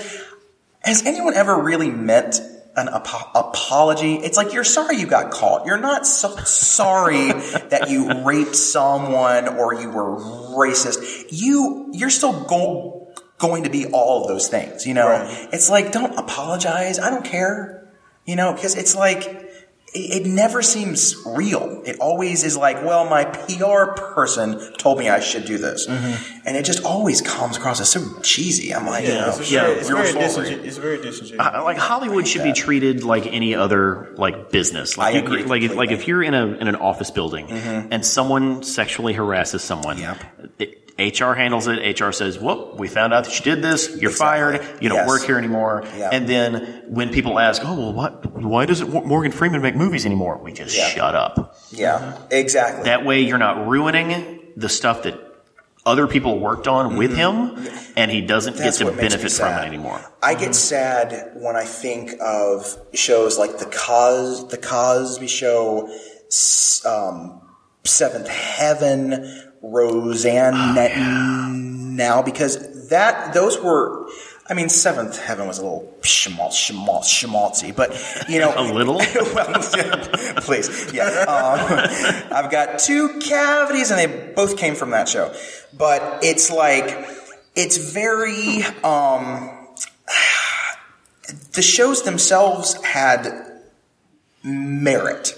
has 0.80 1.04
anyone 1.04 1.34
ever 1.34 1.60
really 1.60 1.90
meant 1.90 2.40
an 2.76 2.88
apo- 2.88 3.30
apology? 3.34 4.14
It's 4.16 4.36
like 4.36 4.52
you're 4.52 4.64
sorry 4.64 4.96
you 4.96 5.06
got 5.06 5.30
caught. 5.30 5.66
You're 5.66 5.78
not 5.78 6.06
so 6.06 6.36
sorry 6.44 7.32
that 7.70 7.86
you 7.88 8.22
raped 8.24 8.56
someone 8.56 9.48
or 9.48 9.74
you 9.74 9.90
were 9.90 10.16
racist. 10.56 11.26
You 11.30 11.88
you're 11.92 12.10
still 12.10 12.44
go- 12.44 13.08
going 13.38 13.64
to 13.64 13.70
be 13.70 13.86
all 13.86 14.22
of 14.22 14.28
those 14.28 14.48
things. 14.48 14.86
You 14.86 14.94
know, 14.94 15.08
Right. 15.08 15.48
it's 15.52 15.68
like 15.70 15.92
don't 15.92 16.16
apologize. 16.18 16.98
I 16.98 17.10
don't 17.10 17.24
care. 17.24 17.88
You 18.24 18.34
know, 18.36 18.52
because 18.52 18.76
it's 18.76 18.94
like 18.96 19.45
it, 19.96 20.22
it 20.22 20.26
never 20.26 20.62
seems 20.62 21.16
real. 21.26 21.82
It 21.84 21.98
always 22.00 22.44
is 22.44 22.56
like, 22.56 22.82
well, 22.84 23.08
my 23.08 23.24
PR 23.24 23.92
person 24.14 24.60
told 24.78 24.98
me 24.98 25.08
I 25.08 25.20
should 25.20 25.44
do 25.46 25.58
this, 25.58 25.86
and 25.88 26.56
it 26.56 26.64
just 26.64 26.84
always 26.84 27.20
comes 27.22 27.56
across 27.56 27.80
as 27.80 27.88
so 27.88 28.00
cheesy. 28.22 28.74
I'm 28.74 28.86
like, 28.86 29.04
you 29.04 29.14
know, 29.14 29.28
it's, 29.28 29.50
Yeah. 29.50 29.66
it's, 29.68 29.88
very 29.88 30.12
Real 30.12 30.62
it's 30.64 30.76
very 30.76 30.98
disingenuous. 30.98 31.46
Uh, 31.54 31.62
like 31.64 31.78
Hollywood 31.78 32.26
should 32.28 32.42
be 32.42 32.52
treated 32.52 33.02
like 33.04 33.26
any 33.26 33.54
other 33.54 34.14
like 34.16 34.50
business. 34.50 34.96
Like 34.98 35.14
I 35.14 35.18
you- 35.18 35.46
Like 35.46 35.62
if, 35.62 35.74
like 35.74 35.90
if 35.90 36.06
you're 36.08 36.22
in 36.22 36.34
a 36.34 36.46
in 36.46 36.68
an 36.68 36.76
office 36.76 37.10
building 37.10 37.50
and 37.50 38.04
someone 38.04 38.62
sexually 38.62 39.12
harasses 39.14 39.62
someone, 39.62 39.98
Yep. 39.98 40.18
it, 40.58 40.85
HR 40.98 41.34
handles 41.34 41.66
it. 41.68 41.78
HR 42.00 42.10
says, 42.10 42.38
"Whoop, 42.38 42.76
we 42.78 42.88
found 42.88 43.12
out 43.12 43.24
that 43.24 43.38
you 43.38 43.44
did 43.44 43.62
this. 43.62 43.88
You're 43.88 44.10
Exactly. 44.10 44.58
fired. 44.58 44.60
You 44.80 44.88
don't 44.88 44.98
Yes. 44.98 45.08
work 45.08 45.22
here 45.24 45.36
anymore." 45.36 45.84
Yeah. 45.98 46.08
And 46.10 46.26
then 46.26 46.82
when 46.88 47.10
people 47.10 47.38
ask, 47.38 47.60
"Oh, 47.64 47.74
well, 47.74 47.92
what? 47.92 48.24
Why 48.34 48.64
doesn't 48.64 49.04
Morgan 49.06 49.30
Freeman 49.32 49.60
make 49.60 49.76
movies 49.76 50.06
anymore?" 50.06 50.40
We 50.42 50.52
just 50.52 50.76
Yeah. 50.76 50.86
shut 50.88 51.14
up. 51.14 51.54
yeah, 51.70 52.12
exactly. 52.30 52.84
That 52.84 53.04
way, 53.04 53.20
you're 53.20 53.36
not 53.38 53.66
ruining 53.68 54.38
the 54.56 54.68
stuff 54.70 55.02
that 55.02 55.14
other 55.84 56.06
people 56.06 56.38
worked 56.40 56.66
on 56.66 56.96
with 56.96 57.14
him, 57.14 57.52
and 57.94 58.10
he 58.10 58.20
doesn't 58.22 58.54
Mm-hmm. 58.54 58.62
That's 58.64 58.78
get 58.78 58.84
to 58.86 58.90
what 58.90 58.96
makes 58.96 59.14
me 59.14 59.18
benefit 59.20 59.36
from 59.36 59.52
it 59.52 59.66
anymore. 59.66 60.00
I 60.22 60.34
get 60.34 60.54
sad 60.54 61.32
when 61.34 61.54
I 61.56 61.64
think 61.64 62.14
of 62.20 62.76
shows 62.94 63.38
like 63.38 63.58
the 63.58 63.66
Cos, 63.66 64.44
the 64.44 64.56
Cosby 64.56 65.28
Show, 65.28 65.88
um, 66.86 67.40
Seventh 67.84 68.26
Heaven, 68.28 69.45
Roseanne 69.70 70.54
Oh, 70.54 71.52
now 71.52 72.22
because 72.22 72.88
that 72.88 73.34
those 73.34 73.60
were. 73.60 74.06
I 74.48 74.54
mean, 74.54 74.68
Seventh 74.68 75.18
Heaven 75.20 75.48
was 75.48 75.58
a 75.58 75.62
little 75.62 75.92
schmaltz, 76.02 76.56
schmaltz, 76.56 77.12
schmaltzy, 77.12 77.74
but 77.74 77.90
you 78.28 78.38
know, 78.38 78.54
A 78.56 78.62
little? 78.62 78.96
well, 79.34 79.52
please, 80.42 80.92
yeah. 80.92 81.04
Um, 81.26 82.30
I've 82.32 82.48
got 82.50 82.78
two 82.78 83.18
cavities, 83.18 83.90
and 83.90 83.98
they 83.98 84.32
both 84.34 84.56
came 84.56 84.76
from 84.76 84.90
that 84.90 85.08
show. 85.08 85.34
But 85.76 86.20
it's 86.22 86.50
like 86.50 87.08
it's 87.56 87.76
very. 87.92 88.62
Um, 88.84 89.50
the 91.54 91.62
shows 91.62 92.04
themselves 92.04 92.74
had 92.84 93.26
merit, 94.44 95.34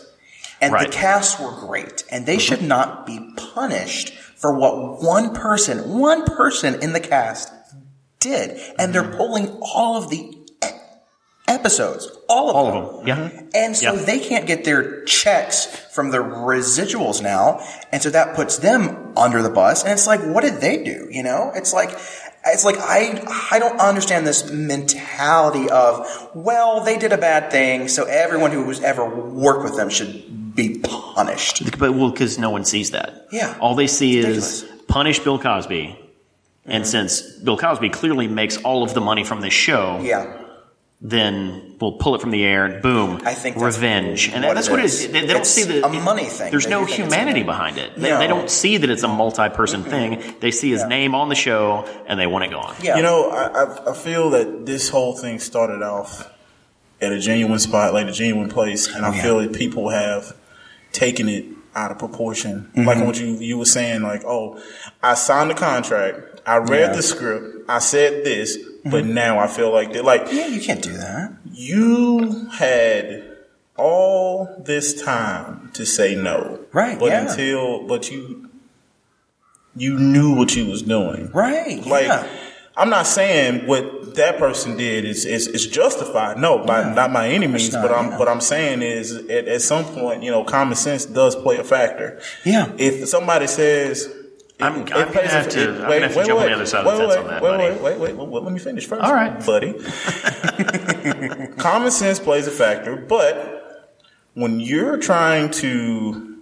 and 0.61 0.73
Right. 0.75 0.87
the 0.87 0.93
casts 0.93 1.41
were 1.41 1.53
great, 1.67 2.05
and 2.11 2.27
they 2.27 2.39
should 2.39 2.63
not 2.63 3.07
be 3.07 3.21
punished 3.55 4.13
for 4.39 4.57
what 4.57 5.03
one 5.03 5.35
person, 5.35 5.99
one 5.99 6.25
person 6.25 6.83
in 6.83 6.93
the 6.93 7.01
cast 7.01 7.53
did, 8.21 8.59
and 8.79 8.95
they're 8.95 9.13
pulling 9.17 9.49
all 9.61 10.03
of 10.03 10.11
the 10.11 10.35
episodes, 11.47 12.07
all 12.29 12.51
of 12.51 12.57
All 12.57 12.65
them. 12.67 12.77
of 12.77 12.97
them, 12.99 13.07
yeah. 13.07 13.17
Mm-hmm. 13.17 13.49
And 13.55 13.77
so 13.77 13.95
Yeah. 13.95 14.03
they 14.05 14.19
can't 14.19 14.47
get 14.47 14.65
their 14.65 15.03
checks 15.05 15.65
from 15.65 16.11
the 16.11 16.19
residuals 16.19 17.23
now. 17.23 17.65
And 17.91 18.03
so 18.03 18.11
that 18.11 18.37
puts 18.37 18.59
them 18.59 19.13
under 19.17 19.41
the 19.43 19.49
bus. 19.49 19.83
And 19.83 19.93
it's 19.93 20.07
like, 20.07 20.21
what 20.21 20.43
did 20.43 20.61
they 20.61 20.83
do? 20.85 21.09
You 21.11 21.23
know, 21.23 21.51
it's 21.55 21.73
like, 21.73 21.91
it's 22.45 22.65
like, 22.65 22.77
I, 22.79 23.25
I 23.51 23.59
don't 23.59 23.81
understand 23.81 24.27
this 24.27 24.51
mentality 24.53 25.71
of, 25.71 26.07
well, 26.35 26.85
they 26.85 26.99
did 26.99 27.13
a 27.13 27.19
bad 27.19 27.51
thing. 27.51 27.89
So 27.89 28.05
everyone 28.05 28.51
who's 28.53 28.83
ever 28.83 29.09
worked 29.09 29.65
with 29.65 29.77
them 29.77 29.89
should 29.89 30.48
be 30.59 30.79
punished. 30.81 31.79
But 31.79 31.95
well, 31.95 32.11
because 32.11 32.39
no 32.39 32.51
one 32.51 32.65
sees 32.65 32.91
that. 32.91 33.29
Yeah. 33.33 33.57
All 33.61 33.75
they 33.75 33.87
see 33.87 34.19
is 34.19 34.67
punish 34.89 35.21
Bill 35.21 35.39
Cosby, 35.39 35.97
and 36.67 36.83
mm-hmm. 36.85 36.91
since 36.91 37.23
Bill 37.39 37.57
Cosby 37.57 37.91
clearly 37.91 38.27
makes 38.29 38.57
all 38.59 38.83
of 38.83 38.93
the 38.95 39.01
money 39.01 39.25
from 39.25 39.41
this 39.41 39.53
show, 39.53 40.01
Yeah. 40.03 40.37
then 41.01 41.77
we'll 41.81 41.93
pull 41.93 42.17
it 42.17 42.21
from 42.21 42.33
the 42.33 42.45
air 42.45 42.65
and 42.65 42.83
boom, 42.83 43.21
I 43.25 43.35
think 43.35 43.57
revenge, 43.57 44.31
and 44.31 44.45
what 44.45 44.55
that's 44.57 44.67
it 44.67 44.71
what 44.73 44.81
it 44.81 44.87
is. 44.87 45.05
is. 45.05 45.13
They, 45.13 45.21
they 45.27 45.33
don't 45.33 45.47
see 45.47 45.63
the 45.63 45.87
a 45.87 45.89
money 45.89 46.25
thing. 46.25 46.51
There's 46.51 46.65
They 46.65 46.71
no 46.71 46.81
do 46.81 46.87
think 46.87 46.99
it's 47.07 47.15
humanity 47.15 47.45
behind 47.45 47.79
it. 47.79 47.95
They, 47.97 48.11
No. 48.11 48.19
they 48.19 48.27
don't 48.27 48.51
see 48.51 48.79
that 48.79 48.91
it's 48.91 49.05
a 49.05 49.09
multi-person 49.09 49.85
thing. 49.85 50.35
They 50.41 50.51
see 50.51 50.71
his 50.71 50.81
Yeah. 50.81 50.89
name 50.89 51.15
on 51.15 51.29
the 51.29 51.37
show 51.37 51.87
and 52.09 52.19
they 52.19 52.27
want 52.27 52.45
it 52.47 52.51
gone. 52.51 52.75
Yeah. 52.83 52.97
You 52.97 53.03
know, 53.05 53.31
I, 53.31 53.45
I, 53.65 53.91
I 53.91 53.95
feel 53.95 54.31
that 54.31 54.67
this 54.67 54.89
whole 54.89 55.15
thing 55.17 55.39
started 55.39 55.83
off 55.83 56.29
at 57.01 57.13
a 57.13 57.21
genuine 57.21 57.61
spot, 57.61 57.95
like 57.95 58.09
a 58.09 58.13
genuine 58.13 58.49
place, 58.49 58.89
and 58.93 59.07
I 59.07 59.15
yeah. 59.15 59.23
feel 59.23 59.39
that 59.39 59.53
people 59.53 59.91
have 59.91 60.35
taken 60.93 61.29
it 61.29 61.45
out 61.75 61.91
of 61.91 61.99
proportion. 61.99 62.71
Mm-hmm. 62.75 62.85
Like 62.87 63.05
what 63.05 63.21
you 63.21 63.37
you 63.39 63.59
were 63.59 63.65
saying, 63.65 64.03
like, 64.03 64.25
oh, 64.25 64.61
I 65.03 65.15
signed 65.15 65.51
the 65.51 65.55
contract, 65.55 66.41
I 66.47 66.57
read 66.59 66.71
Yeah. 66.71 66.87
Mm-hmm. 66.87 66.97
the 66.97 67.03
script, 67.03 67.65
I 67.69 67.79
said 67.79 68.25
this, 68.25 68.57
but 68.85 69.05
now 69.05 69.39
I 69.39 69.47
feel 69.47 69.73
like 69.73 69.93
they're 69.93 70.03
like 70.03 70.33
yeah, 70.33 70.47
you 70.47 70.61
can't 70.61 70.83
do 70.83 70.93
that. 70.93 71.33
you 71.53 72.49
had 72.53 73.37
all 73.77 74.57
this 74.65 75.01
time 75.03 75.71
to 75.75 75.85
say 75.87 76.15
no, 76.17 76.59
Right, 76.73 76.99
But 76.99 77.07
yeah. 77.11 77.31
until 77.31 77.87
but 77.87 78.11
you 78.11 78.49
you 79.77 79.97
knew 79.99 80.35
what 80.35 80.57
you 80.57 80.67
was 80.67 80.83
doing, 80.83 81.31
Right. 81.33 81.85
like, 81.87 82.07
yeah. 82.07 82.27
I'm 82.79 82.91
not 82.91 83.07
saying 83.07 83.67
what 83.67 84.15
that 84.15 84.39
person 84.39 84.77
did 84.77 85.05
is 85.05 85.25
is, 85.25 85.47
is 85.49 85.67
justified. 85.67 86.39
No, 86.39 86.59
by, 86.65 86.81
Yeah. 86.83 86.95
not 86.95 87.13
by 87.13 87.29
any 87.29 87.47
means. 87.47 87.73
not, 87.73 87.83
but 87.83 87.93
I'm 87.93 88.11
yeah. 88.13 88.19
what 88.19 88.29
I'm 88.29 88.41
saying 88.41 88.83
is, 88.83 89.13
at, 89.29 89.49
at 89.49 89.63
some 89.63 89.85
point, 89.85 90.23
you 90.23 90.31
know, 90.31 90.45
common 90.45 90.77
sense 90.77 91.05
does 91.05 91.35
play 91.37 91.57
a 91.59 91.65
factor. 91.65 92.21
Yeah. 92.45 92.73
If 92.79 93.09
somebody 93.09 93.47
says. 93.47 94.15
I'm- 94.61 94.83
it 94.83 94.93
I'm 94.93 95.13
gonna 95.13 95.29
have 95.29 95.49
to- 95.51 95.63
it- 95.63 95.69
I'm 95.69 95.77
gonna 95.83 96.01
have 96.01 96.15
to 96.15 96.25
jump 96.25 96.41
on 96.41 96.47
the 96.47 96.55
other 96.55 96.67
side 96.67 96.85
of 96.85 96.87
the 96.87 96.91
wait, 96.91 96.99
fence 96.99 97.11
wait, 97.11 97.19
on 97.19 97.27
that, 97.29 97.43
wait, 97.43 97.51
buddy. 97.51 97.63
Wait, 97.63 97.81
wait, 97.81 97.99
wait, 98.01 98.17
wait, 98.17 98.29
wait, 98.29 98.43
let 98.43 98.53
me 98.53 98.59
finish 98.59 98.87
first. 98.87 99.03
All 99.03 99.15
right. 99.15 99.47
buddy. 99.47 99.73
Common 101.59 101.91
sense 101.93 102.19
plays 102.19 102.47
a 102.49 102.51
factor, 102.51 102.97
but 102.97 103.95
when 104.35 104.59
you're 104.61 104.97
trying 104.99 105.51
to 105.51 106.38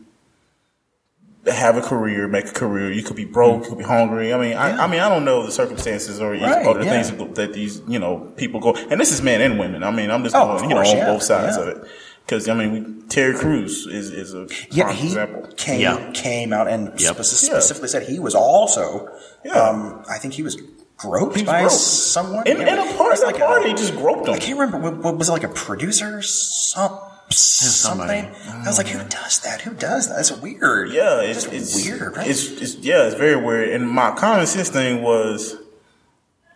have 1.46 1.76
a 1.76 1.82
career, 1.82 2.26
make 2.28 2.46
a 2.48 2.52
career, 2.52 2.90
you 2.92 3.02
could 3.02 3.16
be 3.16 3.24
broke, 3.24 3.64
you 3.64 3.68
could 3.70 3.78
be 3.78 3.84
hungry. 3.84 4.32
I 4.32 4.38
mean, 4.38 4.56
I, 4.56 4.84
I 4.84 4.86
mean, 4.86 5.00
I 5.00 5.08
don't 5.08 5.24
know 5.24 5.44
the 5.46 5.52
circumstances 5.52 6.20
or, 6.20 6.32
Right, 6.32 6.66
or 6.66 6.74
the 6.74 6.84
yeah. 6.84 7.02
things 7.02 7.34
that 7.36 7.52
these 7.52 7.80
you 7.88 7.98
know 7.98 8.32
people 8.36 8.60
go. 8.60 8.74
And 8.74 9.00
this 9.00 9.12
is 9.12 9.22
men 9.22 9.40
and 9.40 9.58
women. 9.58 9.82
I 9.82 9.90
mean, 9.90 10.10
I'm 10.10 10.22
just 10.24 10.34
Oh, 10.34 10.44
going, 10.46 10.56
of 10.56 10.62
you 10.62 10.68
know, 10.70 10.78
on 10.80 10.86
yeah, 10.96 11.06
both 11.06 11.22
sides 11.22 11.56
yeah. 11.56 11.62
of 11.62 11.68
it. 11.68 11.88
Because 12.24 12.48
I 12.48 12.54
mean, 12.54 12.72
we, 12.72 13.06
Terry 13.08 13.34
Crews 13.34 13.86
is 13.86 14.10
is 14.10 14.34
a 14.34 14.48
Yeah, 14.70 14.92
he 14.92 15.06
example. 15.08 15.48
came 15.56 15.80
Yeah. 15.80 16.10
came 16.12 16.52
out 16.52 16.66
and 16.68 16.88
Yep. 17.00 17.16
speci- 17.16 17.48
Yeah. 17.48 17.54
specifically 17.60 17.88
said 17.88 18.02
he 18.04 18.18
was 18.18 18.34
also. 18.34 19.08
Yeah. 19.44 19.52
Um, 19.52 20.02
I 20.10 20.18
think 20.18 20.34
he 20.34 20.42
was 20.42 20.60
groped 20.96 21.36
He 21.36 21.44
by 21.44 21.60
groped. 21.60 21.74
someone 21.74 22.46
In, 22.48 22.56
Yeah, 22.60 22.72
in 22.82 22.88
a 22.88 22.96
party, 22.96 23.22
like 23.22 23.36
a 23.36 23.40
party, 23.46 23.68
he 23.68 23.74
just 23.74 23.94
groped 23.94 24.26
him. 24.26 24.34
I 24.34 24.38
can't 24.38 24.58
remember. 24.58 24.78
What, 24.90 24.96
what 25.04 25.16
was 25.18 25.28
it 25.28 25.32
like 25.32 25.44
a 25.44 25.48
producer? 25.48 26.18
or 26.18 26.22
Some, 26.22 26.88
somebody. 26.88 27.12
Something. 27.30 28.26
I 28.48 28.62
was 28.66 28.78
like, 28.78 28.88
who 28.88 29.06
does 29.08 29.40
that? 29.40 29.60
Who 29.62 29.74
does 29.74 30.08
that? 30.08 30.20
It's 30.20 30.32
weird. 30.32 30.90
Yeah, 30.92 31.20
it's, 31.22 31.44
it's 31.46 31.74
weird, 31.84 32.16
right? 32.16 32.28
It's, 32.28 32.48
it's 32.50 32.76
yeah, 32.76 33.06
it's 33.06 33.14
very 33.16 33.36
weird. 33.36 33.70
And 33.70 33.88
my 33.88 34.12
common 34.12 34.46
sense 34.46 34.68
thing 34.68 35.02
was, 35.02 35.56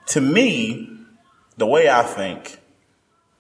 to 0.08 0.20
me, 0.20 0.90
the 1.56 1.66
way 1.66 1.88
I 1.88 2.02
think, 2.02 2.58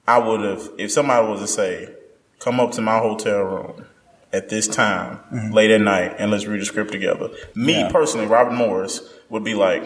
I 0.06 0.18
would 0.18 0.40
have 0.40 0.70
if 0.78 0.90
somebody 0.90 1.26
was 1.28 1.40
to 1.40 1.46
say, 1.46 1.94
"Come 2.40 2.58
up 2.60 2.72
to 2.72 2.80
my 2.82 2.98
hotel 2.98 3.42
room 3.42 3.86
at 4.32 4.48
this 4.48 4.66
time, 4.66 5.52
late 5.52 5.70
at 5.70 5.80
night, 5.80 6.16
and 6.18 6.30
let's 6.30 6.46
read 6.46 6.60
a 6.60 6.64
script 6.64 6.90
together." 6.90 7.28
Me 7.54 7.74
Mm-hmm. 7.74 7.80
Yeah. 7.86 7.92
personally, 7.92 8.26
Robert 8.26 8.52
Morris 8.54 9.00
would 9.28 9.44
be 9.44 9.54
like, 9.54 9.84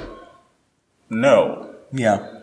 "No." 1.10 1.74
yeah. 1.92 2.33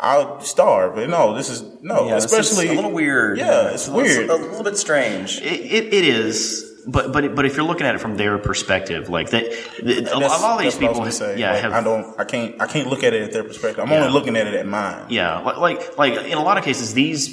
I'll 0.00 0.40
starve. 0.40 0.94
But 0.94 1.08
No, 1.10 1.34
this 1.34 1.48
is 1.50 1.62
no. 1.82 2.06
Yeah, 2.06 2.14
this 2.14 2.24
is 2.24 2.32
especially 2.32 2.68
a 2.68 2.72
little 2.74 2.90
weird. 2.90 3.38
Yeah, 3.38 3.70
it's 3.70 3.86
a 3.86 3.94
little- 3.94 4.02
weird. 4.02 4.30
A 4.30 4.34
little 4.36 4.64
bit 4.64 4.76
strange. 4.78 5.38
It, 5.38 5.44
it, 5.44 5.94
it 5.94 6.04
is, 6.04 6.82
but 6.86 7.12
but 7.12 7.34
but 7.34 7.44
if 7.44 7.56
you're 7.56 7.66
looking 7.66 7.86
at 7.86 7.94
it 7.94 7.98
from 7.98 8.16
their 8.16 8.38
perspective, 8.38 9.08
like 9.10 9.30
that, 9.30 9.44
a, 9.44 10.18
lot 10.18 10.56
of 10.56 10.60
these 10.62 10.72
that's 10.78 10.82
what 10.82 10.84
I 10.84 10.88
people, 10.88 11.00
was 11.02 11.16
say. 11.18 11.38
yeah, 11.38 11.52
Like, 11.52 11.62
have 11.62 11.72
I 11.72 11.82
don't. 11.82 12.18
I 12.18 12.24
can't. 12.24 12.60
I 12.60 12.66
can't 12.66 12.88
look 12.88 13.04
at 13.04 13.12
it 13.12 13.22
at 13.22 13.32
their 13.32 13.44
perspective. 13.44 13.84
I'm 13.84 13.90
Yeah. 13.90 14.00
only 14.00 14.12
looking 14.12 14.36
at 14.36 14.46
it 14.46 14.54
at 14.54 14.66
mine. 14.66 15.06
Yeah, 15.10 15.40
like 15.40 15.98
like 15.98 16.14
in 16.14 16.38
a 16.38 16.42
lot 16.42 16.56
of 16.56 16.64
cases, 16.64 16.94
these 16.94 17.32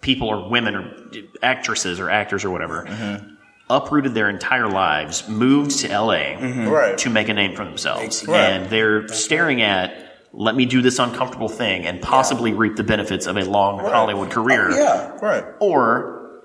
people 0.00 0.28
or 0.28 0.48
women 0.48 0.74
or 0.74 0.94
actresses 1.42 2.00
or 2.00 2.10
actors 2.10 2.44
or 2.44 2.50
whatever 2.50 2.84
mm-hmm. 2.84 3.34
uprooted 3.70 4.14
their 4.14 4.28
entire 4.28 4.66
lives, 4.68 5.28
moved 5.28 5.78
to 5.78 5.88
LA 5.88 6.34
mm-hmm. 6.34 6.68
Right. 6.68 6.98
to 6.98 7.10
make 7.10 7.28
a 7.28 7.34
name 7.34 7.54
for 7.54 7.64
themselves, 7.64 8.26
Right. 8.26 8.40
and 8.40 8.68
they're 8.70 9.06
staring 9.08 9.62
at. 9.62 10.08
Let 10.34 10.54
me 10.56 10.64
do 10.64 10.80
this 10.80 10.98
uncomfortable 10.98 11.48
thing 11.48 11.86
and 11.86 12.00
possibly 12.00 12.52
reap 12.54 12.76
the 12.76 12.84
benefits 12.84 13.26
of 13.26 13.36
a 13.36 13.44
long 13.44 13.78
Hollywood 13.80 14.30
career, 14.30 14.68
Oh, 14.70 14.76
yeah. 14.76 15.18
Right. 15.20 15.44
or 15.60 16.42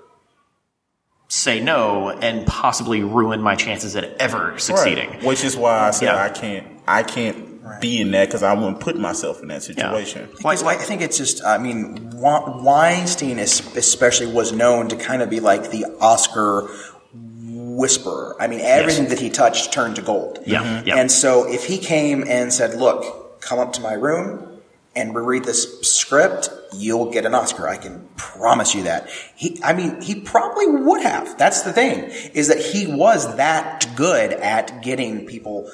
say 1.28 1.60
no 1.60 2.10
and 2.10 2.46
possibly 2.46 3.02
ruin 3.02 3.40
my 3.40 3.54
chances 3.54 3.96
at 3.96 4.04
ever 4.20 4.58
succeeding. 4.58 5.10
Right. 5.10 5.24
Which 5.24 5.44
is 5.44 5.56
why 5.56 5.78
I 5.88 5.90
said 5.90 6.06
Yeah. 6.06 6.22
I 6.22 6.28
can't. 6.28 6.66
I 6.86 7.02
can't 7.02 7.80
be 7.80 8.00
in 8.00 8.10
that 8.12 8.28
because 8.28 8.42
I 8.42 8.54
wouldn't 8.54 8.80
put 8.80 8.96
myself 8.98 9.42
in 9.42 9.48
that 9.48 9.62
situation. 9.62 10.28
Because 10.36 10.62
I 10.62 10.74
think 10.76 11.02
it's 11.02 11.18
just, 11.18 11.44
I 11.44 11.58
mean, 11.58 12.10
Weinstein 12.14 13.38
is, 13.38 13.60
especially 13.76 14.26
was 14.32 14.52
known 14.52 14.88
to 14.88 14.96
kind 14.96 15.20
of 15.20 15.28
be 15.28 15.40
like 15.40 15.70
the 15.70 15.84
Oscar 16.00 16.68
whisperer. 17.14 18.36
I 18.40 18.46
mean, 18.46 18.60
everything 18.60 19.08
that 19.08 19.18
he 19.18 19.28
touched 19.30 19.72
turned 19.72 19.96
to 19.96 20.02
gold. 20.02 20.38
Yeah, 20.46 20.62
Mhm. 20.62 20.86
yeah. 20.86 20.96
And 20.96 21.10
so 21.12 21.46
if 21.46 21.66
he 21.66 21.76
came 21.78 22.24
and 22.26 22.52
said, 22.52 22.74
look, 22.74 23.27
come 23.40 23.58
up 23.58 23.72
to 23.74 23.80
my 23.80 23.92
room, 23.92 24.58
and 24.98 25.14
reread 25.14 25.44
this 25.44 25.80
script, 25.82 26.50
you'll 26.74 27.10
get 27.12 27.24
an 27.24 27.34
Oscar. 27.34 27.68
I 27.68 27.76
can 27.76 28.08
promise 28.16 28.74
you 28.74 28.82
that. 28.84 29.08
He, 29.36 29.60
I 29.62 29.72
mean, 29.72 30.00
he 30.00 30.20
probably 30.20 30.66
would 30.66 31.02
have. 31.02 31.38
That's 31.38 31.62
the 31.62 31.72
thing, 31.72 32.04
is 32.34 32.48
that 32.48 32.58
he 32.58 32.86
was 32.86 33.36
that 33.36 33.88
good 33.94 34.32
at 34.32 34.82
getting 34.82 35.24
people 35.24 35.70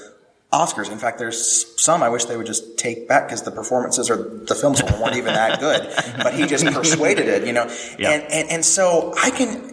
Oscars. 0.53 0.93
In 0.93 0.99
fact, 0.99 1.19
there's 1.19 1.83
some 1.83 2.03
I 2.03 2.09
wish 2.09 2.27
they 2.27 2.37
would 2.37 2.47
just 2.47 2.79
take 2.79 3.09
back 3.09 3.27
because 3.27 3.43
the 3.43 3.51
performances 3.51 4.09
or 4.11 4.17
the 4.17 4.55
films 4.55 4.83
weren't 4.83 5.17
even 5.17 5.35
that 5.35 5.59
good. 5.59 5.91
But 6.23 6.35
he 6.35 6.47
just 6.47 6.65
persuaded 6.67 7.27
it, 7.27 7.47
you 7.47 7.53
know. 7.53 7.65
Yeah. 7.99 8.11
And, 8.13 8.23
and 8.33 8.51
and 8.51 8.65
so 8.65 9.13
I 9.21 9.31
can, 9.31 9.73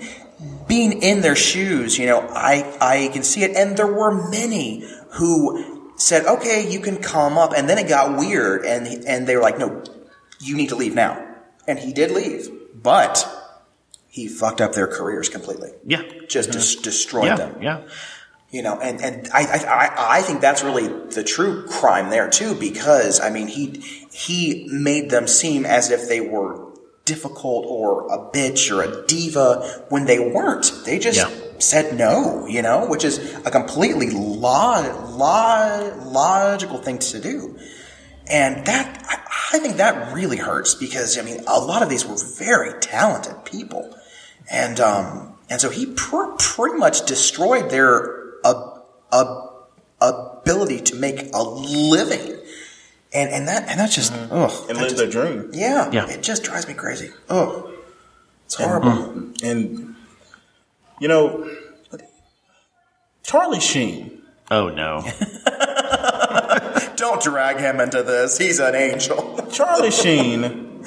being 0.68 1.04
in 1.04 1.22
their 1.22 1.36
shoes, 1.36 2.00
you 2.00 2.08
know, 2.08 2.22
I 2.32 2.78
I 2.82 3.10
can 3.14 3.24
see 3.24 3.44
it. 3.44 3.56
And 3.56 3.78
there 3.78 3.92
were 3.92 4.30
many 4.30 4.84
who 5.12 5.81
said, 6.02 6.26
"Okay, 6.26 6.70
you 6.70 6.80
can 6.80 6.98
come 6.98 7.38
up," 7.38 7.54
and 7.56 7.70
then 7.70 7.78
it 7.78 7.88
got 7.88 8.18
weird, 8.18 8.66
and 8.66 8.88
and 9.06 9.28
they 9.28 9.36
were 9.36 9.42
like, 9.42 9.58
"No, 9.60 9.84
you 10.40 10.56
need 10.56 10.70
to 10.70 10.76
leave 10.76 10.96
now." 10.96 11.24
And 11.68 11.78
he 11.80 11.94
did 11.94 12.12
leave, 12.12 12.50
but 12.74 13.28
he 14.08 14.28
fucked 14.28 14.60
up 14.62 14.74
their 14.74 14.88
careers 14.88 15.30
completely. 15.30 15.72
Yeah. 15.86 16.02
Just 16.28 16.50
mm-hmm. 16.50 16.60
des- 16.60 16.82
destroyed 16.82 17.26
Yeah. 17.28 17.36
them 17.38 17.56
Yeah. 17.62 17.80
you 18.50 18.62
know 18.62 18.78
and 18.80 19.02
and 19.02 19.30
I, 19.34 19.44
I 19.44 19.60
I- 19.86 20.18
I 20.18 20.22
think 20.22 20.42
that's 20.42 20.62
really 20.64 20.88
the 20.88 21.24
true 21.24 21.66
crime 21.68 22.10
there 22.10 22.30
too 22.30 22.54
because 22.56 23.22
I 23.22 23.30
mean 23.30 23.48
he 23.48 23.82
he 24.12 24.68
made 24.70 25.10
them 25.12 25.28
seem 25.28 25.66
as 25.66 25.92
if 25.92 26.10
they 26.10 26.20
were 26.20 26.60
difficult 27.06 27.66
or 27.68 28.08
a 28.12 28.18
bitch 28.36 28.70
or 28.76 28.82
a 28.84 29.06
diva 29.08 29.86
when 29.90 30.04
they 30.06 30.20
weren't 30.20 30.74
they 30.86 31.00
just 31.00 31.18
Yeah. 31.20 31.30
Said 31.62 31.96
no 31.98 32.46
you 32.48 32.62
know 32.62 32.88
which 32.88 33.04
is 33.04 33.18
a 33.46 33.52
completely 33.52 34.10
lo- 34.10 35.08
lo- 35.16 35.94
logical 36.06 36.78
thing 36.80 36.98
to 37.00 37.20
do 37.20 37.58
and 38.30 38.66
that 38.66 39.04
I, 39.08 39.56
I 39.56 39.60
think 39.60 39.78
that 39.78 40.14
really 40.14 40.38
hurts 40.38 40.74
because 40.76 41.18
I 41.18 41.22
mean 41.22 41.40
a 41.48 41.60
lot 41.60 41.82
of 41.84 41.90
these 41.90 42.06
were 42.06 42.18
very 42.38 42.80
talented 42.80 43.46
people 43.46 43.96
and 44.52 44.80
um, 44.80 45.36
and 45.50 45.60
so 45.62 45.70
he 45.70 45.86
pr- 45.86 46.32
pretty 46.38 46.78
much 46.78 47.06
destroyed 47.06 47.70
their 47.70 48.34
uh, 48.44 48.80
uh, 49.12 49.48
ability 50.02 50.80
to 50.82 50.96
make 50.96 51.30
a 51.34 51.44
living, 51.44 52.38
and 53.14 53.30
and 53.30 53.48
that 53.48 53.70
and 53.70 53.80
that's 53.80 53.96
just 53.96 54.12
ugh, 54.14 54.52
and 54.68 54.78
that 54.78 54.82
live 54.82 54.90
just- 54.90 54.98
their 54.98 55.10
dream. 55.10 55.52
yeah, 55.54 55.90
Yeah. 55.92 56.08
it 56.10 56.24
just 56.24 56.44
drives 56.44 56.68
me 56.68 56.74
crazy. 56.74 57.12
Oh, 57.30 57.72
it's 58.46 58.56
horrible. 58.56 59.32
And 59.44 59.91
you 61.02 61.08
know, 61.10 61.50
Charlie 63.24 63.60
Sheen. 63.60 64.22
Oh 64.50 64.70
no. 64.70 65.02
Don't 66.96 67.22
drag 67.22 67.58
him 67.58 67.80
into 67.80 68.04
this. 68.04 68.38
He's 68.38 68.60
an 68.60 68.76
angel. 68.76 69.48
Charlie 69.52 69.92
Sheen 69.92 70.84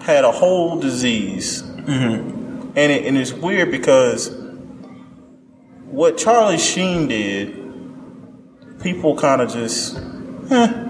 had 0.00 0.24
a 0.24 0.32
whole 0.32 0.80
disease, 0.80 1.62
Mm-hmm. 1.62 2.70
and 2.76 2.92
it, 2.92 3.04
and 3.04 3.16
it's 3.18 3.32
weird 3.32 3.70
because 3.70 4.30
what 5.86 6.16
Charlie 6.16 6.56
Sheen 6.58 7.08
did, 7.08 7.54
people 8.80 9.14
kind 9.16 9.42
of 9.42 9.52
just, 9.52 9.96
eh, 10.50 10.83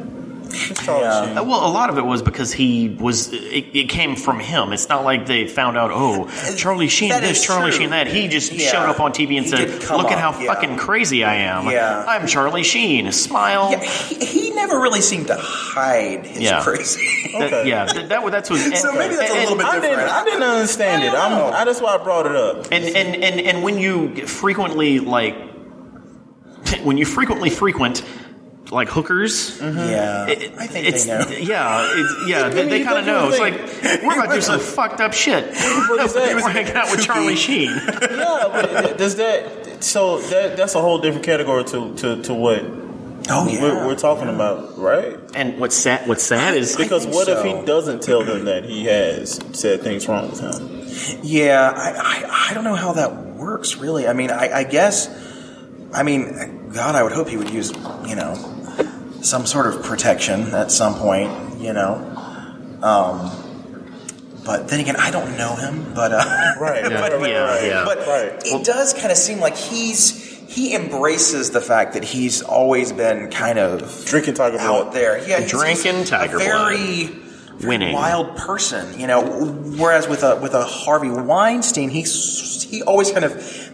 Yeah. 0.87 1.41
Well, 1.41 1.66
a 1.66 1.72
lot 1.72 1.91
of 1.91 1.99
it 1.99 2.05
was 2.05 2.22
because 2.22 2.53
he 2.53 2.89
was. 2.89 3.32
It, 3.32 3.66
it 3.74 3.89
came 3.89 4.16
from 4.16 4.41
him. 4.41 4.72
It's 4.72 4.89
not 4.89 5.05
like 5.05 5.26
they 5.26 5.47
found 5.47 5.76
out. 5.76 5.91
Oh, 5.93 6.28
Charlie 6.57 6.89
Sheen 6.89 7.11
That 7.11 7.22
this, 7.22 7.45
Charlie 7.45 7.70
true. 7.70 7.80
Sheen 7.80 7.91
that. 7.91 8.07
He 8.07 8.28
just 8.28 8.53
Yeah. 8.53 8.70
showed 8.70 8.89
up 8.89 9.01
on 9.01 9.12
TV 9.12 9.37
and 9.37 9.45
He 9.47 9.51
said, 9.51 9.66
did 9.68 9.82
come 9.82 9.99
"Look 10.01 10.11
at 10.11 10.18
how 10.18 10.39
yeah. 10.39 10.53
fucking 10.53 10.76
crazy 10.76 11.24
I 11.24 11.35
am. 11.37 11.66
Yeah. 11.68 12.05
I'm 12.07 12.26
Charlie 12.26 12.62
Sheen. 12.64 13.11
Smile." 13.12 13.70
Yeah, 13.72 13.82
he, 13.85 14.24
he 14.24 14.51
never 14.51 14.80
really 14.80 15.01
seemed 15.01 15.26
to 15.28 15.37
hide 15.37 16.26
his 16.26 16.41
Yeah. 16.43 16.62
crazy. 16.62 17.07
That- 17.35 17.45
Okay. 17.45 17.68
yeah, 17.68 17.85
that, 17.87 18.09
that, 18.11 18.30
that's 18.30 18.49
what. 18.51 18.61
So 18.76 18.93
maybe 18.93 19.16
that's 19.16 19.30
a 19.30 19.35
little 19.35 19.57
bit 19.57 19.66
I 19.66 19.72
didn't, 19.80 19.91
different. 19.91 20.11
I 20.11 20.24
didn't 20.24 20.43
understand 20.45 21.03
it. 21.03 21.12
I'm. 21.12 21.32
Oh. 21.32 21.51
I, 21.51 21.64
that's 21.64 21.80
why 21.80 21.95
I 21.95 21.99
brought 22.03 22.26
it 22.26 22.37
up. 22.37 22.66
And 22.70 22.85
and 22.85 23.22
and 23.24 23.41
and 23.41 23.62
when 23.64 23.78
you 23.78 24.26
frequently 24.26 25.01
like, 25.01 25.37
when 26.85 26.97
you 26.97 27.05
frequently 27.05 27.51
frequent 27.51 28.03
like 28.71 28.89
hookers. 28.89 29.59
Mm-hmm. 29.61 29.79
yeah, 29.79 30.27
it- 30.27 30.53
I 30.59 30.67
think 30.67 30.87
it's, 30.89 31.05
they 31.05 31.11
know. 31.19 31.25
Yeah, 31.31 31.89
it's, 31.93 32.29
yeah, 32.29 32.49
they, 32.49 32.69
they 32.69 32.85
kind 32.85 32.99
of 32.99 33.07
know. 33.07 33.29
It's 33.29 33.39
like 33.39 33.55
we're 34.03 34.15
about 34.15 34.31
to 34.31 34.35
do 34.37 34.41
some 34.41 34.61
fucked 34.77 35.01
up 35.01 35.12
shit. 35.12 35.45
is 35.45 35.57
that- 36.15 36.35
we're 36.43 36.49
hanging 36.51 36.73
out 36.75 36.91
with 36.91 37.03
Charlie 37.05 37.37
Sheen. 37.37 37.71
yeah, 37.71 38.49
but 38.51 38.99
does 38.99 39.17
that? 39.17 39.83
So 39.85 40.19
that 40.19 40.57
that's 40.57 40.75
a 40.75 40.81
whole 40.81 40.99
different 40.99 41.25
category 41.27 41.65
to 41.65 41.95
to, 41.97 42.23
to 42.23 42.35
what 42.35 42.62
Oh 43.29 43.49
yeah, 43.49 43.62
we're, 43.62 43.87
we're 43.87 43.95
talking 43.97 44.29
about, 44.29 44.79
right? 44.79 45.19
And 45.35 45.59
what's 45.59 45.75
sad? 45.77 46.07
What's 46.07 46.23
sad 46.23 46.55
is 46.55 46.77
Because 46.77 47.05
think 47.05 47.15
what 47.15 47.29
if 47.29 47.43
he 47.43 47.65
doesn't 47.65 48.03
tell 48.03 48.23
them 48.23 48.45
that 48.45 48.65
he 48.65 48.85
has 48.85 49.41
said 49.53 49.81
things 49.83 50.07
wrong 50.09 50.31
with 50.31 50.41
him? 50.41 51.21
Yeah, 51.23 51.73
I, 51.75 51.91
I, 51.91 52.49
I 52.51 52.55
don't 52.55 52.65
know 52.65 52.75
how 52.75 52.93
that 52.95 53.17
works 53.17 53.77
really. 53.77 54.07
I 54.07 54.12
mean, 54.12 54.31
I, 54.31 54.51
I 54.61 54.65
guess, 54.65 55.09
I 55.93 56.03
mean, 56.03 56.69
God, 56.75 56.95
I 56.97 57.03
would 57.03 57.12
hope 57.12 57.29
he 57.29 57.39
would 57.39 57.49
use, 57.49 57.73
you 58.07 58.15
know, 58.15 58.35
some 59.25 59.47
sort 59.47 59.66
of 59.66 59.83
protection 59.83 60.55
at 60.55 60.70
some 60.70 60.95
point, 60.95 61.59
you 61.61 61.72
know. 61.72 61.95
Um, 62.83 63.31
but 64.45 64.68
then 64.68 64.81
again, 64.81 64.97
I 64.97 65.11
don't 65.11 65.37
know 65.39 65.55
him, 65.57 65.95
but 65.95 66.12
uh, 66.12 66.16
Right, 66.61 66.83
but, 66.85 66.93
right, 66.93 67.12
right, 67.20 67.31
yeah, 67.31 67.45
right. 67.45 67.64
yeah. 67.66 67.85
but 67.85 67.99
Right. 68.07 68.43
it 68.45 68.64
does 68.64 68.93
kind 68.93 69.11
of 69.11 69.16
seem 69.16 69.41
like 69.41 69.57
he's 69.57 70.22
he 70.47 70.75
embraces 70.75 71.51
the 71.51 71.61
fact 71.61 71.95
that 71.95 72.05
he's 72.05 72.43
always 72.43 72.93
been 72.93 73.31
kind 73.31 73.59
of 73.59 74.05
Drinking 74.05 74.35
Tiger 74.35 74.59
out 74.59 74.83
Blood. 74.85 74.93
there. 74.95 75.18
Yeah, 75.27 75.39
he's- 75.39 75.51
Drinking 75.51 75.97
he's 76.01 76.11
Tiger 76.11 76.37
a 76.37 76.39
very, 76.39 77.05
very 77.07 77.68
Winning. 77.68 77.95
wild 77.95 78.37
person, 78.37 79.01
you 79.01 79.07
know. 79.07 79.22
Whereas 79.79 80.07
with 80.07 80.22
a 80.22 80.37
with 80.37 80.53
a 80.55 80.64
Harvey 80.64 81.09
Weinstein, 81.09 81.89
he's 81.89 82.62
he 82.64 82.83
always 82.83 83.11
kind 83.11 83.25
of. 83.25 83.70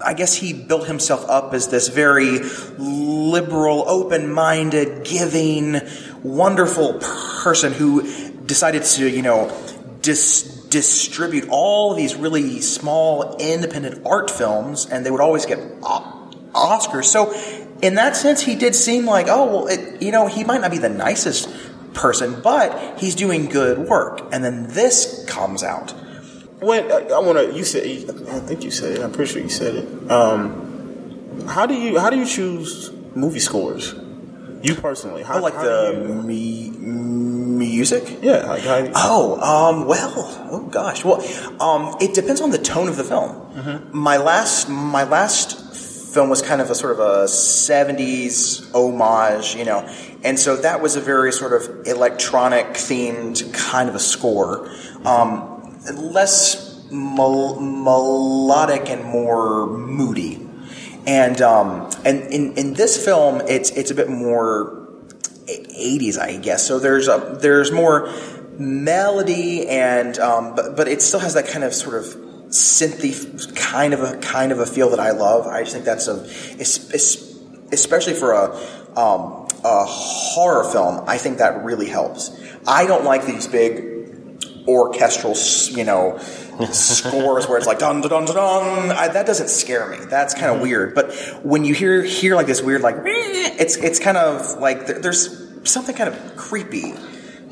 I 0.00 0.14
guess 0.14 0.34
he 0.34 0.52
built 0.52 0.86
himself 0.86 1.24
up 1.28 1.54
as 1.54 1.68
this 1.68 1.88
very 1.88 2.40
liberal, 2.78 3.84
open-minded, 3.88 5.04
giving, 5.04 5.80
wonderful 6.22 6.94
person 7.00 7.72
who 7.72 8.02
decided 8.44 8.82
to, 8.82 9.08
you 9.08 9.22
know, 9.22 9.50
dis- 10.02 10.66
distribute 10.68 11.48
all 11.48 11.94
these 11.94 12.16
really 12.16 12.60
small, 12.60 13.36
independent 13.38 14.04
art 14.04 14.30
films, 14.30 14.86
and 14.86 15.06
they 15.06 15.10
would 15.10 15.20
always 15.20 15.46
get 15.46 15.58
o- 15.82 16.30
Oscars. 16.52 17.04
So, 17.04 17.32
in 17.80 17.94
that 17.94 18.16
sense, 18.16 18.40
he 18.40 18.56
did 18.56 18.74
seem 18.74 19.06
like, 19.06 19.26
oh, 19.28 19.46
well, 19.46 19.66
it, 19.68 20.02
you 20.02 20.10
know, 20.10 20.26
he 20.26 20.44
might 20.44 20.60
not 20.60 20.70
be 20.70 20.78
the 20.78 20.88
nicest 20.88 21.48
person, 21.94 22.40
but 22.42 22.98
he's 22.98 23.14
doing 23.14 23.46
good 23.46 23.78
work. 23.78 24.20
And 24.32 24.44
then 24.44 24.66
this 24.68 25.24
comes 25.28 25.62
out. 25.62 25.94
When 26.64 26.90
I, 26.90 26.98
I 27.16 27.18
want 27.18 27.38
to, 27.38 27.56
you 27.56 27.64
said, 27.64 27.82
I 28.28 28.38
think 28.40 28.64
you 28.64 28.70
said 28.70 28.98
it. 28.98 29.02
I'm 29.02 29.12
pretty 29.12 29.32
sure 29.32 29.42
you 29.42 29.48
said 29.48 29.74
it. 29.76 30.10
Um, 30.10 31.46
how 31.48 31.66
do 31.66 31.74
you 31.74 31.98
how 31.98 32.10
do 32.10 32.16
you 32.16 32.26
choose 32.26 32.90
movie 33.14 33.40
scores? 33.40 33.94
You 34.62 34.74
personally, 34.74 35.22
how 35.22 35.36
I 35.36 35.40
like 35.40 35.54
how 35.54 35.62
the 35.64 36.22
me- 36.24 36.70
music. 36.70 38.18
yeah, 38.22 38.46
like 38.46 38.62
how, 38.62 38.90
Oh, 38.94 39.40
um, 39.40 39.86
well, 39.86 40.12
oh 40.50 40.66
gosh. 40.70 41.04
Well, 41.04 41.20
um, 41.60 41.96
it 42.00 42.14
depends 42.14 42.40
on 42.40 42.50
the 42.50 42.58
tone 42.58 42.88
of 42.88 42.96
the 42.96 43.04
film. 43.04 43.90
My 43.92 44.16
last, 44.16 44.68
my 44.68 45.04
last 45.04 45.60
film 46.14 46.30
was 46.30 46.40
kind 46.42 46.60
of 46.62 46.70
a 46.70 46.74
sort 46.74 46.92
of 46.92 47.00
a 47.00 47.24
'70s 47.26 48.72
homage, 48.74 49.54
you 49.54 49.64
know, 49.64 49.80
and 50.22 50.38
so 50.38 50.56
that 50.56 50.80
was 50.80 50.96
a 50.96 51.00
very 51.00 51.32
sort 51.32 51.52
of 51.52 51.86
electronic 51.86 52.68
themed 52.68 53.52
kind 53.52 53.88
of 53.88 53.94
a 53.94 54.00
score, 54.00 54.70
um, 55.04 55.53
less 55.92 56.90
mel- 56.90 57.60
melodic 57.60 58.88
and 58.88 59.04
more 59.04 59.66
moody. 59.66 60.40
And 61.06 61.40
um, 61.42 61.90
and 62.04 62.22
in, 62.32 62.56
in 62.56 62.74
this 62.74 63.02
film, 63.02 63.42
it's 63.46 63.70
it's 63.70 63.90
a 63.90 63.94
bit 63.94 64.08
more 64.08 64.88
80s, 65.46 66.18
I 66.18 66.36
guess. 66.38 66.66
So 66.66 66.78
there's 66.78 67.08
a, 67.08 67.38
there's 67.40 67.70
more 67.70 68.10
melody 68.58 69.66
and 69.68 70.18
um, 70.18 70.54
but 70.54 70.76
but 70.76 70.88
it 70.88 71.02
still 71.02 71.20
has 71.20 71.34
that 71.34 71.48
kind 71.48 71.64
of 71.64 71.74
sort 71.74 71.96
of 71.96 72.04
synthy 72.48 73.54
kind 73.56 73.92
of 73.92 74.00
a 74.00 74.16
kind 74.18 74.52
of 74.52 74.60
a 74.60 74.66
feel 74.66 74.90
that 74.90 75.00
I 75.00 75.10
love. 75.10 75.46
I 75.46 75.62
just 75.62 75.72
think 75.72 75.84
that's 75.84 76.08
a 76.08 76.22
es- 76.60 76.92
es- 76.94 77.38
especially 77.72 78.14
for 78.14 78.32
a 78.32 78.54
um, 78.98 79.46
a 79.64 79.84
horror 79.84 80.70
film. 80.70 81.04
I 81.06 81.18
think 81.18 81.38
that 81.38 81.64
really 81.64 81.88
helps. 81.88 82.30
I 82.66 82.86
don't 82.86 83.04
like 83.04 83.26
these 83.26 83.46
big 83.46 83.93
orchestral, 84.66 85.34
you 85.76 85.84
know, 85.84 86.18
scores 86.72 87.48
where 87.48 87.58
it's 87.58 87.66
like 87.66 87.78
dun 87.78 88.00
dun 88.00 88.10
dun 88.10 88.24
dun. 88.26 88.34
dun. 88.34 88.90
I, 88.92 89.08
that 89.08 89.26
doesn't 89.26 89.48
scare 89.48 89.88
me. 89.88 89.98
That's 90.08 90.34
kind 90.34 90.46
of 90.46 90.54
mm-hmm. 90.54 90.62
weird. 90.62 90.94
But 90.94 91.12
when 91.42 91.64
you 91.64 91.74
hear 91.74 92.02
hear 92.02 92.34
like 92.36 92.46
this 92.46 92.62
weird 92.62 92.82
like, 92.82 92.96
it's 93.04 93.76
it's 93.76 93.98
kind 93.98 94.16
of 94.16 94.58
like 94.58 94.86
there, 94.86 94.98
there's 95.00 95.68
something 95.68 95.94
kind 95.94 96.14
of 96.14 96.36
creepy 96.36 96.94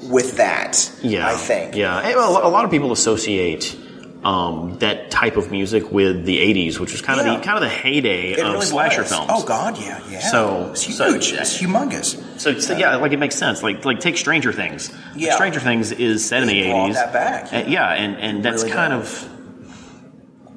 with 0.04 0.36
that. 0.36 0.90
Yeah, 1.02 1.26
I 1.26 1.34
think. 1.34 1.76
Yeah, 1.76 2.00
eh, 2.02 2.14
well, 2.14 2.46
a 2.46 2.50
lot 2.50 2.64
of 2.64 2.70
people 2.70 2.92
associate 2.92 3.76
um, 4.24 4.78
that 4.78 5.10
type 5.10 5.36
of 5.36 5.50
music 5.50 5.90
with 5.90 6.24
the 6.24 6.38
'80s, 6.38 6.78
which 6.78 6.92
was 6.92 7.02
kind 7.02 7.18
of 7.20 7.26
Yeah. 7.26 7.36
the 7.38 7.42
kind 7.42 7.56
of 7.56 7.62
the 7.62 7.68
heyday 7.68 8.32
It 8.32 8.38
of 8.40 8.52
really 8.52 8.64
slasher 8.66 9.02
was. 9.02 9.10
films. 9.10 9.26
Oh 9.32 9.44
God, 9.44 9.78
yeah, 9.78 10.00
yeah. 10.10 10.20
So- 10.20 10.68
it's 10.72 10.94
so- 10.96 11.10
huge. 11.12 11.32
it's 11.32 11.58
humongous. 11.60 12.22
So, 12.40 12.58
so 12.58 12.76
yeah, 12.76 12.96
like 12.96 13.12
it 13.12 13.18
makes 13.18 13.34
sense. 13.36 13.62
Like 13.62 13.84
like 13.84 13.98
take 14.00 14.16
Stranger 14.16 14.52
Things. 14.52 14.90
Yeah. 15.16 15.34
Stranger 15.34 15.60
Things 15.60 15.90
is 15.92 16.24
set 16.24 16.42
in 16.42 16.48
the 16.48 16.60
eighties. 16.60 16.94
that 16.94 17.12
back. 17.12 17.50
yeah, 17.68 17.88
and 17.92 18.16
and 18.18 18.44
that's 18.44 18.62
Really 18.62 18.74
kind 18.74 18.92
did. 18.92 19.00
of. 19.00 19.28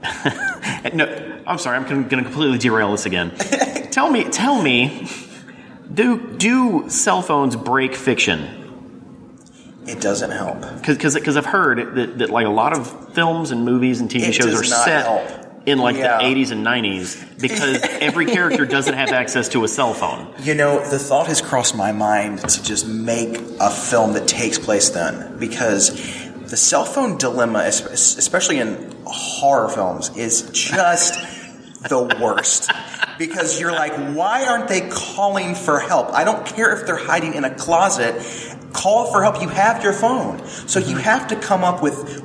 no, 0.94 1.40
I'm 1.48 1.58
sorry. 1.58 1.78
I'm 1.78 1.84
going 1.86 2.08
to 2.10 2.24
completely 2.24 2.58
derail 2.60 2.92
this 2.92 3.06
again. 3.06 3.32
tell 3.92 4.10
me, 4.12 4.24
tell 4.26 4.62
me, 4.62 5.08
do 5.92 6.36
do 6.38 6.90
cell 6.90 7.22
phones 7.24 7.56
break 7.56 7.96
fiction? 7.96 8.65
It 9.88 10.02
doesn't 10.02 10.32
help. 10.32 10.62
Because 10.86 11.38
I've 11.38 11.46
heard 11.46 11.96
that, 11.96 12.18
that 12.20 12.30
like 12.30 12.46
a 12.46 12.50
lot 12.50 12.74
of 12.78 13.14
films 13.14 13.52
and 13.52 13.64
movies 13.66 14.02
and 14.02 14.10
TV 14.10 14.30
It 14.30 14.34
shows 14.34 14.60
are 14.60 14.64
set 14.64 15.06
help. 15.06 15.24
in 15.66 15.78
like 15.80 15.96
Yeah. 15.98 16.18
the 16.18 16.24
80s 16.24 16.52
and 16.52 16.66
90s 16.66 17.40
because 17.40 17.82
every 18.02 18.26
character 18.26 18.66
doesn't 18.66 18.94
have 18.96 19.10
access 19.10 19.50
to 19.50 19.64
a 19.64 19.68
cell 19.68 19.94
phone. 19.94 20.28
You 20.42 20.56
know, 20.56 20.88
the 20.90 20.98
thought 21.00 21.28
has 21.28 21.42
crossed 21.42 21.76
my 21.76 21.92
mind 21.92 22.40
to 22.50 22.64
just 22.64 22.88
make 22.88 23.38
a 23.60 23.70
film 23.70 24.14
that 24.14 24.28
takes 24.28 24.58
place 24.60 24.90
then, 24.90 25.38
because 25.40 25.92
the 26.50 26.58
cell 26.58 26.86
phone 26.86 27.18
dilemma, 27.18 27.60
especially 27.66 28.60
in 28.60 28.96
horror 29.06 29.70
films, 29.70 30.16
is 30.18 30.50
just 30.52 31.14
the 31.90 32.18
worst. 32.22 32.72
Because 33.18 33.60
you're 33.62 33.72
like, 33.72 33.94
why 34.16 34.46
aren't 34.46 34.68
they 34.68 34.90
calling 34.90 35.56
for 35.56 35.80
help? 35.80 36.12
I 36.12 36.24
don't 36.26 36.46
care 36.46 36.76
if 36.78 36.86
they're 36.86 36.96
hiding 36.98 37.34
in 37.36 37.46
a 37.46 37.54
closet. 37.56 38.16
Call 38.76 39.12
for 39.12 39.24
help. 39.24 39.42
You 39.42 39.50
have 39.50 39.84
your 39.84 39.94
phone. 39.94 40.46
So 40.68 40.80
you 40.80 40.88
mm-hmm. 40.88 41.00
have 41.00 41.28
to 41.30 41.36
come 41.36 41.64
up 41.64 41.82
with 41.82 42.24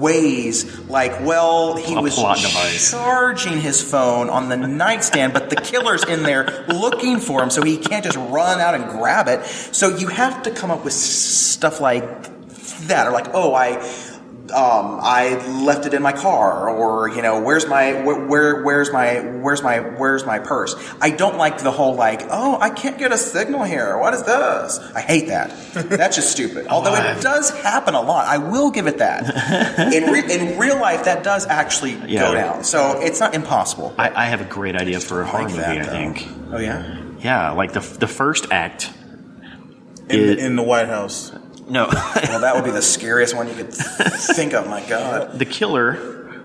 ways 0.00 0.78
like, 0.88 1.24
well, 1.24 1.76
he 1.76 1.94
A 1.94 2.00
was 2.00 2.16
device. 2.16 2.90
charging 2.90 3.60
his 3.60 3.82
phone 3.82 4.28
on 4.28 4.48
the 4.48 4.56
nightstand, 4.84 5.32
but 5.32 5.50
the 5.50 5.56
killer's 5.56 6.04
in 6.04 6.22
there 6.22 6.66
looking 6.68 7.20
for 7.20 7.42
him, 7.42 7.50
so 7.50 7.62
he 7.62 7.78
can't 7.78 8.04
just 8.04 8.16
run 8.16 8.60
out 8.60 8.74
and 8.74 8.90
grab 8.90 9.28
it. 9.28 9.44
So 9.46 9.96
you 9.96 10.08
have 10.08 10.42
to 10.44 10.50
come 10.50 10.70
up 10.70 10.84
with 10.84 10.92
stuff 10.92 11.80
like 11.80 12.04
that, 12.88 13.06
or 13.06 13.12
like, 13.12 13.28
oh, 13.32 13.54
I. 13.54 13.82
Um, 14.54 15.00
I 15.02 15.44
left 15.64 15.84
it 15.84 15.94
in 15.94 16.02
my 16.02 16.12
car, 16.12 16.68
or 16.70 17.08
you 17.08 17.22
know, 17.22 17.40
where's 17.42 17.66
my 17.66 17.92
where, 18.04 18.24
where 18.26 18.62
where's 18.62 18.92
my 18.92 19.18
where's 19.20 19.62
my 19.62 19.80
where's 19.80 20.24
my 20.24 20.38
purse? 20.38 20.76
I 21.00 21.10
don't 21.10 21.36
like 21.36 21.58
the 21.58 21.72
whole 21.72 21.94
like, 21.96 22.22
oh, 22.30 22.56
I 22.60 22.70
can't 22.70 22.96
get 22.96 23.10
a 23.10 23.18
signal 23.18 23.64
here. 23.64 23.98
What 23.98 24.14
is 24.14 24.22
this? 24.22 24.78
I 24.94 25.00
hate 25.00 25.26
that. 25.28 25.50
That's 25.74 26.14
just 26.14 26.30
stupid. 26.30 26.68
Although 26.68 26.94
it 26.94 27.20
does 27.20 27.50
happen 27.50 27.94
a 27.94 28.00
lot, 28.00 28.26
I 28.26 28.38
will 28.38 28.70
give 28.70 28.86
it 28.86 28.98
that. 28.98 29.24
In 29.94 30.12
re- 30.12 30.32
in 30.32 30.58
real 30.58 30.80
life, 30.80 31.04
that 31.04 31.24
does 31.24 31.46
actually 31.46 31.94
Yeah. 32.06 32.20
go 32.20 32.34
down. 32.34 32.64
So 32.64 33.00
it's 33.00 33.18
not 33.20 33.34
impossible. 33.34 33.92
I, 33.98 34.24
I 34.24 34.26
have 34.26 34.40
a 34.40 34.44
great 34.44 34.76
idea 34.76 35.00
for 35.00 35.20
a 35.22 35.26
horror 35.26 35.42
like 35.44 35.50
movie, 35.50 35.62
that, 35.62 35.88
I 35.88 35.90
think. 35.90 36.28
Oh 36.52 36.58
yeah. 36.58 37.00
Yeah, 37.18 37.50
like 37.52 37.72
the, 37.72 37.80
the 37.80 38.06
first 38.06 38.46
act. 38.52 38.92
in, 40.08 40.20
It- 40.20 40.38
in 40.38 40.56
the 40.56 40.62
White 40.62 40.88
House. 40.88 41.32
No, 41.68 41.88
Well, 41.90 42.40
that 42.40 42.54
would 42.54 42.64
be 42.64 42.70
the 42.70 42.82
scariest 42.82 43.34
one 43.34 43.48
you 43.48 43.54
could 43.54 43.72
think 43.72 44.52
of. 44.52 44.68
My 44.68 44.86
God. 44.86 45.38
the 45.38 45.46
killer, 45.46 46.42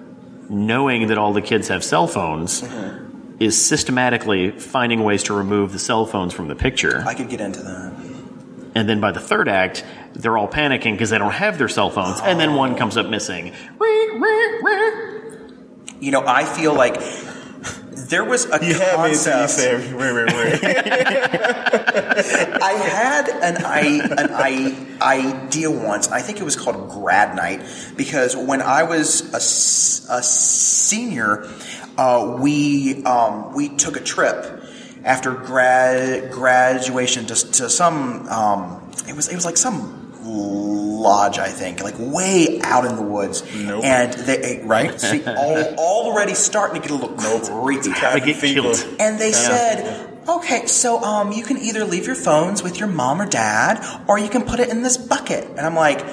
knowing 0.50 1.08
that 1.08 1.18
all 1.18 1.34
the 1.34 1.42
kids 1.42 1.68
have 1.68 1.84
cell 1.84 2.08
phones, 2.08 2.62
mm-hmm. 2.62 3.38
is 3.40 3.64
systematically 3.64 4.52
finding 4.52 5.04
ways 5.04 5.24
to 5.24 5.34
remove 5.34 5.74
the 5.74 5.80
cell 5.80 6.06
phones 6.06 6.34
from 6.34 6.48
the 6.48 6.56
picture. 6.56 7.04
I 7.06 7.14
could 7.14 7.30
get 7.30 7.42
into 7.42 7.62
that. 7.62 7.94
And 8.76 8.88
then 8.88 9.02
by 9.02 9.12
the 9.12 9.20
third 9.20 9.50
act, 9.50 9.84
they're 10.14 10.38
all 10.38 10.48
panicking 10.48 10.94
because 10.94 11.10
they 11.10 11.18
don't 11.18 11.32
have 11.32 11.58
their 11.58 11.68
cell 11.68 11.90
phones, 11.90 12.22
and 12.22 12.40
then 12.40 12.50
oh. 12.50 12.58
one 12.58 12.76
comes 12.76 12.98
up 12.98 13.08
missing. 13.08 13.54
You 16.00 16.12
know, 16.12 16.24
I 16.26 16.46
feel 16.46 16.74
like 16.74 17.02
there 18.10 18.26
was 18.26 18.46
a 18.46 18.60
You 18.66 18.78
concept. 18.80 19.52
said, 19.52 19.94
"Wait, 19.94 20.14
wait, 20.14 20.34
wait." 20.34 20.60
I 22.62 22.74
had 22.74 23.30
an, 23.30 23.66
I, 23.66 23.80
an 24.18 24.30
I, 24.34 24.88
idea 25.02 25.72
once. 25.72 26.10
I 26.10 26.22
think 26.22 26.40
it 26.40 26.44
was 26.44 26.56
called 26.56 26.90
grad 26.90 27.36
night 27.36 27.62
because 27.96 28.36
when 28.36 28.62
I 28.62 28.84
was 28.84 29.22
a, 29.34 29.38
a 30.14 30.24
senior, 30.24 31.48
uh, 31.98 32.38
we 32.40 33.04
um, 33.06 33.54
we 33.54 33.70
took 33.70 33.96
a 33.96 34.02
trip 34.02 34.64
after 35.04 35.32
grad 35.32 36.32
graduation 36.32 37.26
to, 37.28 37.36
to 37.36 37.70
some. 37.70 38.28
Um, 38.28 38.92
it 39.08 39.16
was 39.16 39.28
it 39.30 39.36
was 39.36 39.46
like 39.46 39.58
some 39.58 40.09
lodge, 40.22 41.40
I 41.40 41.50
think, 41.50 41.82
like 41.82 41.96
way 41.98 42.60
out 42.62 42.86
in 42.86 42.96
the 42.96 43.02
woods. 43.02 43.44
Nope. 43.56 43.84
And 43.84 44.14
they 44.14 44.62
right, 44.64 45.00
see, 45.02 45.24
all, 45.26 45.76
already 45.78 46.34
starting 46.34 46.82
to 46.82 46.88
get 46.88 46.92
a 46.92 47.06
little 47.06 47.16
creepy. 47.62 47.92
How 47.92 48.14
to 48.14 48.20
get 48.20 48.36
Fever. 48.36 48.62
killed. 48.62 48.98
And 49.00 49.20
they 49.20 49.32
said, 49.32 50.20
okay, 50.28 50.66
so 50.68 51.02
um, 51.02 51.32
you 51.32 51.44
can 51.44 51.58
either 51.58 51.86
leave 51.86 52.06
your 52.06 52.16
phones 52.16 52.62
with 52.64 52.80
your 52.80 52.90
mom 52.90 53.22
or 53.22 53.26
dad, 53.26 54.04
or 54.08 54.20
you 54.20 54.30
can 54.30 54.44
put 54.44 54.60
it 54.60 54.70
in 54.70 54.82
this 54.84 54.98
bucket. 54.98 55.46
And 55.46 55.62
I'm 55.62 55.76
like, 55.76 56.04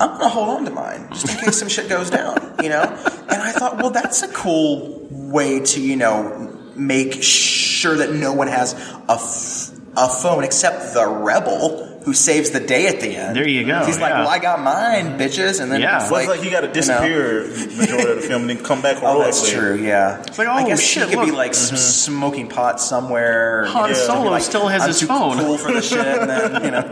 I'm 0.00 0.10
gonna 0.10 0.28
hold 0.28 0.48
on 0.48 0.64
to 0.64 0.70
mine 0.70 1.08
just 1.10 1.28
in 1.28 1.36
case 1.44 1.58
some 1.58 1.68
shit 1.68 1.88
goes 1.88 2.08
down, 2.10 2.54
you 2.62 2.68
know. 2.68 2.82
And 2.82 3.42
I 3.42 3.50
thought, 3.52 3.78
well, 3.78 3.90
that's 3.90 4.22
a 4.22 4.28
cool 4.28 5.08
way 5.10 5.60
to, 5.60 5.80
you 5.80 5.96
know, 5.96 6.56
make 6.76 7.20
sure 7.22 7.96
that 7.96 8.12
no 8.12 8.32
one 8.32 8.46
has 8.46 8.74
a, 9.08 9.12
f- 9.14 9.72
a 9.96 10.08
phone 10.08 10.44
except 10.44 10.94
the 10.94 11.04
rebel 11.04 11.87
who 12.08 12.14
saves 12.14 12.48
the 12.48 12.60
day 12.60 12.86
at 12.86 13.02
the 13.02 13.14
end. 13.14 13.36
There 13.36 13.46
you 13.46 13.66
go, 13.66 13.84
He's 13.84 14.00
like, 14.00 14.14
well, 14.14 14.26
I 14.26 14.38
got 14.38 14.62
mine, 14.62 15.18
bitches, 15.18 15.60
and 15.60 15.70
then 15.70 15.82
Yeah. 15.82 16.00
it's 16.00 16.10
Well, 16.10 16.20
it's 16.20 16.28
like 16.30 16.40
he 16.40 16.48
got 16.48 16.60
to 16.60 16.68
you 16.68 16.72
know. 16.72 16.72
disappear 16.72 17.46
majority 17.76 18.10
of 18.12 18.16
the 18.16 18.22
film, 18.22 18.40
and 18.42 18.50
then 18.50 18.64
come 18.64 18.80
back. 18.80 18.96
Oh, 19.02 19.22
that's 19.22 19.46
heroically. 19.46 19.78
true. 19.80 19.86
Yeah. 19.86 20.22
it's 20.26 20.38
like, 20.38 20.48
I 20.48 20.62
oh, 20.62 20.66
guess 20.66 20.80
shit, 20.80 21.08
he 21.10 21.14
could 21.14 21.24
be 21.26 21.30
look. 21.30 21.36
like 21.36 21.50
s 21.50 21.66
mm-hmm. 21.66 21.76
smoking 21.76 22.48
pot 22.48 22.80
somewhere. 22.80 23.66
Han 23.66 23.90
you 23.90 23.94
know, 23.94 24.06
Solo 24.06 24.30
like, 24.30 24.42
still 24.42 24.68
has 24.68 24.82
I'm 24.82 24.88
his 24.88 25.00
too 25.00 25.06
phone." 25.06 25.36
Cool 25.38 25.58
for 25.58 25.72
the 25.72 25.82
shit, 25.82 26.00
and 26.00 26.30
then 26.30 26.64
you 26.64 26.70
know, 26.70 26.86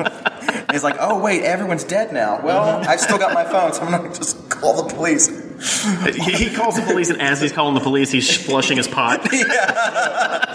he's 0.72 0.84
like, 0.84 0.96
oh 1.00 1.18
wait, 1.18 1.42
everyone's 1.44 1.84
dead 1.84 2.12
now. 2.12 2.42
Well, 2.42 2.80
mm-hmm. 2.80 2.90
I've 2.90 3.00
still 3.00 3.18
got 3.18 3.32
my 3.32 3.44
phone, 3.44 3.72
so 3.72 3.80
I'm 3.82 3.90
gonna 3.90 4.14
just 4.14 4.50
call 4.50 4.82
the 4.82 4.94
police. 4.94 5.28
He 5.60 6.32
he 6.32 6.54
calls 6.54 6.76
the 6.76 6.82
police, 6.82 7.10
and 7.10 7.20
as 7.20 7.40
he's 7.40 7.52
calling 7.52 7.74
the 7.74 7.80
police, 7.80 8.10
he's 8.10 8.36
flushing 8.36 8.76
his 8.76 8.88
pot. 8.88 9.26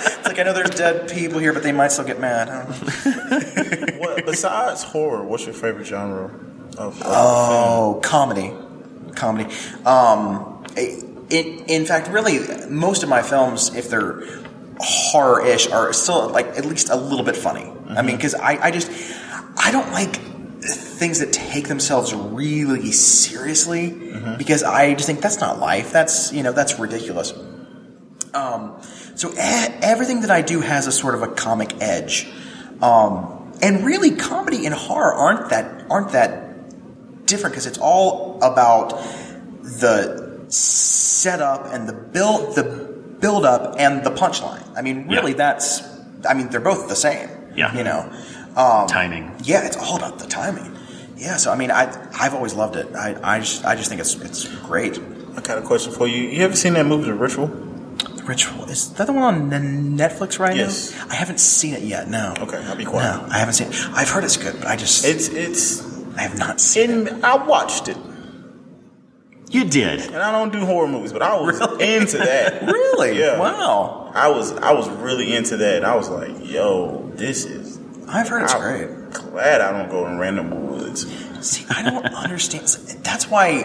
It's 0.04 0.28
like 0.28 0.40
I 0.40 0.44
know 0.44 0.54
there's 0.54 0.72
dead 0.72 1.10
people 1.12 1.40
here, 1.40 1.54
but 1.54 1.64
they 1.64 1.72
might 1.72 1.92
still 1.92 2.06
get 2.06 2.20
mad. 2.20 2.50
I. 2.50 3.98
What, 4.02 4.26
besides 4.26 4.82
horror, 4.84 5.24
what's 5.24 5.46
your 5.46 5.54
favorite 5.54 5.86
genre 5.86 6.26
of? 6.78 7.02
of 7.02 7.02
Oh, 7.06 8.00
comedy, 8.04 8.52
comedy. 9.16 9.54
Um, 9.86 10.64
in, 10.76 11.66
in 11.68 11.86
fact, 11.86 12.08
really, 12.10 12.40
most 12.68 13.04
of 13.04 13.10
my 13.10 13.22
films, 13.22 13.76
if 13.76 13.90
they're 13.90 14.24
horror-ish, 14.80 15.68
are 15.70 15.94
still 15.94 16.30
like 16.30 16.48
at 16.58 16.66
least 16.66 16.90
a 16.90 16.96
little 16.96 17.26
bit 17.26 17.36
funny. 17.36 17.72
I 17.90 18.02
mean, 18.02 18.16
because 18.16 18.34
I, 18.34 18.58
I 18.58 18.72
just 18.72 18.92
I 19.58 19.72
don't 19.72 19.92
like 19.92 20.20
things 20.62 21.20
that 21.20 21.34
take 21.34 21.68
themselves 21.68 22.14
really 22.14 22.92
seriously 22.92 23.90
because 24.38 24.62
I 24.64 24.94
just 24.94 25.08
think 25.08 25.22
that's 25.22 25.40
not 25.40 25.60
life. 25.60 25.92
That's 25.92 26.32
you 26.32 26.44
know 26.44 26.52
that's 26.52 26.78
ridiculous. 26.80 27.34
Um, 28.34 28.78
so 29.16 29.32
e- 29.34 29.36
everything 29.82 30.22
that 30.22 30.32
I 30.32 30.42
do 30.42 30.62
has 30.62 30.88
a 30.88 30.92
sort 30.92 31.16
of 31.16 31.22
a 31.24 31.28
comic 31.28 31.74
edge, 31.82 32.32
um, 32.82 33.52
and 33.62 33.84
really, 33.86 34.16
comedy 34.16 34.66
and 34.66 34.74
horror 34.74 35.14
aren't 35.14 35.50
that 35.50 35.86
aren't 35.90 36.12
that 36.12 37.26
different 37.26 37.54
because 37.54 37.66
it's 37.66 37.78
all 37.80 38.38
about 38.42 38.90
the 39.64 40.46
setup 40.50 41.66
and 41.74 41.88
the 41.90 41.94
build 41.94 42.56
the 42.56 42.64
build 43.20 43.46
up 43.46 43.76
and 43.80 44.04
the 44.04 44.12
punchline. 44.12 44.64
I 44.78 44.82
mean, 44.82 45.08
really, 45.08 45.32
Yeah. 45.32 45.38
that's 45.38 45.82
I 46.30 46.34
mean 46.36 46.50
they're 46.50 46.60
both 46.62 46.88
the 46.88 46.96
same. 46.96 47.30
Yeah. 47.54 47.76
you 47.76 47.84
know. 47.84 48.10
Um, 48.56 48.88
Timing. 48.88 49.34
yeah, 49.44 49.66
it's 49.66 49.78
all 49.78 49.96
about 49.98 50.20
the 50.20 50.28
timing. 50.28 50.76
Yeah, 51.16 51.38
so 51.38 51.52
I 51.52 51.56
mean, 51.56 51.72
I 51.72 51.84
I've 52.20 52.34
always 52.34 52.54
loved 52.54 52.76
it. 52.76 52.94
I 52.96 53.16
I 53.24 53.40
just, 53.40 53.64
I 53.64 53.76
just 53.76 53.90
think 53.90 54.02
it's 54.02 54.16
it's 54.16 54.48
great. 54.66 55.00
I 55.38 55.42
got 55.42 55.58
a 55.58 55.62
question 55.62 55.94
for 55.94 56.08
you. 56.08 56.24
You 56.24 56.44
ever 56.44 56.56
seen 56.56 56.74
that 56.74 56.86
movie, 56.86 57.06
The 57.06 57.14
Ritual? 57.14 57.48
The 57.48 58.24
Ritual 58.24 58.66
is 58.70 58.92
that 58.96 59.08
the 59.08 59.14
one 59.14 59.24
on 59.24 59.54
N- 59.54 59.98
Netflix 59.98 60.40
right 60.40 60.56
Yes. 60.56 60.94
now? 60.96 61.06
I 61.10 61.16
haven't 61.16 61.40
seen 61.40 61.74
it 61.76 61.84
yet. 61.84 62.10
No. 62.10 62.34
Okay, 62.40 62.58
I'll 62.66 62.76
be 62.76 62.86
quiet. 62.86 63.22
No, 63.22 63.28
I 63.34 63.38
haven't 63.40 63.54
seen 63.54 63.68
it. 63.70 63.76
I've 63.94 64.10
heard 64.10 64.24
it's 64.24 64.36
good, 64.38 64.56
but 64.60 64.68
I 64.68 64.76
just 64.76 65.06
It's 65.06 65.28
it's. 65.30 65.82
I 66.18 66.22
have 66.24 66.38
not 66.38 66.60
seen 66.60 67.08
it. 67.08 67.24
I 67.24 67.36
watched 67.46 67.88
it, 67.88 67.98
You 69.50 69.64
did. 69.66 70.02
and 70.08 70.18
I 70.18 70.32
don't 70.32 70.52
do 70.52 70.66
horror 70.66 70.88
movies, 70.88 71.14
but 71.14 71.22
I 71.22 71.40
was 71.40 71.60
into 71.80 72.18
that. 72.18 72.64
Really? 72.78 73.18
Yeah. 73.20 73.40
Wow. 73.40 74.12
I 74.14 74.28
was 74.30 74.52
I 74.54 74.74
was 74.74 74.90
really 74.90 75.34
into 75.36 75.56
that. 75.58 75.86
I 75.86 75.96
was 75.96 76.10
like, 76.10 76.32
yo, 76.42 77.10
this 77.16 77.46
is. 77.46 77.61
I've 78.12 78.28
heard 78.28 78.44
it's 78.44 78.54
I'm 78.54 78.62
great. 78.62 79.12
Glad 79.12 79.62
I 79.62 79.72
don't 79.72 79.90
go 79.90 80.06
in 80.08 80.18
random 80.20 80.70
woods. 80.70 81.08
See, 81.42 81.66
I 81.70 81.82
don't 81.84 82.06
understand. 82.06 82.68
That's 83.04 83.30
why 83.30 83.64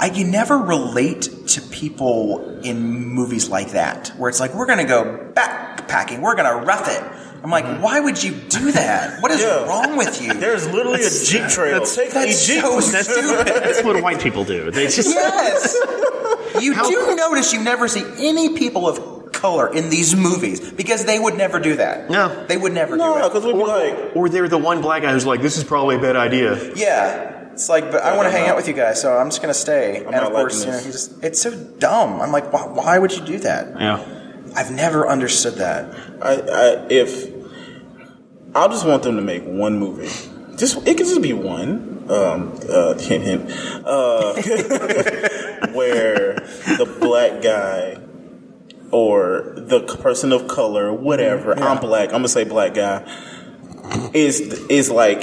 I 0.00 0.08
can 0.08 0.30
never 0.30 0.56
relate 0.58 1.28
to 1.48 1.60
people 1.60 2.60
in 2.60 2.82
movies 2.82 3.48
like 3.48 3.72
that, 3.72 4.08
where 4.16 4.28
it's 4.28 4.40
like 4.40 4.54
we're 4.54 4.66
going 4.66 4.78
to 4.78 4.84
go 4.84 5.30
backpacking, 5.34 6.20
we're 6.20 6.34
going 6.34 6.60
to 6.60 6.66
rough 6.66 6.88
it, 6.88 7.02
I'm 7.44 7.50
like, 7.50 7.66
mm-hmm. 7.66 7.82
why 7.82 8.00
would 8.00 8.24
you 8.24 8.32
do 8.32 8.72
that? 8.72 9.20
What 9.22 9.30
is 9.30 9.40
Yeah. 9.42 9.66
wrong 9.66 9.98
with 9.98 10.22
you? 10.22 10.32
There's 10.32 10.66
literally 10.66 11.04
a 11.04 11.10
Jeep 11.10 11.46
trail. 11.48 11.84
Take 11.84 12.10
That's 12.12 12.42
a 12.42 12.46
Jeep. 12.46 12.62
so 12.62 12.80
stupid. 12.80 13.46
That's 13.46 13.84
what 13.84 14.02
white 14.02 14.18
people 14.18 14.44
do. 14.44 14.70
They 14.70 14.84
just 14.84 15.10
Yes. 15.10 15.76
You 16.60 16.72
do 16.72 17.16
notice 17.16 17.52
you 17.52 17.60
never 17.62 17.88
see 17.88 18.04
any 18.16 18.56
people 18.56 18.88
of 18.88 19.23
color 19.44 19.70
in 19.70 19.90
these 19.90 20.16
movies 20.16 20.72
because 20.72 21.04
they 21.04 21.18
would 21.18 21.36
never 21.36 21.60
do 21.60 21.76
that. 21.76 22.08
No. 22.08 22.46
They 22.46 22.56
would 22.56 22.72
never 22.72 22.96
no, 22.96 23.12
do 23.12 23.20
it. 23.20 23.28
because 23.28 23.44
we'd 23.44 23.52
be 23.52 23.58
like, 23.58 24.16
or 24.16 24.30
they're 24.30 24.48
the 24.48 24.56
one 24.56 24.80
black 24.80 25.02
guy 25.02 25.12
who's 25.12 25.26
like, 25.26 25.42
"This 25.42 25.58
is 25.58 25.64
probably 25.64 25.96
a 25.96 25.98
bad 25.98 26.16
idea." 26.16 26.74
Yeah. 26.74 27.52
It's 27.52 27.68
like, 27.68 27.92
but 27.92 28.02
I 28.02 28.16
want 28.16 28.26
to 28.26 28.32
hang 28.32 28.48
out 28.48 28.56
with 28.56 28.68
you 28.68 28.72
guys, 28.72 29.02
so 29.02 29.14
I'm 29.18 29.28
just 29.28 29.42
going 29.42 29.52
to 29.52 29.60
stay. 29.60 29.98
and 29.98 30.12
not 30.12 30.24
of 30.24 30.32
course, 30.32 30.64
liking 30.64 30.80
you 30.80 30.86
know, 30.86 30.92
just, 30.92 31.22
it's 31.22 31.42
so 31.42 31.54
dumb. 31.78 32.20
I'm 32.22 32.32
like, 32.32 32.52
why, 32.52 32.66
why 32.66 32.98
would 32.98 33.12
you 33.12 33.24
do 33.24 33.38
that? 33.40 33.78
Yeah. 33.78 34.02
I've 34.56 34.72
never 34.72 35.06
understood 35.06 35.56
that. 35.56 35.94
I, 36.22 36.32
I, 36.32 36.86
if 36.88 37.30
I 38.56 38.66
just 38.68 38.86
want 38.86 39.02
them 39.02 39.16
to 39.16 39.22
make 39.22 39.44
one 39.44 39.78
movie, 39.78 40.08
just 40.56 40.78
it 40.78 40.96
could 40.96 41.06
just 41.06 41.22
be 41.22 41.34
one. 41.34 42.06
Um, 42.08 42.58
uh, 42.68 42.94
hint, 42.98 43.24
hint. 43.24 43.50
Uh, 43.84 44.34
where 45.72 46.34
the 46.78 46.96
black 46.98 47.40
guy 47.40 48.03
or 48.94 49.52
the 49.56 49.80
person 49.80 50.30
of 50.32 50.46
color, 50.46 50.92
whatever. 50.92 51.58
I'm 51.58 51.80
black. 51.80 52.08
I'm 52.10 52.18
gonna 52.18 52.28
say 52.28 52.44
black 52.44 52.74
guy 52.74 53.02
is 54.14 54.40
is 54.70 54.90
like 54.90 55.20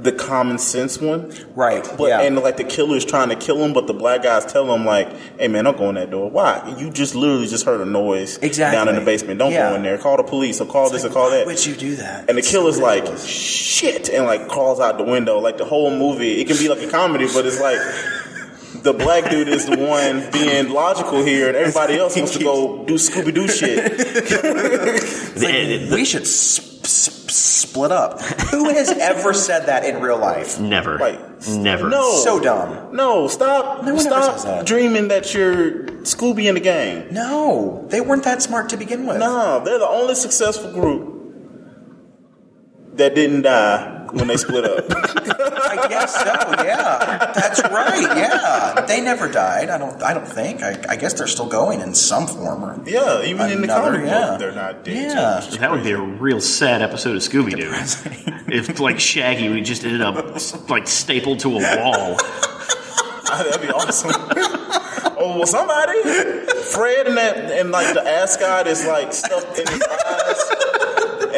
the 0.00 0.12
common 0.12 0.58
sense 0.58 1.00
one. 1.00 1.34
Right. 1.56 1.84
But 1.98 2.08
yeah. 2.08 2.20
and 2.20 2.36
like 2.36 2.56
the 2.56 2.64
killer 2.64 2.96
is 2.96 3.04
trying 3.04 3.30
to 3.30 3.36
kill 3.36 3.56
him, 3.62 3.72
but 3.72 3.86
the 3.88 3.92
black 3.92 4.22
guys 4.22 4.46
tell 4.46 4.72
him 4.72 4.84
like, 4.86 5.08
"Hey 5.38 5.48
man, 5.48 5.64
don't 5.64 5.76
go 5.76 5.88
in 5.88 5.96
that 5.96 6.10
door. 6.10 6.30
Why? 6.30 6.74
You 6.78 6.88
just 6.90 7.14
literally 7.16 7.46
just 7.48 7.66
heard 7.66 7.80
a 7.80 7.84
noise 7.84 8.38
Exactly. 8.38 8.76
down 8.78 8.88
in 8.88 8.94
the 8.94 9.00
basement. 9.04 9.38
Don't 9.40 9.50
Yeah. 9.52 9.70
go 9.70 9.76
in 9.76 9.82
there. 9.82 9.98
Call 9.98 10.16
the 10.16 10.22
police 10.22 10.60
or 10.60 10.66
call 10.66 10.88
this 10.88 11.04
or 11.04 11.10
call 11.10 11.30
that." 11.30 11.46
would 11.46 11.66
you 11.66 11.74
do 11.74 11.96
that? 11.96 12.20
and 12.28 12.36
the 12.36 12.40
It's 12.40 12.50
killer's 12.50 12.78
like, 12.78 13.06
"Shit!" 13.26 14.08
and 14.08 14.24
like 14.24 14.48
crawls 14.48 14.78
out 14.80 14.98
the 14.98 15.04
window. 15.04 15.40
Like 15.40 15.58
the 15.58 15.64
whole 15.64 15.90
movie, 15.90 16.40
it 16.40 16.46
can 16.46 16.56
be 16.58 16.68
like 16.68 16.80
a 16.82 16.88
comedy, 16.90 17.26
but 17.34 17.44
it's 17.44 17.60
like. 17.60 17.78
The 18.74 18.92
black 18.92 19.30
dude 19.30 19.48
is 19.48 19.66
the 19.66 19.76
one 19.76 20.30
being 20.30 20.68
logical 20.70 21.24
here, 21.24 21.48
and 21.48 21.56
everybody 21.56 21.98
else 21.98 22.16
wants 22.16 22.32
to 22.34 22.38
go 22.44 22.84
do 22.84 22.94
Scooby 22.94 23.34
Doo 23.34 23.48
shit. 23.48 23.92
we 25.90 26.04
should 26.04 26.22
s- 26.22 26.58
s- 26.84 27.32
split 27.34 27.90
up. 27.92 28.20
Who 28.50 28.68
has 28.70 28.90
ever 28.90 29.32
said 29.34 29.66
that 29.66 29.84
in 29.84 30.00
real 30.00 30.18
life? 30.18 30.60
Never. 30.60 30.98
Like, 30.98 31.18
Never. 31.48 31.88
No, 31.88 32.12
So 32.24 32.40
dumb. 32.40 32.94
No, 32.94 33.26
stop. 33.28 33.84
No 33.84 33.96
stop 33.98 34.42
that. 34.42 34.66
dreaming 34.66 35.08
that 35.08 35.32
you're 35.34 35.84
Scooby 36.02 36.44
in 36.48 36.54
the 36.54 36.60
gang. 36.60 37.08
No, 37.12 37.86
they 37.90 38.00
weren't 38.00 38.24
that 38.24 38.42
smart 38.42 38.68
to 38.70 38.76
begin 38.76 39.06
with. 39.06 39.18
No, 39.18 39.62
they're 39.64 39.78
the 39.78 39.88
only 39.88 40.14
successful 40.14 40.72
group 40.72 41.14
that 42.96 43.14
didn't 43.14 43.42
die 43.42 43.97
when 44.12 44.26
they 44.28 44.36
split 44.36 44.64
up. 44.64 44.84
I 44.90 45.86
guess 45.88 46.14
so. 46.14 46.64
Yeah, 46.64 47.32
that's 47.34 47.62
right. 47.62 48.16
Yeah, 48.16 48.84
they 48.86 49.00
never 49.00 49.28
died. 49.28 49.68
I 49.70 49.78
don't. 49.78 50.02
I 50.02 50.14
don't 50.14 50.26
think. 50.26 50.62
I, 50.62 50.78
I 50.88 50.96
guess 50.96 51.14
they're 51.14 51.26
still 51.26 51.48
going 51.48 51.80
in 51.80 51.94
some 51.94 52.26
form. 52.26 52.64
Or, 52.64 52.80
yeah, 52.86 53.22
even 53.22 53.50
in 53.50 53.58
the 53.58 53.64
Another, 53.64 53.92
comic 53.92 54.06
yeah. 54.06 54.30
book, 54.30 54.38
they're 54.38 54.52
not 54.52 54.84
dead. 54.84 55.12
Yeah. 55.14 55.58
That 55.58 55.70
would 55.70 55.84
be 55.84 55.92
a 55.92 56.00
real 56.00 56.40
sad 56.40 56.82
episode 56.82 57.16
of 57.16 57.22
Scooby 57.22 57.56
Doo. 57.56 57.72
if 58.52 58.80
like 58.80 59.00
Shaggy, 59.00 59.48
we 59.48 59.60
just 59.60 59.84
ended 59.84 60.00
up 60.00 60.16
like 60.68 60.86
stapled 60.86 61.40
to 61.40 61.48
a 61.48 61.52
wall. 61.52 62.16
That'd 63.28 63.60
be 63.62 63.68
awesome. 63.68 64.10
oh, 65.18 65.34
well, 65.36 65.46
somebody, 65.46 66.00
Fred 66.72 67.06
and 67.06 67.16
that, 67.18 67.36
and 67.52 67.70
like 67.70 67.92
the 67.94 68.02
ascot 68.02 68.66
is 68.66 68.86
like 68.86 69.12
stuffed 69.12 69.58
in 69.58 69.66
his 69.66 69.82
eyes, 69.82 70.47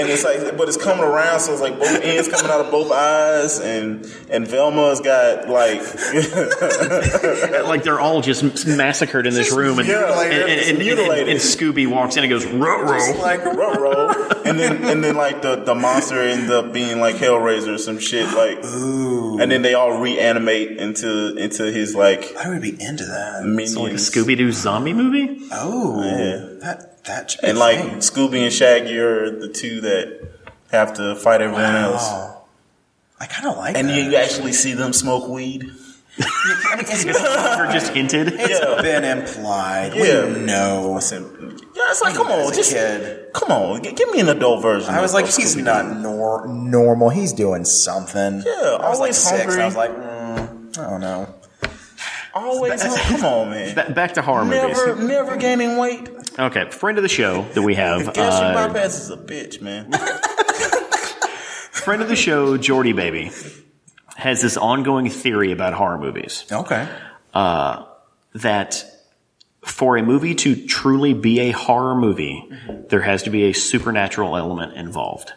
and 0.01 0.09
it's 0.11 0.24
like, 0.24 0.57
but 0.57 0.68
it's 0.68 0.76
coming 0.76 1.05
around, 1.05 1.40
so 1.40 1.53
it's 1.53 1.61
like 1.61 1.78
both 1.78 2.01
ends 2.03 2.28
coming 2.28 2.51
out 2.51 2.61
of 2.64 2.70
both 2.70 2.90
eyes, 2.90 3.61
and 3.61 4.05
and 4.30 4.46
Velma's 4.46 5.01
got 5.01 5.48
like, 5.48 5.80
like 7.66 7.82
they're 7.82 8.01
all 8.01 8.20
just 8.20 8.66
massacred 8.66 9.26
in 9.26 9.34
this 9.34 9.53
room, 9.53 9.78
and 9.78 9.88
Yeah, 9.88 10.20
and, 10.22 10.32
and, 10.32 10.51
and, 10.51 10.61
and- 10.70 10.78
mutilated. 10.78 11.28
and 11.28 11.38
Scooby 11.38 11.86
walks 11.86 12.16
in 12.16 12.24
and 12.24 12.30
goes, 12.30 12.46
"Ruh 12.46 12.98
just 12.98 13.16
roh." 13.16 13.22
like 13.22 13.44
row 13.44 14.12
and 14.44 14.59
then 14.59 14.84
and 14.84 15.05
then 15.05 15.16
like 15.16 15.42
the 15.42 15.57
the 15.57 15.74
monster 15.74 16.20
ends 16.20 16.51
up 16.51 16.72
being 16.72 17.01
like 17.01 17.16
Hellraiser 17.16 17.74
or 17.74 17.78
some 17.78 17.98
shit, 17.98 18.26
like, 18.34 18.59
and 18.62 19.51
then 19.51 19.62
they 19.62 19.74
all 19.74 19.98
reanimate 20.01 20.78
into 20.78 21.36
into 21.36 21.70
his 21.70 21.94
like 21.94 22.34
I 22.36 22.48
would 22.48 22.62
be 22.62 22.76
into 22.80 23.05
that. 23.05 23.42
minions, 23.44 23.76
like 23.76 23.92
a 23.92 23.96
Scooby 23.96 24.36
Doo 24.36 24.53
zombie 24.53 24.92
movie. 24.92 25.38
Oh, 25.53 26.03
Yeah. 26.03 26.46
That 26.61 27.04
that 27.04 27.36
and 27.42 27.58
like 27.58 27.78
thing. 27.78 27.90
Scooby 27.98 28.42
and 28.44 28.52
Shaggy 28.52 28.98
are 28.98 29.30
the 29.30 29.48
two 29.48 29.80
that 29.82 30.30
have 30.70 30.94
to 30.94 31.16
fight 31.16 31.40
everyone 31.42 31.64
else. 31.76 32.08
I 33.18 33.26
kind 33.26 33.48
of 33.48 33.56
like 33.58 33.76
And 33.76 33.88
that. 33.88 33.94
you 34.02 34.16
actually 34.16 34.52
see 34.52 34.72
them 34.72 34.92
smoke 34.92 35.28
weed. 35.28 35.64
I 36.22 36.76
mean, 36.76 36.84
it's 36.88 37.04
just 37.72 37.92
hinted. 37.92 38.32
Yeah. 38.32 38.80
been 38.82 39.04
implied. 39.04 39.92
Yeah. 39.94 40.26
We 40.26 40.40
know. 40.40 40.98
Yeah, 41.00 41.90
it's 41.90 42.02
like, 42.02 42.14
come 42.14 42.28
on, 42.28 42.52
just 42.52 42.72
kid. 42.72 43.32
come 43.32 43.50
on, 43.50 43.82
g- 43.82 43.92
give 43.92 44.11
me 44.11 44.20
an 44.20 44.28
adult 44.28 44.61
version. 44.61 44.92
I 44.92 45.00
was 45.00 45.12
of- 45.12 45.14
like, 45.14 45.28
of 45.28 45.34
he's 45.36 45.54
Scooby-Doo. 45.54 45.62
not 45.64 45.96
nor- 45.98 46.46
normal. 46.48 47.08
He's 47.11 47.32
doing 47.32 47.64
something. 47.64 48.42
Yeah, 48.44 48.52
I 48.80 48.88
was 48.88 48.98
like 48.98 49.12
always 49.12 49.16
six. 49.16 49.40
Hungry. 49.44 49.62
I 49.62 49.66
was 49.66 49.76
like, 49.76 49.90
mm, 49.90 50.78
I 50.78 50.90
don't 50.90 51.00
know. 51.00 51.34
always. 52.34 52.82
come 52.82 53.24
on, 53.24 53.50
man. 53.50 53.92
Back 53.94 54.14
to 54.14 54.22
horror 54.22 54.44
Never, 54.44 54.94
movies. 54.94 55.08
never 55.08 55.36
gaining 55.36 55.76
weight. 55.76 56.08
Uh, 56.39 56.45
Okay, 56.47 56.70
friend 56.70 56.97
of 56.99 57.03
the 57.03 57.09
show 57.09 57.43
that 57.55 57.62
we 57.62 57.74
have, 57.74 58.05
Gastric 58.14 58.51
uh, 58.57 58.68
bypass 58.68 59.01
is 59.01 59.11
a 59.11 59.16
bitch, 59.16 59.61
man. 59.61 59.91
friend 61.72 62.03
of 62.03 62.09
the 62.09 62.16
show, 62.16 62.57
Jordy 62.57 62.93
Baby, 62.93 63.31
has 64.16 64.41
this 64.43 64.57
ongoing 64.57 65.09
theory 65.11 65.53
about 65.53 65.72
horror 65.74 65.99
movies 65.99 66.45
Okay. 66.51 66.87
that 68.35 68.85
for 69.64 69.97
a 69.97 70.03
movie 70.03 70.35
to 70.35 70.66
truly 70.66 71.12
be 71.14 71.41
a 71.41 71.51
horror 71.51 71.95
movie, 71.95 72.49
there 72.89 73.01
has 73.03 73.24
to 73.24 73.31
be 73.31 73.45
a 73.45 73.53
supernatural 73.53 74.37
element 74.37 74.74
involved. 74.74 75.33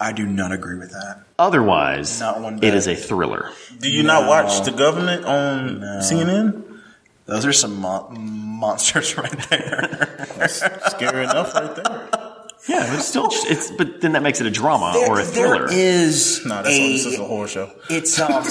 I 0.00 0.12
do 0.12 0.26
not 0.26 0.50
agree 0.50 0.78
with 0.78 0.90
that. 0.90 1.22
Otherwise, 1.38 2.20
it 2.20 2.74
a 2.88 2.96
thriller. 2.96 3.50
Do 3.78 3.88
you 3.90 4.02
not 4.02 4.26
watch 4.28 4.64
the 4.64 4.72
government 4.72 5.24
on 5.24 5.80
CNN? 6.00 6.71
Those 7.32 7.46
are 7.46 7.52
some 7.52 7.80
mon- 7.80 8.16
monsters 8.60 9.16
right 9.18 9.30
there. 9.50 10.48
Scary 10.48 11.24
enough, 11.24 11.54
right 11.54 11.74
there. 11.74 12.08
Yeah, 12.68 12.86
but 12.88 12.98
it's 12.98 13.08
still, 13.08 13.28
it's 13.32 13.70
but 13.72 14.00
then 14.00 14.12
that 14.12 14.22
makes 14.22 14.40
it 14.40 14.46
a 14.46 14.50
drama 14.50 14.94
or 15.08 15.18
a 15.18 15.24
thriller. 15.24 15.66
There 15.68 15.76
is 15.76 16.44
No, 16.46 16.62
that's 16.62 16.68
a, 16.68 16.92
this 16.92 17.06
is 17.06 17.18
a 17.18 17.24
horror 17.24 17.48
show. 17.48 17.72
It's 17.90 18.20
um, 18.20 18.44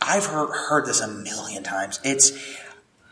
I've 0.00 0.26
heard 0.26 0.50
heard 0.50 0.86
this 0.86 1.00
a 1.00 1.06
million 1.08 1.62
times. 1.62 2.00
It's 2.04 2.32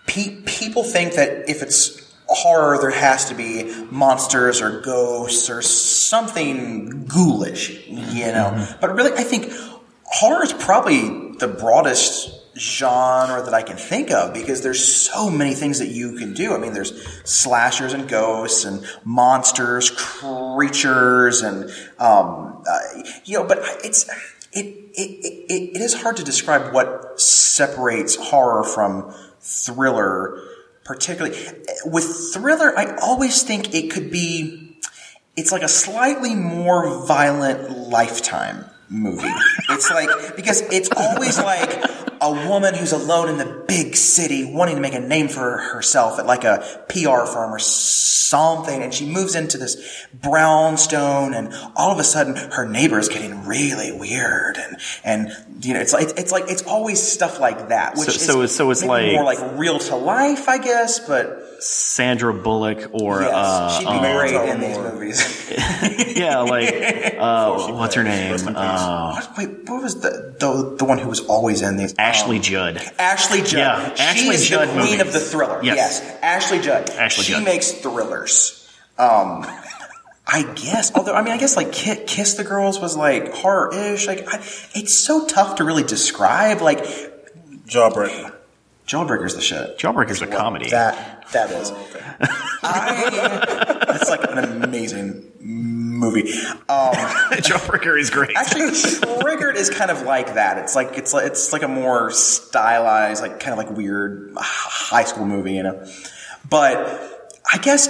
pe- 0.07 0.43
people 0.43 0.83
think 0.83 1.14
that 1.14 1.49
if 1.49 1.62
it's 1.62 2.12
horror, 2.27 2.79
there 2.81 2.91
has 2.91 3.27
to 3.29 3.35
be 3.35 3.73
monsters 3.91 4.61
or 4.61 4.81
ghosts 4.81 5.49
or 5.51 5.62
something 5.62 7.05
ghoulish, 7.07 7.87
you 7.89 8.27
know. 8.27 8.66
But 8.81 8.95
really, 8.97 9.12
I 9.12 9.23
think 9.23 9.53
horror 10.03 10.43
is 10.43 10.53
probably 10.53 11.33
the 11.39 11.47
broadest 11.49 12.49
genre 12.61 13.42
that 13.42 13.54
I 13.54 13.62
can 13.62 13.76
think 13.76 14.11
of 14.11 14.34
because 14.34 14.62
there's 14.62 14.84
so 15.11 15.30
many 15.30 15.54
things 15.54 15.78
that 15.78 15.88
you 15.88 16.16
can 16.18 16.34
do. 16.34 16.54
I 16.54 16.58
mean, 16.58 16.74
there's 16.74 16.92
slashers 17.24 17.94
and 17.94 18.08
ghosts 18.08 18.64
and 18.64 18.84
monsters, 19.04 19.90
creatures, 19.90 21.40
and 21.42 21.70
um, 21.98 22.62
uh, 22.68 22.78
you 23.24 23.38
know. 23.38 23.46
But 23.46 23.61
it's 23.82 24.08
it, 24.52 24.66
it 24.66 25.24
it 25.48 25.76
it 25.76 25.80
is 25.80 25.94
hard 26.02 26.18
to 26.18 26.24
describe 26.24 26.74
what 26.74 27.20
separates 27.20 28.16
horror 28.16 28.62
from 28.62 29.14
thriller, 29.40 30.40
particularly 30.84 31.38
with 31.86 32.32
thriller. 32.34 32.78
I 32.78 32.96
always 32.96 33.42
think 33.42 33.74
it 33.74 33.90
could 33.90 34.11
be 34.11 34.78
it's 35.36 35.52
like 35.52 35.62
a 35.62 35.68
slightly 35.68 36.34
more 36.34 37.06
violent 37.06 37.70
lifetime 37.70 38.70
movie. 38.91 39.28
It's 39.68 39.91
like 39.91 40.36
because 40.36 40.61
it's 40.62 40.91
always 40.97 41.38
like 41.38 41.70
a 42.20 42.30
woman 42.49 42.74
who's 42.74 42.93
alone 42.93 43.28
in 43.28 43.38
the 43.38 43.64
big 43.66 43.95
city 43.97 44.45
wanting 44.53 44.74
to 44.74 44.80
make 44.82 44.95
a 44.95 45.01
name 45.01 45.28
for 45.28 45.59
herself 45.59 46.18
at 46.18 46.26
like 46.26 46.45
a 46.45 46.59
PR 46.88 47.24
firm 47.24 47.55
or 47.55 47.59
something 47.59 48.82
and 48.82 48.93
she 48.93 49.07
moves 49.07 49.34
into 49.34 49.57
this 49.59 50.07
brownstone 50.12 51.34
and 51.34 51.53
all 51.76 51.91
of 51.91 51.99
a 51.99 52.05
sudden 52.05 52.36
her 52.36 52.66
neighbor 52.68 52.99
is 52.99 53.09
getting 53.09 53.45
really 53.47 53.91
weird 53.93 54.57
and 54.57 54.76
and 55.05 55.64
you 55.64 55.74
know 55.74 55.80
it's 55.80 55.93
like 55.93 56.09
it's 56.16 56.30
like 56.30 56.45
it's 56.49 56.62
always 56.62 57.01
stuff 57.03 57.41
like 57.41 57.68
that 57.70 57.97
which 57.97 58.09
So- 58.09 58.12
is 58.14 58.26
so 58.26 58.32
it's- 58.43 58.53
so 58.57 58.70
it's 58.70 58.84
like- 58.84 59.12
more 59.12 59.24
like 59.24 59.38
real 59.59 59.78
to 59.78 59.97
life 59.97 60.49
I 60.49 60.59
guess 60.59 61.01
but 61.01 61.43
Sandra 61.61 62.32
Bullock 62.34 62.90
or 62.92 63.20
yes 63.22 63.30
uh, 63.34 63.78
she'd 63.78 63.84
be 63.84 63.90
um, 63.90 64.00
great 64.00 64.32
Tyler 64.32 64.52
in 64.54 64.61
these 64.61 64.78
movies 64.78 65.50
yeah, 66.16 66.38
like 66.40 67.14
uh, 67.18 67.68
what's 67.72 67.94
her 67.94 68.02
name? 68.04 68.32
Rest 68.32 68.46
in 68.46 68.54
peace. 68.54 68.62
Uh, 68.62 69.12
What- 69.14 69.38
Wait, 69.38 69.68
what 69.68 69.82
was 69.82 70.00
the, 70.00 70.34
the 70.38 70.76
the 70.78 70.84
one 70.84 70.98
who 70.98 71.08
was 71.08 71.20
always 71.26 71.62
in 71.62 71.76
these? 71.76 71.94
Ashley 71.98 72.36
Um, 72.36 72.42
Judd. 72.42 72.92
Ashley 72.98 73.42
Judd. 73.42 73.52
Yeah, 73.58 73.94
she 73.94 74.02
Ashley 74.02 74.34
is 74.36 74.48
Judd 74.48 74.68
the 74.68 74.72
queen 74.72 74.84
movies. 74.84 75.00
of 75.00 75.12
the 75.12 75.20
thriller. 75.20 75.61
Yes. 75.62 75.76
Yes, 76.02 76.18
Ashley 76.22 76.61
Judd. 76.61 76.90
Ashley 76.90 77.24
she 77.24 77.32
Judd. 77.32 77.44
makes 77.44 77.72
thrillers. 77.72 78.56
Um, 78.98 79.44
I 80.32 80.42
guess. 80.54 80.92
Although, 80.94 81.14
I 81.14 81.22
mean, 81.22 81.32
I 81.32 81.38
guess 81.38 81.56
like 81.56 81.72
Kiss 81.72 82.34
the 82.34 82.44
Girls 82.44 82.78
was 82.80 82.96
like 82.96 83.32
horror-ish. 83.34 84.06
Like, 84.06 84.32
I, 84.32 84.36
it's 84.74 84.94
so 84.94 85.26
tough 85.26 85.56
to 85.56 85.64
really 85.64 85.82
describe. 85.82 86.61
Like, 86.61 86.84
Jawbreaker. 87.66 88.32
Jawbreaker's 88.86 89.34
the 89.34 89.40
shit. 89.40 89.78
Jawbreaker's 89.78 90.22
a 90.22 90.26
comedy. 90.26 90.70
That 90.70 91.20
that 91.33 91.51
is. 91.51 91.72
I, 92.62 93.85
that's 93.87 94.11
like 94.11 94.24
an 94.31 94.62
amazing 94.62 95.31
movie. 95.41 96.33
Um, 96.68 96.95
Jawbreaker 97.41 97.99
is 97.99 98.11
great. 98.11 98.37
actually, 98.37 98.70
Triggered 99.20 99.57
is 99.57 99.70
kind 99.70 99.91
of 99.91 100.03
like 100.03 100.35
that. 100.35 100.59
It's 100.59 100.74
like 100.74 100.97
it's 100.99 101.12
like 101.12 101.26
it's 101.26 101.53
like 101.53 101.62
a 101.62 101.68
more 101.68 102.11
stylized, 102.11 103.22
like 103.22 103.41
kind 103.41 103.53
of 103.53 103.59
like 103.59 103.76
weird 103.76 104.33
high 104.37 105.05
school 105.05 105.26
movie, 105.26 105.55
you 105.55 105.62
know. 105.62 105.87
But 106.49 107.39
I 107.53 107.59
guess 107.59 107.89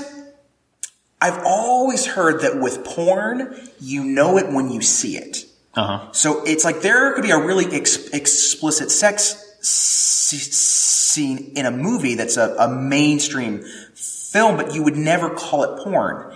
I've 1.21 1.43
always 1.45 2.07
heard 2.07 2.43
that 2.43 2.61
with 2.61 2.85
porn, 2.85 3.57
you 3.81 4.05
know 4.05 4.39
it 4.39 4.53
when 4.53 4.71
you 4.71 4.81
see 4.81 5.17
it. 5.17 5.45
Uh-huh. 5.75 6.11
So 6.13 6.45
it's 6.45 6.65
like 6.65 6.81
there 6.81 7.13
could 7.15 7.23
be 7.23 7.31
a 7.31 7.39
really 7.39 7.67
ex- 7.67 8.09
explicit 8.09 8.91
sex 8.91 9.50
s- 9.61 10.37
scene 10.53 11.53
in 11.57 11.67
a 11.67 11.71
movie 11.71 12.15
that's 12.15 12.37
a, 12.37 12.55
a 12.57 12.69
mainstream 12.69 13.63
film, 13.95 14.57
but 14.57 14.75
you 14.75 14.83
would 14.83 14.97
never 14.97 15.31
call 15.31 15.65
it 15.65 15.83
porn. 15.83 16.33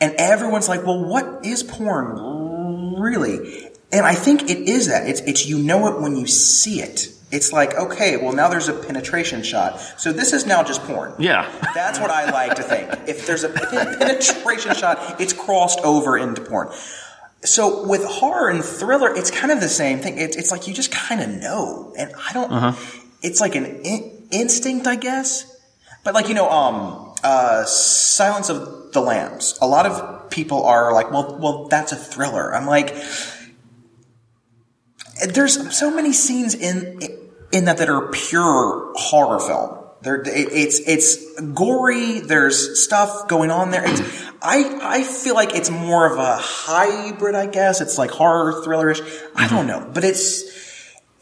And 0.00 0.14
everyone's 0.18 0.68
like, 0.68 0.84
well, 0.84 1.04
what 1.04 1.44
is 1.44 1.62
porn 1.62 3.00
really? 3.00 3.68
And 3.92 4.06
I 4.06 4.14
think 4.14 4.44
it 4.50 4.68
is 4.68 4.86
that. 4.88 5.08
It's, 5.08 5.20
it's 5.22 5.46
you 5.46 5.58
know 5.58 5.86
it 5.94 6.00
when 6.00 6.16
you 6.16 6.26
see 6.26 6.80
it. 6.80 7.08
It's 7.30 7.52
like, 7.52 7.74
okay, 7.74 8.16
well 8.16 8.32
now 8.32 8.48
there's 8.48 8.68
a 8.68 8.74
penetration 8.74 9.42
shot. 9.42 9.80
So 9.98 10.12
this 10.12 10.32
is 10.32 10.46
now 10.46 10.62
just 10.62 10.82
porn. 10.82 11.14
Yeah. 11.18 11.50
That's 11.74 11.98
what 11.98 12.10
I 12.10 12.30
like 12.30 12.54
to 12.56 12.62
think. 12.62 12.90
If 13.06 13.26
there's 13.26 13.42
a 13.44 13.48
penetration 13.98 14.74
shot, 14.74 15.20
it's 15.20 15.32
crossed 15.32 15.80
over 15.80 16.16
into 16.18 16.42
porn. 16.42 16.68
So 17.44 17.86
with 17.86 18.04
horror 18.04 18.50
and 18.50 18.64
thriller, 18.64 19.14
it's 19.14 19.30
kind 19.30 19.50
of 19.50 19.60
the 19.60 19.68
same 19.68 19.98
thing. 19.98 20.18
It's, 20.18 20.36
it's 20.36 20.50
like 20.52 20.68
you 20.68 20.74
just 20.74 20.92
kind 20.92 21.20
of 21.20 21.28
know, 21.28 21.92
and 21.98 22.12
I 22.16 22.32
don't. 22.32 22.50
It's 23.22 23.40
like 23.40 23.54
an 23.56 23.66
in- 23.66 24.28
instinct, 24.30 24.86
I 24.86 24.96
guess. 24.96 25.48
But 26.04 26.14
like 26.14 26.28
you 26.28 26.34
know, 26.34 26.48
um, 26.50 27.14
uh, 27.24 27.64
Silence 27.64 28.48
of 28.48 28.92
the 28.92 29.00
Lambs. 29.00 29.58
A 29.60 29.66
lot 29.66 29.86
of 29.86 30.30
people 30.30 30.64
are 30.64 30.92
like, 30.92 31.10
well, 31.10 31.38
well, 31.40 31.68
that's 31.68 31.92
a 31.92 31.96
thriller. 31.96 32.54
I'm 32.54 32.66
like, 32.66 32.94
there's 35.28 35.76
so 35.76 35.90
many 35.90 36.12
scenes 36.12 36.54
in 36.54 37.00
in 37.52 37.66
that 37.66 37.78
that 37.78 37.88
are 37.88 38.08
pure 38.08 38.92
horror 38.96 39.40
film. 39.40 39.81
There, 40.02 40.20
it, 40.20 40.26
it's 40.52 40.80
it's 40.80 41.40
gory. 41.52 42.20
There's 42.20 42.82
stuff 42.82 43.28
going 43.28 43.50
on 43.50 43.70
there. 43.70 43.82
It's, 43.84 44.00
I 44.42 44.78
I 44.82 45.02
feel 45.04 45.34
like 45.34 45.54
it's 45.54 45.70
more 45.70 46.06
of 46.10 46.18
a 46.18 46.36
hybrid. 46.36 47.34
I 47.34 47.46
guess 47.46 47.80
it's 47.80 47.98
like 47.98 48.10
horror 48.10 48.62
thrillerish. 48.64 49.00
I 49.36 49.48
don't 49.48 49.66
know, 49.66 49.88
but 49.94 50.04
it's 50.04 50.42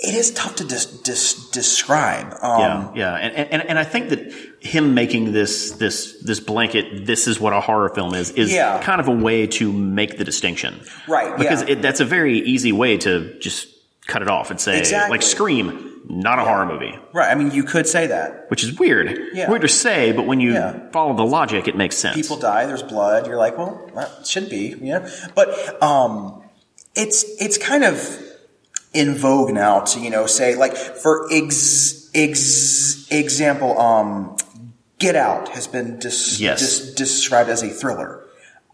it 0.02 0.14
is 0.14 0.30
tough 0.30 0.56
to 0.56 0.64
dis, 0.64 0.86
dis, 1.02 1.50
describe. 1.50 2.32
Um, 2.42 2.60
Yeah, 2.60 2.92
yeah, 2.94 3.14
and, 3.16 3.34
and 3.52 3.62
and 3.68 3.78
I 3.78 3.84
think 3.84 4.08
that 4.08 4.32
him 4.60 4.94
making 4.94 5.32
this 5.32 5.72
this 5.72 6.22
this 6.22 6.40
blanket, 6.40 7.04
this 7.04 7.26
is 7.28 7.38
what 7.38 7.52
a 7.52 7.60
horror 7.60 7.90
film 7.90 8.14
is, 8.14 8.30
is 8.30 8.50
Yeah. 8.50 8.80
kind 8.82 9.00
of 9.02 9.08
a 9.08 9.12
way 9.14 9.46
to 9.58 9.70
make 9.70 10.16
the 10.16 10.24
distinction, 10.24 10.80
Right, 11.06 11.36
Because 11.36 11.62
yeah. 11.64 11.72
it, 11.72 11.82
that's 11.82 12.00
a 12.00 12.06
very 12.06 12.38
easy 12.38 12.72
way 12.72 12.96
to 12.98 13.38
just 13.40 13.68
cut 14.10 14.22
it 14.22 14.28
off 14.28 14.50
and 14.50 14.60
say, 14.60 14.78
Exactly. 14.78 15.10
like 15.10 15.22
Scream, 15.22 15.86
not 16.08 16.38
a 16.38 16.42
horror 16.42 16.66
movie, 16.66 16.98
Right. 17.12 17.30
I 17.30 17.34
mean, 17.36 17.50
you 17.52 17.62
could 17.62 17.86
say 17.86 18.08
that. 18.08 18.46
which 18.50 18.62
is 18.64 18.78
weird, 18.78 19.16
Yeah. 19.32 19.48
weird 19.48 19.62
to 19.62 19.68
say, 19.68 20.12
but 20.12 20.26
when 20.26 20.40
you 20.40 20.52
Yeah. 20.54 20.74
follow 20.92 21.14
the 21.14 21.24
logic, 21.24 21.68
it 21.68 21.76
makes 21.76 21.96
sense. 21.96 22.16
people 22.16 22.36
die, 22.36 22.66
there's 22.66 22.82
blood. 22.82 23.26
You're 23.26 23.36
like, 23.36 23.56
well, 23.56 23.80
that 23.94 24.26
should 24.26 24.48
be, 24.50 24.74
you 24.80 24.92
know. 24.94 25.06
But 25.34 25.48
um, 25.82 26.42
it's 26.94 27.24
it's 27.40 27.56
kind 27.58 27.84
of 27.84 28.18
in 28.92 29.14
vogue 29.14 29.52
now 29.52 29.80
to 29.80 30.00
you 30.00 30.10
know 30.10 30.26
say 30.26 30.56
like 30.56 30.76
for 30.76 31.28
ex, 31.32 32.10
ex 32.14 33.06
example, 33.10 33.78
um, 33.78 34.36
Get 34.98 35.14
Out 35.16 35.48
has 35.50 35.66
been 35.68 35.98
dis, 36.00 36.40
Yes. 36.40 36.58
dis, 36.60 36.94
described 36.94 37.48
as 37.50 37.62
a 37.62 37.68
thriller. 37.68 38.24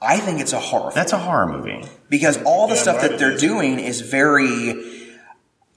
I 0.01 0.17
think 0.19 0.41
it's 0.41 0.53
a 0.53 0.59
horror 0.59 0.91
film 0.91 0.95
that's 0.95 1.13
a 1.13 1.19
horror 1.19 1.47
movie. 1.47 1.85
because 2.09 2.43
all 2.45 2.67
the 2.67 2.75
Yeah, 2.75 2.81
stuff 2.83 2.97
right, 3.03 3.11
that 3.11 3.19
they're 3.19 3.33
is. 3.33 3.41
doing 3.41 3.79
is 3.79 4.01
very 4.01 4.96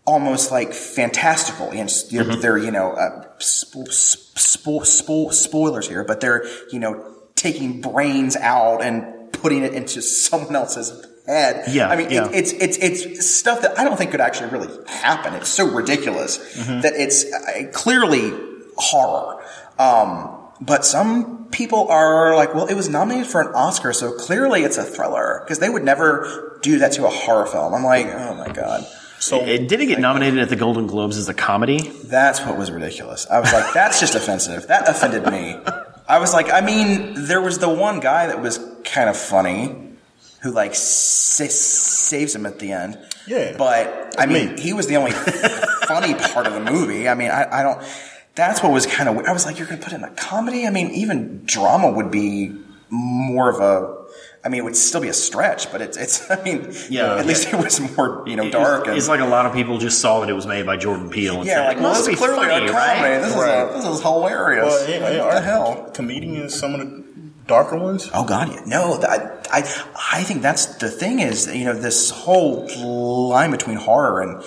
almost 0.10 0.52
like 0.52 0.74
fantastical. 0.74 1.68
and 1.72 1.90
they're, 2.12 2.24
Mm-hmm. 2.24 2.42
they're, 2.42 2.58
you 2.58 2.72
know 2.72 2.88
uh, 3.04 3.26
spo- 3.40 3.88
spo- 3.90 4.82
spo- 4.98 5.34
spoilers 5.34 5.88
here, 5.88 6.04
but 6.04 6.20
they're 6.22 6.42
you 6.74 6.80
know 6.80 6.94
taking 7.36 7.82
brains 7.82 8.36
out 8.36 8.82
and 8.82 9.32
putting 9.42 9.64
it 9.64 9.74
into 9.74 10.02
someone 10.02 10.56
else's 10.56 10.90
head. 11.28 11.54
Yeah, 11.70 11.90
I 11.90 11.96
mean 11.96 12.10
yeah. 12.12 12.28
It, 12.30 12.36
it's 12.36 12.52
it's 12.54 12.78
it's 12.78 13.26
stuff 13.30 13.62
that 13.62 13.78
I 13.80 13.84
don't 13.86 13.98
think 13.98 14.12
could 14.12 14.22
actually 14.30 14.50
really 14.56 14.70
happen. 14.88 15.34
It's 15.36 15.50
so 15.50 15.66
ridiculous 15.82 16.38
Mm-hmm. 16.38 16.82
that 16.82 16.94
it's 16.96 17.26
uh, 17.32 17.72
clearly 17.72 18.32
horror. 18.78 19.42
Um, 19.78 20.36
but 20.62 20.84
some 20.86 21.48
people 21.52 21.88
are 21.90 22.36
like, 22.36 22.54
well, 22.54 22.68
it 22.68 22.76
was 22.76 22.90
nominated 22.90 23.28
for 23.32 23.40
an 23.42 23.48
Oscar, 23.56 23.94
so 23.94 24.12
clearly 24.12 24.64
it's 24.64 24.78
a 24.78 24.84
thriller 24.84 25.42
because 25.44 25.60
they 25.60 25.70
would 25.70 25.84
never 25.86 26.60
do 26.62 26.80
that 26.80 26.92
to 26.94 27.06
a 27.06 27.10
horror 27.10 27.46
film. 27.46 27.74
I'm 27.74 27.84
like, 27.86 28.08
oh 28.08 28.34
my 28.36 28.50
god, 28.52 28.86
So 29.20 29.44
It, 29.44 29.68
did 29.68 29.82
it 29.82 29.88
get 29.88 30.00
nominated 30.00 30.40
at 30.40 30.50
the 30.50 30.56
Golden 30.56 30.88
Globes 30.88 31.18
as 31.18 31.28
a 31.30 31.34
comedy? 31.34 31.80
that's 32.06 32.40
what 32.42 32.58
was 32.58 32.72
ridiculous. 32.72 33.28
I 33.30 33.40
was 33.40 33.52
like, 33.54 33.74
that's 33.74 34.00
just 34.00 34.16
offensive. 34.16 34.68
That 34.68 34.88
offended 34.88 35.26
me. 35.26 35.58
I 36.08 36.20
was 36.20 36.34
like, 36.34 36.50
I 36.52 36.62
mean, 36.62 37.14
there 37.16 37.42
was 37.42 37.60
the 37.60 37.70
one 37.70 38.00
guy 38.00 38.28
that 38.28 38.42
was 38.42 38.60
kind 38.84 39.10
of 39.10 39.18
funny 39.18 39.76
who 40.42 40.52
like 40.52 40.74
sa- 40.74 41.46
saves 41.50 42.34
him 42.34 42.46
at 42.46 42.60
the 42.60 42.72
end. 42.72 42.98
Yeah. 43.28 43.56
but 43.58 44.16
I 44.18 44.26
mean, 44.26 44.56
me. 44.56 44.62
he 44.62 44.74
was 44.74 44.88
the 44.88 44.96
only 44.96 45.12
funny 45.88 46.16
part 46.16 46.48
of 46.48 46.54
the 46.54 46.62
movie. 46.72 47.08
I 47.08 47.14
mean, 47.14 47.30
I, 47.30 47.60
I 47.60 47.64
don't. 47.64 47.84
That's 48.36 48.64
what 48.64 48.72
was 48.72 48.86
kind 48.86 49.10
of. 49.10 49.18
I 49.26 49.34
was 49.34 49.46
like, 49.46 49.60
you're 49.60 49.68
going 49.68 49.80
to 49.80 49.84
put 49.84 49.94
in 49.94 50.04
a 50.04 50.10
comedy. 50.12 50.66
I 50.66 50.70
mean, 50.70 50.92
even 50.92 51.44
drama 51.46 51.92
would 51.92 52.10
be 52.10 52.56
more 52.90 53.50
of 53.50 53.60
a. 53.60 53.99
I 54.50 54.52
mean, 54.52 54.62
it 54.62 54.64
would 54.64 54.76
still 54.76 55.00
be 55.02 55.10
a 55.10 55.14
stretch, 55.14 55.72
but 55.72 55.80
it's. 55.80 55.96
it's 55.96 56.30
I 56.36 56.42
mean, 56.42 56.74
Yeah. 56.90 57.18
At 57.18 57.28
least 57.28 57.54
it 57.54 57.56
was 57.56 57.80
more, 57.96 58.24
you 58.26 58.36
know, 58.36 58.50
dark. 58.50 58.88
It's, 58.88 59.08
and, 59.08 59.08
like 59.08 59.20
a 59.20 59.30
lot 59.30 59.46
of 59.46 59.54
people 59.54 59.78
just 59.78 60.02
saw 60.02 60.22
that 60.22 60.30
it 60.30 60.34
was 60.34 60.48
made 60.48 60.66
by 60.66 60.76
Jordan 60.78 61.12
Peele 61.12 61.38
and 61.38 61.46
yeah, 61.46 61.68
like 61.68 61.78
well, 61.78 61.90
must 61.90 62.06
this 62.06 62.14
is 62.16 62.20
clearly 62.20 62.48
funny, 62.48 62.66
a 62.66 62.72
comedy. 62.72 62.74
right?" 62.74 63.20
This 63.22 63.36
Right. 63.36 63.68
is 63.78 63.84
this 63.86 63.94
is 63.96 64.02
hilarious. 64.02 64.66
well, 64.66 64.90
yeah, 64.90 64.98
Like, 64.98 65.14
yeah, 65.14 65.24
what 65.26 65.30
the 65.30 65.36
aren't 65.36 65.46
hell? 65.46 65.92
comedians 65.94 66.56
some 66.60 66.74
of 66.74 66.80
the 66.80 67.04
darker 67.46 67.78
ones? 67.78 68.10
Oh 68.14 68.24
God, 68.26 68.50
yeah. 68.52 68.62
no. 68.66 68.98
that- 68.98 69.48
I, 69.52 69.60
I, 69.60 70.20
I 70.20 70.24
think 70.24 70.42
that's 70.42 70.66
the 70.78 70.90
thing 70.90 71.20
is, 71.20 71.48
you 71.54 71.66
know, 71.66 71.74
this 71.74 72.10
whole 72.10 72.68
line 73.30 73.52
between 73.52 73.78
horror 73.78 74.22
and 74.22 74.44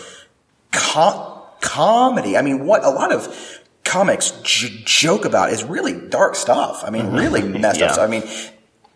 co- 0.73 1.47
comedy. 1.61 2.37
I 2.37 2.43
mean, 2.43 2.67
what 2.67 2.85
a 2.85 2.91
lot 2.91 3.13
of 3.13 3.61
comics 3.85 4.31
j- 4.43 4.83
joke 4.85 5.25
about 5.25 5.51
is 5.51 5.65
really 5.65 5.93
dark 6.09 6.35
stuff. 6.37 6.83
I 6.85 6.91
mean, 6.91 7.13
really 7.13 7.43
messed 7.59 7.81
Yeah. 7.81 7.87
up 7.87 7.93
stuff. 7.95 8.09
I 8.09 8.11
mean, 8.11 8.23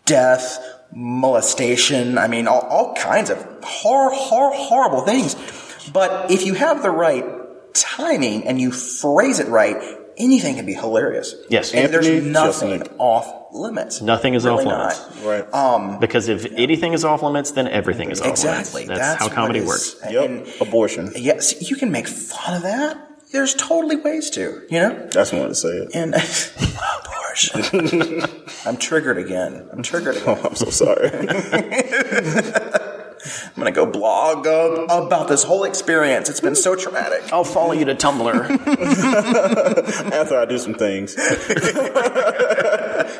death, 0.05 0.57
molestation. 0.93 2.17
I 2.17 2.27
mean, 2.27 2.47
all, 2.47 2.61
all 2.61 2.93
kinds 2.95 3.29
of 3.29 3.37
hor- 3.63 4.11
hor- 4.13 4.53
horrible 4.53 5.01
things. 5.01 5.35
But 5.91 6.31
if 6.31 6.45
you 6.45 6.53
have 6.55 6.83
the 6.83 6.89
right 6.91 7.25
timing 7.73 8.47
and 8.47 8.59
you 8.59 8.71
phrase 8.71 9.39
it 9.39 9.47
right, 9.47 9.77
anything 10.17 10.55
can 10.55 10.65
be 10.65 10.73
hilarious. 10.73 11.35
Yes. 11.49 11.73
and 11.73 11.93
there's 11.93 12.07
nothing 12.25 12.79
Jeselnik. 12.81 12.95
off 12.97 13.33
limits. 13.53 14.01
Nothing 14.01 14.33
is 14.33 14.45
Really 14.45 14.65
off 14.65 14.65
not. 14.65 15.11
limits. 15.21 15.23
Right. 15.23 15.53
Um, 15.53 15.99
Because 15.99 16.27
if 16.27 16.45
anything 16.53 16.93
is 16.93 17.05
off 17.05 17.21
limits, 17.23 17.51
then 17.51 17.67
everything 17.67 18.09
is 18.11 18.19
off 18.21 18.27
Exactly. 18.27 18.83
limits. 18.83 18.99
That's, 18.99 19.21
how 19.21 19.29
comedy 19.29 19.59
is- 19.59 19.67
works. 19.67 19.95
yep. 20.09 20.25
And 20.29 20.47
Abortion. 20.59 21.11
yes, 21.15 21.69
you 21.69 21.75
can 21.75 21.91
make 21.91 22.07
fun 22.07 22.55
of 22.55 22.63
that. 22.63 22.97
There's 23.31 23.53
totally 23.55 23.97
ways 23.97 24.29
to, 24.31 24.63
you 24.69 24.79
know? 24.79 25.07
That's 25.11 25.31
one 25.33 25.49
to 25.49 25.55
say 25.55 25.69
it. 25.69 25.91
And 25.93 26.13
abortion. 27.37 28.23
I'm 28.65 28.77
triggered 28.77 29.17
again. 29.17 29.67
I'm 29.71 29.83
triggered 29.83 30.17
again. 30.21 30.39
Oh, 30.43 30.47
I'm 30.47 30.55
so 30.55 30.69
sorry. 30.69 31.09
I'm 33.47 33.53
gonna 33.57 33.71
go 33.71 33.85
blog 33.85 34.47
uh, 34.47 34.85
about 34.89 35.27
this 35.27 35.43
whole 35.43 35.63
experience. 35.65 36.29
It's 36.29 36.39
been 36.39 36.55
so 36.55 36.75
traumatic. 36.75 37.33
I'll 37.33 37.43
follow 37.43 37.73
you 37.73 37.83
to 37.85 37.95
Tumblr. 37.95 38.49
After 40.13 40.37
I 40.37 40.45
do 40.45 40.57
some 40.57 40.75
things, 40.75 41.15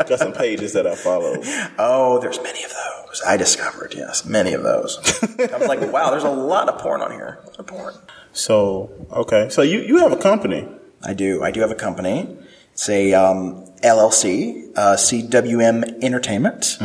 got 0.06 0.20
some 0.20 0.32
pages 0.34 0.74
that 0.74 0.88
I 0.88 0.96
follow. 0.96 1.36
Oh, 1.78 2.20
there's 2.22 2.42
many 2.42 2.64
of 2.64 2.70
those. 2.70 3.22
I 3.26 3.36
discovered, 3.38 3.96
yes, 3.98 4.24
many 4.24 4.54
of 4.54 4.64
those. 4.64 4.98
I 5.40 5.58
was 5.58 5.68
like, 5.68 5.82
wow, 5.92 6.12
there's 6.12 6.24
a 6.24 6.30
lot 6.30 6.70
of 6.70 6.80
porn 6.80 7.02
on 7.02 7.12
here. 7.12 7.40
A 7.44 7.48
lot 7.48 7.60
of 7.60 7.68
porn. 7.68 7.96
So 8.32 8.92
okay, 9.12 9.50
so 9.50 9.62
you 9.62 9.80
you 9.80 9.98
have 9.98 10.14
a 10.14 10.18
company. 10.18 10.70
I 11.04 11.14
do. 11.16 11.44
I 11.44 11.52
do 11.52 11.60
have 11.62 11.72
a 11.72 11.76
company. 11.76 12.38
It's 12.74 12.88
a 12.88 13.14
um, 13.14 13.67
LLC, 13.84 14.72
uh, 14.76 14.96
CWM 14.96 16.04
Entertainment. 16.04 16.78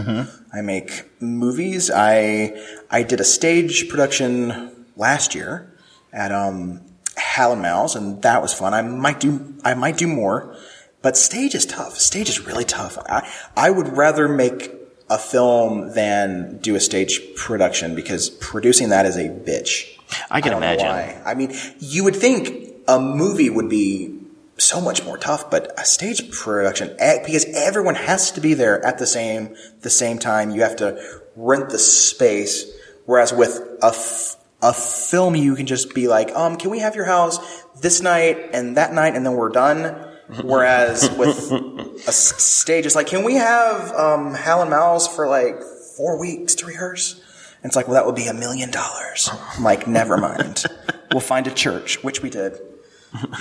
I 0.53 0.61
make 0.61 1.09
movies. 1.20 1.90
I 1.90 2.55
I 2.90 3.03
did 3.03 3.20
a 3.20 3.24
stage 3.24 3.88
production 3.88 4.86
last 4.97 5.34
year 5.34 5.72
at 6.12 6.30
um, 6.32 6.82
Hal 7.16 7.53
and 7.53 8.22
that 8.22 8.43
was 8.43 8.53
fun. 8.53 8.74
I 8.74 8.82
might 8.82 9.20
do 9.20 9.55
I 9.64 9.74
might 9.74 9.97
do 9.97 10.07
more, 10.07 10.57
but 11.01 11.16
stage 11.16 11.55
is 11.55 11.64
tough. 11.64 11.99
Stage 11.99 12.28
is 12.28 12.47
really 12.47 12.64
tough. 12.64 12.99
I 13.09 13.28
I 13.57 13.70
would 13.70 13.97
rather 13.97 14.28
make 14.28 14.72
a 15.09 15.18
film 15.18 15.93
than 15.93 16.59
do 16.59 16.74
a 16.74 16.80
stage 16.80 17.20
production 17.36 17.95
because 17.95 18.30
producing 18.30 18.90
that 18.90 19.05
is 19.05 19.16
a 19.16 19.28
bitch. 19.28 19.99
I 20.30 20.40
can 20.40 20.53
know 20.53 20.59
imagine. 20.59 20.86
I 21.24 21.34
mean, 21.34 21.55
you 21.78 22.05
would 22.05 22.16
think 22.16 22.72
a 22.88 23.01
movie 23.01 23.51
would 23.51 23.68
be 23.68 24.22
so 24.62 24.80
much 24.80 25.04
more 25.04 25.18
tough, 25.18 25.50
but 25.50 25.72
a 25.78 25.84
stage 25.84 26.30
production 26.30 26.88
because 27.24 27.44
everyone 27.54 27.94
has 27.94 28.30
to 28.32 28.40
be 28.40 28.54
there 28.54 28.84
at 28.84 28.98
the 28.98 29.06
same 29.06 29.56
the 29.80 29.90
same 29.90 30.18
time. 30.18 30.50
You 30.50 30.62
have 30.62 30.76
to 30.76 31.02
rent 31.36 31.70
the 31.70 31.78
space, 31.78 32.64
whereas 33.06 33.32
with 33.32 33.60
a 33.82 33.86
f- 33.86 34.36
a 34.62 34.72
film, 34.72 35.34
you 35.34 35.56
can 35.56 35.66
just 35.66 35.92
be 35.92 36.06
like, 36.06 36.30
um, 36.36 36.56
can 36.56 36.70
we 36.70 36.78
have 36.78 36.94
your 36.94 37.04
house 37.04 37.38
this 37.80 38.00
night 38.00 38.50
and 38.52 38.76
that 38.76 38.92
night, 38.92 39.16
and 39.16 39.26
then 39.26 39.34
we're 39.34 39.48
done. 39.50 40.08
Whereas 40.44 41.10
with 41.18 41.50
a 41.52 42.08
s- 42.08 42.42
stage, 42.42 42.86
it's 42.86 42.94
like, 42.94 43.08
can 43.08 43.22
we 43.22 43.34
have 43.34 43.92
um, 43.92 44.32
Hal 44.32 44.62
and 44.62 44.70
Mal's 44.70 45.06
for 45.06 45.28
like 45.28 45.60
four 45.96 46.18
weeks 46.18 46.54
to 46.54 46.66
rehearse? 46.66 47.20
And 47.62 47.68
it's 47.68 47.76
like, 47.76 47.86
well, 47.86 47.94
that 47.94 48.06
would 48.06 48.14
be 48.14 48.28
a 48.28 48.32
million 48.32 48.70
dollars. 48.70 49.28
I'm 49.54 49.62
like, 49.64 49.86
never 49.86 50.16
mind. 50.16 50.64
We'll 51.12 51.20
find 51.20 51.46
a 51.46 51.50
church, 51.50 52.02
which 52.02 52.22
we 52.22 52.30
did. 52.30 52.58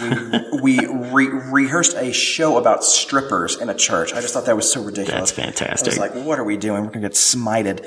We, 0.02 0.80
we 0.80 0.86
re- 1.12 1.28
rehearsed 1.28 1.96
a 1.96 2.12
show 2.12 2.58
about 2.58 2.84
strippers 2.84 3.58
in 3.58 3.70
a 3.70 3.74
church. 3.74 4.14
I 4.14 4.22
just 4.22 4.34
thought 4.34 4.46
that 4.46 4.56
was 4.56 4.72
so 4.72 4.84
ridiculous. 4.84 5.32
That's 5.32 5.32
fantastic. 5.32 5.88
I 5.98 6.02
was 6.04 6.16
like, 6.16 6.26
what 6.26 6.40
are 6.40 6.44
we 6.44 6.58
doing? 6.58 6.84
We're 6.84 6.90
gonna 6.92 7.02
get 7.08 7.14
smited. 7.14 7.86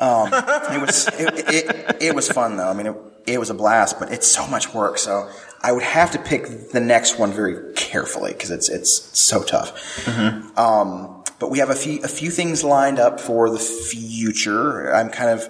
Um, 0.00 0.28
it 0.32 0.80
was 0.80 1.08
it, 1.08 1.48
it, 1.48 1.96
it 2.00 2.14
was 2.14 2.30
fun 2.30 2.56
though. 2.56 2.68
I 2.68 2.72
mean, 2.72 2.86
it, 2.86 2.96
it 3.26 3.38
was 3.40 3.50
a 3.50 3.54
blast, 3.54 3.98
but 3.98 4.12
it's 4.12 4.26
so 4.26 4.46
much 4.46 4.72
work. 4.72 4.96
So 4.96 5.28
I 5.60 5.72
would 5.72 5.82
have 5.82 6.12
to 6.12 6.18
pick 6.18 6.70
the 6.70 6.80
next 6.80 7.18
one 7.18 7.32
very 7.32 7.74
carefully 7.74 8.32
because 8.32 8.50
it's 8.50 8.68
it's 8.68 9.18
so 9.18 9.42
tough. 9.42 10.08
Um, 10.56 11.24
but 11.40 11.50
we 11.50 11.58
have 11.58 11.70
a 11.70 11.74
few 11.74 12.00
a 12.02 12.08
few 12.08 12.30
things 12.30 12.64
lined 12.64 12.98
up 12.98 13.20
for 13.20 13.50
the 13.50 13.58
future. 13.58 14.94
I'm 14.94 15.10
kind 15.10 15.30
of 15.30 15.48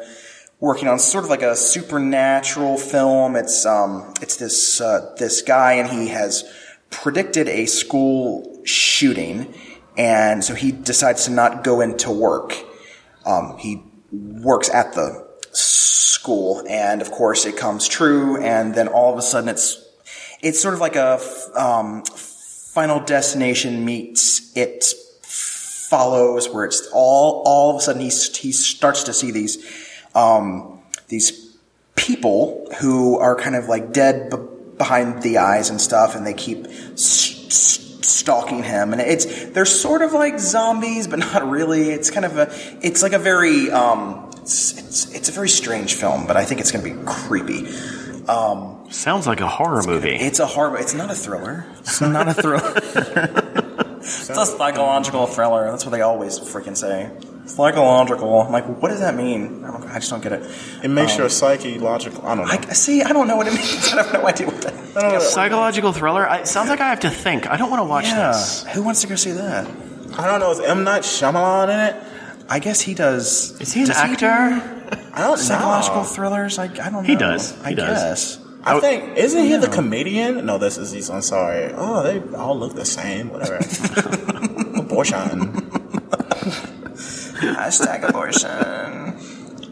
working 0.60 0.88
on 0.88 0.98
sort 0.98 1.24
of 1.24 1.30
like 1.30 1.42
a 1.42 1.54
supernatural 1.54 2.78
film. 2.78 3.36
It's 3.36 3.64
um 3.64 4.12
it's 4.20 4.36
this 4.36 4.80
uh, 4.80 5.14
this 5.18 5.42
guy 5.42 5.74
and 5.74 5.88
he 5.88 6.08
has 6.08 6.44
predicted 6.90 7.48
a 7.48 7.66
school 7.66 8.60
shooting, 8.64 9.54
and 9.96 10.42
so 10.42 10.54
he 10.54 10.72
decides 10.72 11.24
to 11.26 11.30
not 11.30 11.64
go 11.64 11.80
into 11.80 12.10
work. 12.10 12.54
Um, 13.26 13.56
he 13.58 13.82
works 14.10 14.70
at 14.70 14.94
the 14.94 15.26
school, 15.52 16.64
and 16.68 17.02
of 17.02 17.10
course 17.10 17.44
it 17.46 17.56
comes 17.56 17.86
true, 17.86 18.42
and 18.42 18.74
then 18.74 18.88
all 18.88 19.12
of 19.12 19.18
a 19.18 19.22
sudden 19.22 19.48
it's 19.48 19.84
it's 20.40 20.60
sort 20.60 20.74
of 20.74 20.80
like 20.80 20.96
a 20.96 21.20
um, 21.54 22.02
Final 22.04 23.00
Destination 23.00 23.84
meets 23.84 24.56
it 24.56 24.84
follows, 25.22 26.48
where 26.48 26.64
it's 26.64 26.88
all 26.92 27.42
all 27.44 27.70
of 27.70 27.76
a 27.76 27.80
sudden 27.80 28.00
he 28.00 28.08
he 28.08 28.52
starts 28.52 29.02
to 29.04 29.12
see 29.12 29.30
these 29.30 29.87
um, 30.18 30.78
these 31.08 31.56
people 31.96 32.68
who 32.80 33.18
are 33.18 33.36
kind 33.36 33.56
of 33.56 33.68
like 33.68 33.92
dead 33.92 34.30
b- 34.30 34.36
behind 34.76 35.22
the 35.22 35.38
eyes 35.38 35.70
and 35.70 35.80
stuff, 35.80 36.14
and 36.16 36.26
they 36.26 36.34
keep 36.34 36.66
s- 36.66 37.46
s- 37.46 37.98
stalking 38.06 38.62
him. 38.62 38.92
And 38.92 39.00
it's 39.00 39.46
they're 39.50 39.64
sort 39.64 40.02
of 40.02 40.12
like 40.12 40.38
zombies, 40.38 41.06
but 41.08 41.18
not 41.18 41.48
really. 41.48 41.90
It's 41.90 42.10
kind 42.10 42.24
of 42.26 42.36
a 42.36 42.50
it's 42.82 43.02
like 43.02 43.12
a 43.12 43.18
very 43.18 43.70
um, 43.70 44.30
it's, 44.42 44.76
it's 44.78 45.14
it's 45.14 45.28
a 45.28 45.32
very 45.32 45.48
strange 45.48 45.94
film, 45.94 46.26
but 46.26 46.36
I 46.36 46.44
think 46.44 46.60
it's 46.60 46.72
going 46.72 46.84
to 46.84 46.90
be 46.94 47.06
creepy. 47.06 47.68
Um, 48.28 48.74
Sounds 48.90 49.26
like 49.26 49.40
a 49.40 49.48
horror 49.48 49.82
movie. 49.86 50.16
it's 50.16 50.38
a 50.38 50.46
horror. 50.46 50.78
It's 50.78 50.94
not 50.94 51.10
a 51.10 51.14
thriller. 51.14 51.64
It's 51.80 52.00
not 52.00 52.28
a 52.28 52.34
thriller. 52.34 52.72
it's 54.00 54.30
a 54.30 54.46
psychological 54.46 55.26
thriller. 55.26 55.70
That's 55.70 55.84
what 55.84 55.92
they 55.92 56.00
always 56.02 56.38
freaking 56.38 56.76
say. 56.76 57.10
Psychological. 57.48 58.42
I'm 58.42 58.52
like, 58.52 58.66
what 58.80 58.88
does 58.90 59.00
that 59.00 59.14
mean? 59.14 59.62
Oh, 59.64 59.68
I, 59.68 59.70
don't, 59.72 59.84
I 59.90 59.94
just 59.94 60.10
don't 60.10 60.22
get 60.22 60.32
it. 60.32 60.50
It 60.84 60.88
makes 60.88 61.12
um, 61.14 61.18
your 61.20 61.28
psyche 61.28 61.78
logical. 61.78 62.24
I 62.26 62.34
don't 62.34 62.46
know. 62.46 62.52
I 62.52 62.72
see. 62.74 63.02
I 63.02 63.12
don't 63.12 63.26
know 63.26 63.36
what 63.36 63.46
it 63.48 63.54
means. 63.54 63.92
I 63.92 64.02
have 64.02 64.12
no 64.12 64.26
idea 64.26 64.46
what 64.46 64.60
that. 64.62 64.74
I 64.74 65.00
don't 65.02 65.12
know. 65.14 65.18
Psychological 65.20 65.92
thriller. 65.92 66.28
I, 66.28 66.38
it 66.40 66.46
sounds 66.46 66.68
like 66.68 66.80
I 66.80 66.88
have 66.90 67.00
to 67.00 67.10
think. 67.10 67.48
I 67.48 67.56
don't 67.56 67.70
want 67.70 67.80
to 67.80 67.84
watch 67.88 68.04
Yeah. 68.04 68.32
this. 68.32 68.64
Who 68.74 68.82
wants 68.82 69.00
to 69.00 69.06
go 69.06 69.16
see 69.16 69.32
that? 69.32 69.66
I 70.18 70.26
don't 70.26 70.40
know. 70.40 70.50
Is 70.52 70.60
M 70.60 70.84
Night 70.84 71.02
Shyamalan 71.02 71.64
in 71.72 71.80
it? 71.96 72.02
I 72.50 72.58
guess 72.60 72.80
he 72.80 72.94
does. 72.94 73.58
Is 73.60 73.72
he 73.72 73.80
an 73.82 73.88
does 73.88 73.96
actor? 73.96 74.26
I 75.12 75.20
don't 75.22 75.36
psychological 75.38 75.98
know. 75.98 76.04
thrillers. 76.04 76.58
I, 76.58 76.64
I 76.64 76.68
don't 76.68 76.92
know. 76.92 77.02
He 77.02 77.16
does. 77.16 77.52
He 77.60 77.66
I 77.66 77.72
does. 77.74 78.02
guess. 78.38 78.44
I 78.64 78.80
think 78.80 79.16
isn't 79.16 79.44
he 79.44 79.56
the 79.56 79.68
comedian? 79.68 80.44
No, 80.46 80.58
this 80.58 80.76
is 80.78 80.90
he's. 80.92 81.08
I'm 81.10 81.22
sorry. 81.22 81.72
Oh, 81.74 82.02
they 82.02 82.20
all 82.36 82.58
look 82.58 82.74
the 82.74 82.84
same. 82.84 83.30
Whatever. 83.30 83.56
Abortion. 84.80 85.64
Hashtag 87.40 88.08
abortion. 88.08 89.16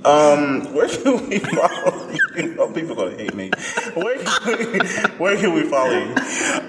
Um, 0.05 0.73
where 0.73 0.89
can 0.89 1.29
we 1.29 1.39
follow 1.41 2.11
you? 2.37 2.57
Oh, 2.61 2.71
people 2.73 2.95
gonna 2.95 3.17
hate 3.17 3.35
me. 3.35 3.51
Where 3.95 4.19
can 4.19 4.73
we, 4.73 4.79
where 5.19 5.37
can 5.37 5.53
we 5.53 5.65
follow 5.65 5.91
you? 5.91 6.15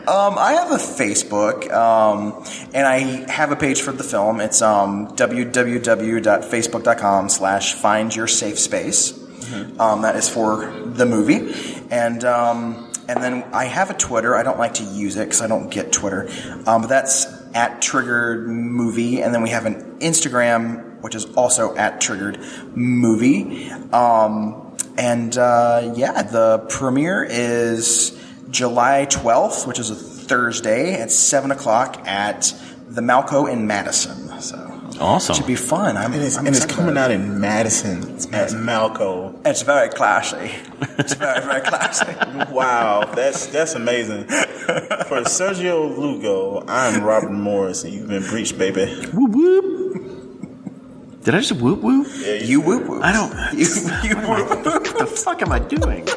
Um, 0.07 0.37
I 0.39 0.53
have 0.53 0.71
a 0.71 0.77
Facebook, 0.77 1.71
um, 1.71 2.43
and 2.73 2.87
I 2.87 3.29
have 3.31 3.51
a 3.51 3.55
page 3.55 3.81
for 3.81 3.91
the 3.91 4.03
film. 4.03 4.41
It's 4.41 4.63
um, 4.63 5.09
www.facebook.com 5.09 7.29
slash 7.29 7.73
find 7.75 8.15
your 8.15 8.25
safe 8.27 8.57
space. 8.57 9.13
Um, 9.79 10.01
that 10.01 10.15
is 10.15 10.27
for 10.27 10.65
the 10.65 11.05
movie. 11.05 11.53
And, 11.89 12.23
um, 12.25 12.91
and 13.07 13.23
then 13.23 13.43
I 13.53 13.63
have 13.65 13.89
a 13.89 13.93
Twitter. 13.93 14.35
I 14.35 14.43
don't 14.43 14.59
like 14.59 14.73
to 14.75 14.83
use 14.83 15.15
it 15.15 15.25
because 15.25 15.41
I 15.41 15.47
don't 15.47 15.69
get 15.69 15.91
Twitter. 15.93 16.27
Um, 16.65 16.81
but 16.81 16.87
that's 16.87 17.25
at 17.53 17.81
Triggered 17.81 18.45
Movie. 18.47 19.21
And 19.21 19.33
then 19.33 19.41
we 19.41 19.49
have 19.51 19.65
an 19.65 19.99
Instagram, 19.99 20.86
which 21.07 21.15
is 21.15 21.23
also 21.35 21.73
at 21.77 22.01
Triggered 22.01 22.37
Movie. 22.75 23.71
Um, 23.93 24.75
and 24.97 25.37
uh, 25.37 25.93
yeah, 25.95 26.21
the 26.21 26.65
premiere 26.67 27.23
is 27.23 28.21
July 28.49 29.07
12th, 29.09 29.65
which 29.65 29.79
is 29.79 29.89
a 29.89 29.95
Thursday 29.95 30.99
at 30.99 31.09
7 31.09 31.51
o'clock 31.51 32.05
at 32.05 32.53
the 32.89 32.99
Malco 32.99 33.49
in 33.49 33.67
Madison. 33.67 34.41
So 34.41 34.57
Awesome. 34.99 35.33
It 35.33 35.37
should 35.37 35.47
be 35.47 35.55
fun. 35.55 35.95
I'm, 35.95 36.11
And 36.11 36.21
it's, 36.21 36.37
I'm 36.37 36.47
and 36.47 36.53
it's 36.53 36.65
coming 36.65 36.97
out 36.97 37.11
in 37.11 37.39
Madison 37.39 38.03
at 38.33 38.49
Malco. 38.49 39.39
It's 39.45 39.61
very 39.61 39.87
classy. 39.87 40.51
It's 40.97 41.13
very, 41.13 41.39
very 41.41 41.61
classy. 41.61 42.13
Wow, 42.51 43.13
that's 43.13 43.47
that's 43.47 43.75
amazing. 43.75 44.25
For 44.25 45.21
Sergio 45.23 45.95
Lugo, 45.95 46.65
I'm 46.67 47.03
Robert 47.03 47.31
Morris, 47.31 47.83
and 47.83 47.93
you've 47.93 48.07
been 48.07 48.23
breached, 48.23 48.57
baby. 48.57 48.85
Whoop 49.13 49.31
whoop. 49.31 50.06
Did 51.27 51.35
I 51.35 51.39
just 51.39 51.61
whoop 51.61 51.81
whoop? 51.81 52.07
You 52.41 52.61
whoop 52.61 52.87
whoop. 52.87 53.03
I 53.03 53.11
don't. 53.11 53.33
You, 53.51 53.65
you 54.07 54.15
whoop 54.15 54.49
whoop. 54.49 54.65
What 54.85 54.97
the 54.97 55.05
fuck 55.07 55.41
am 55.41 55.51
I 55.51 55.59
doing? 55.59 56.07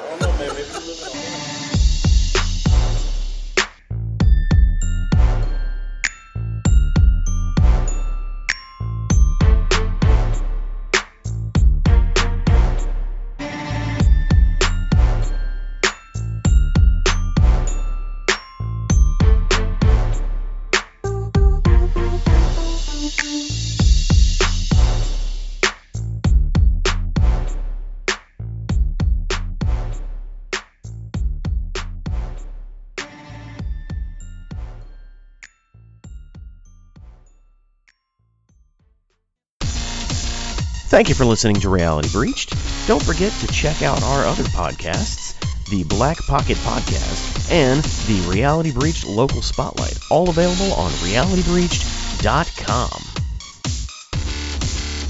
Thank 41.01 41.09
you 41.09 41.14
for 41.14 41.24
listening 41.24 41.57
to 41.61 41.70
Reality 41.70 42.11
Breached. 42.12 42.53
Don't 42.86 43.03
forget 43.03 43.32
to 43.32 43.46
check 43.46 43.80
out 43.80 44.03
our 44.03 44.26
other 44.26 44.42
podcasts, 44.42 45.34
the 45.70 45.82
Black 45.84 46.18
Pocket 46.26 46.59
Podcast 46.59 47.51
and 47.51 47.82
the 48.07 48.20
Reality 48.30 48.70
Breached 48.70 49.07
Local 49.07 49.40
Spotlight, 49.40 49.98
all 50.11 50.28
available 50.28 50.74
on 50.74 50.90
realitybreached.com. 50.90 53.19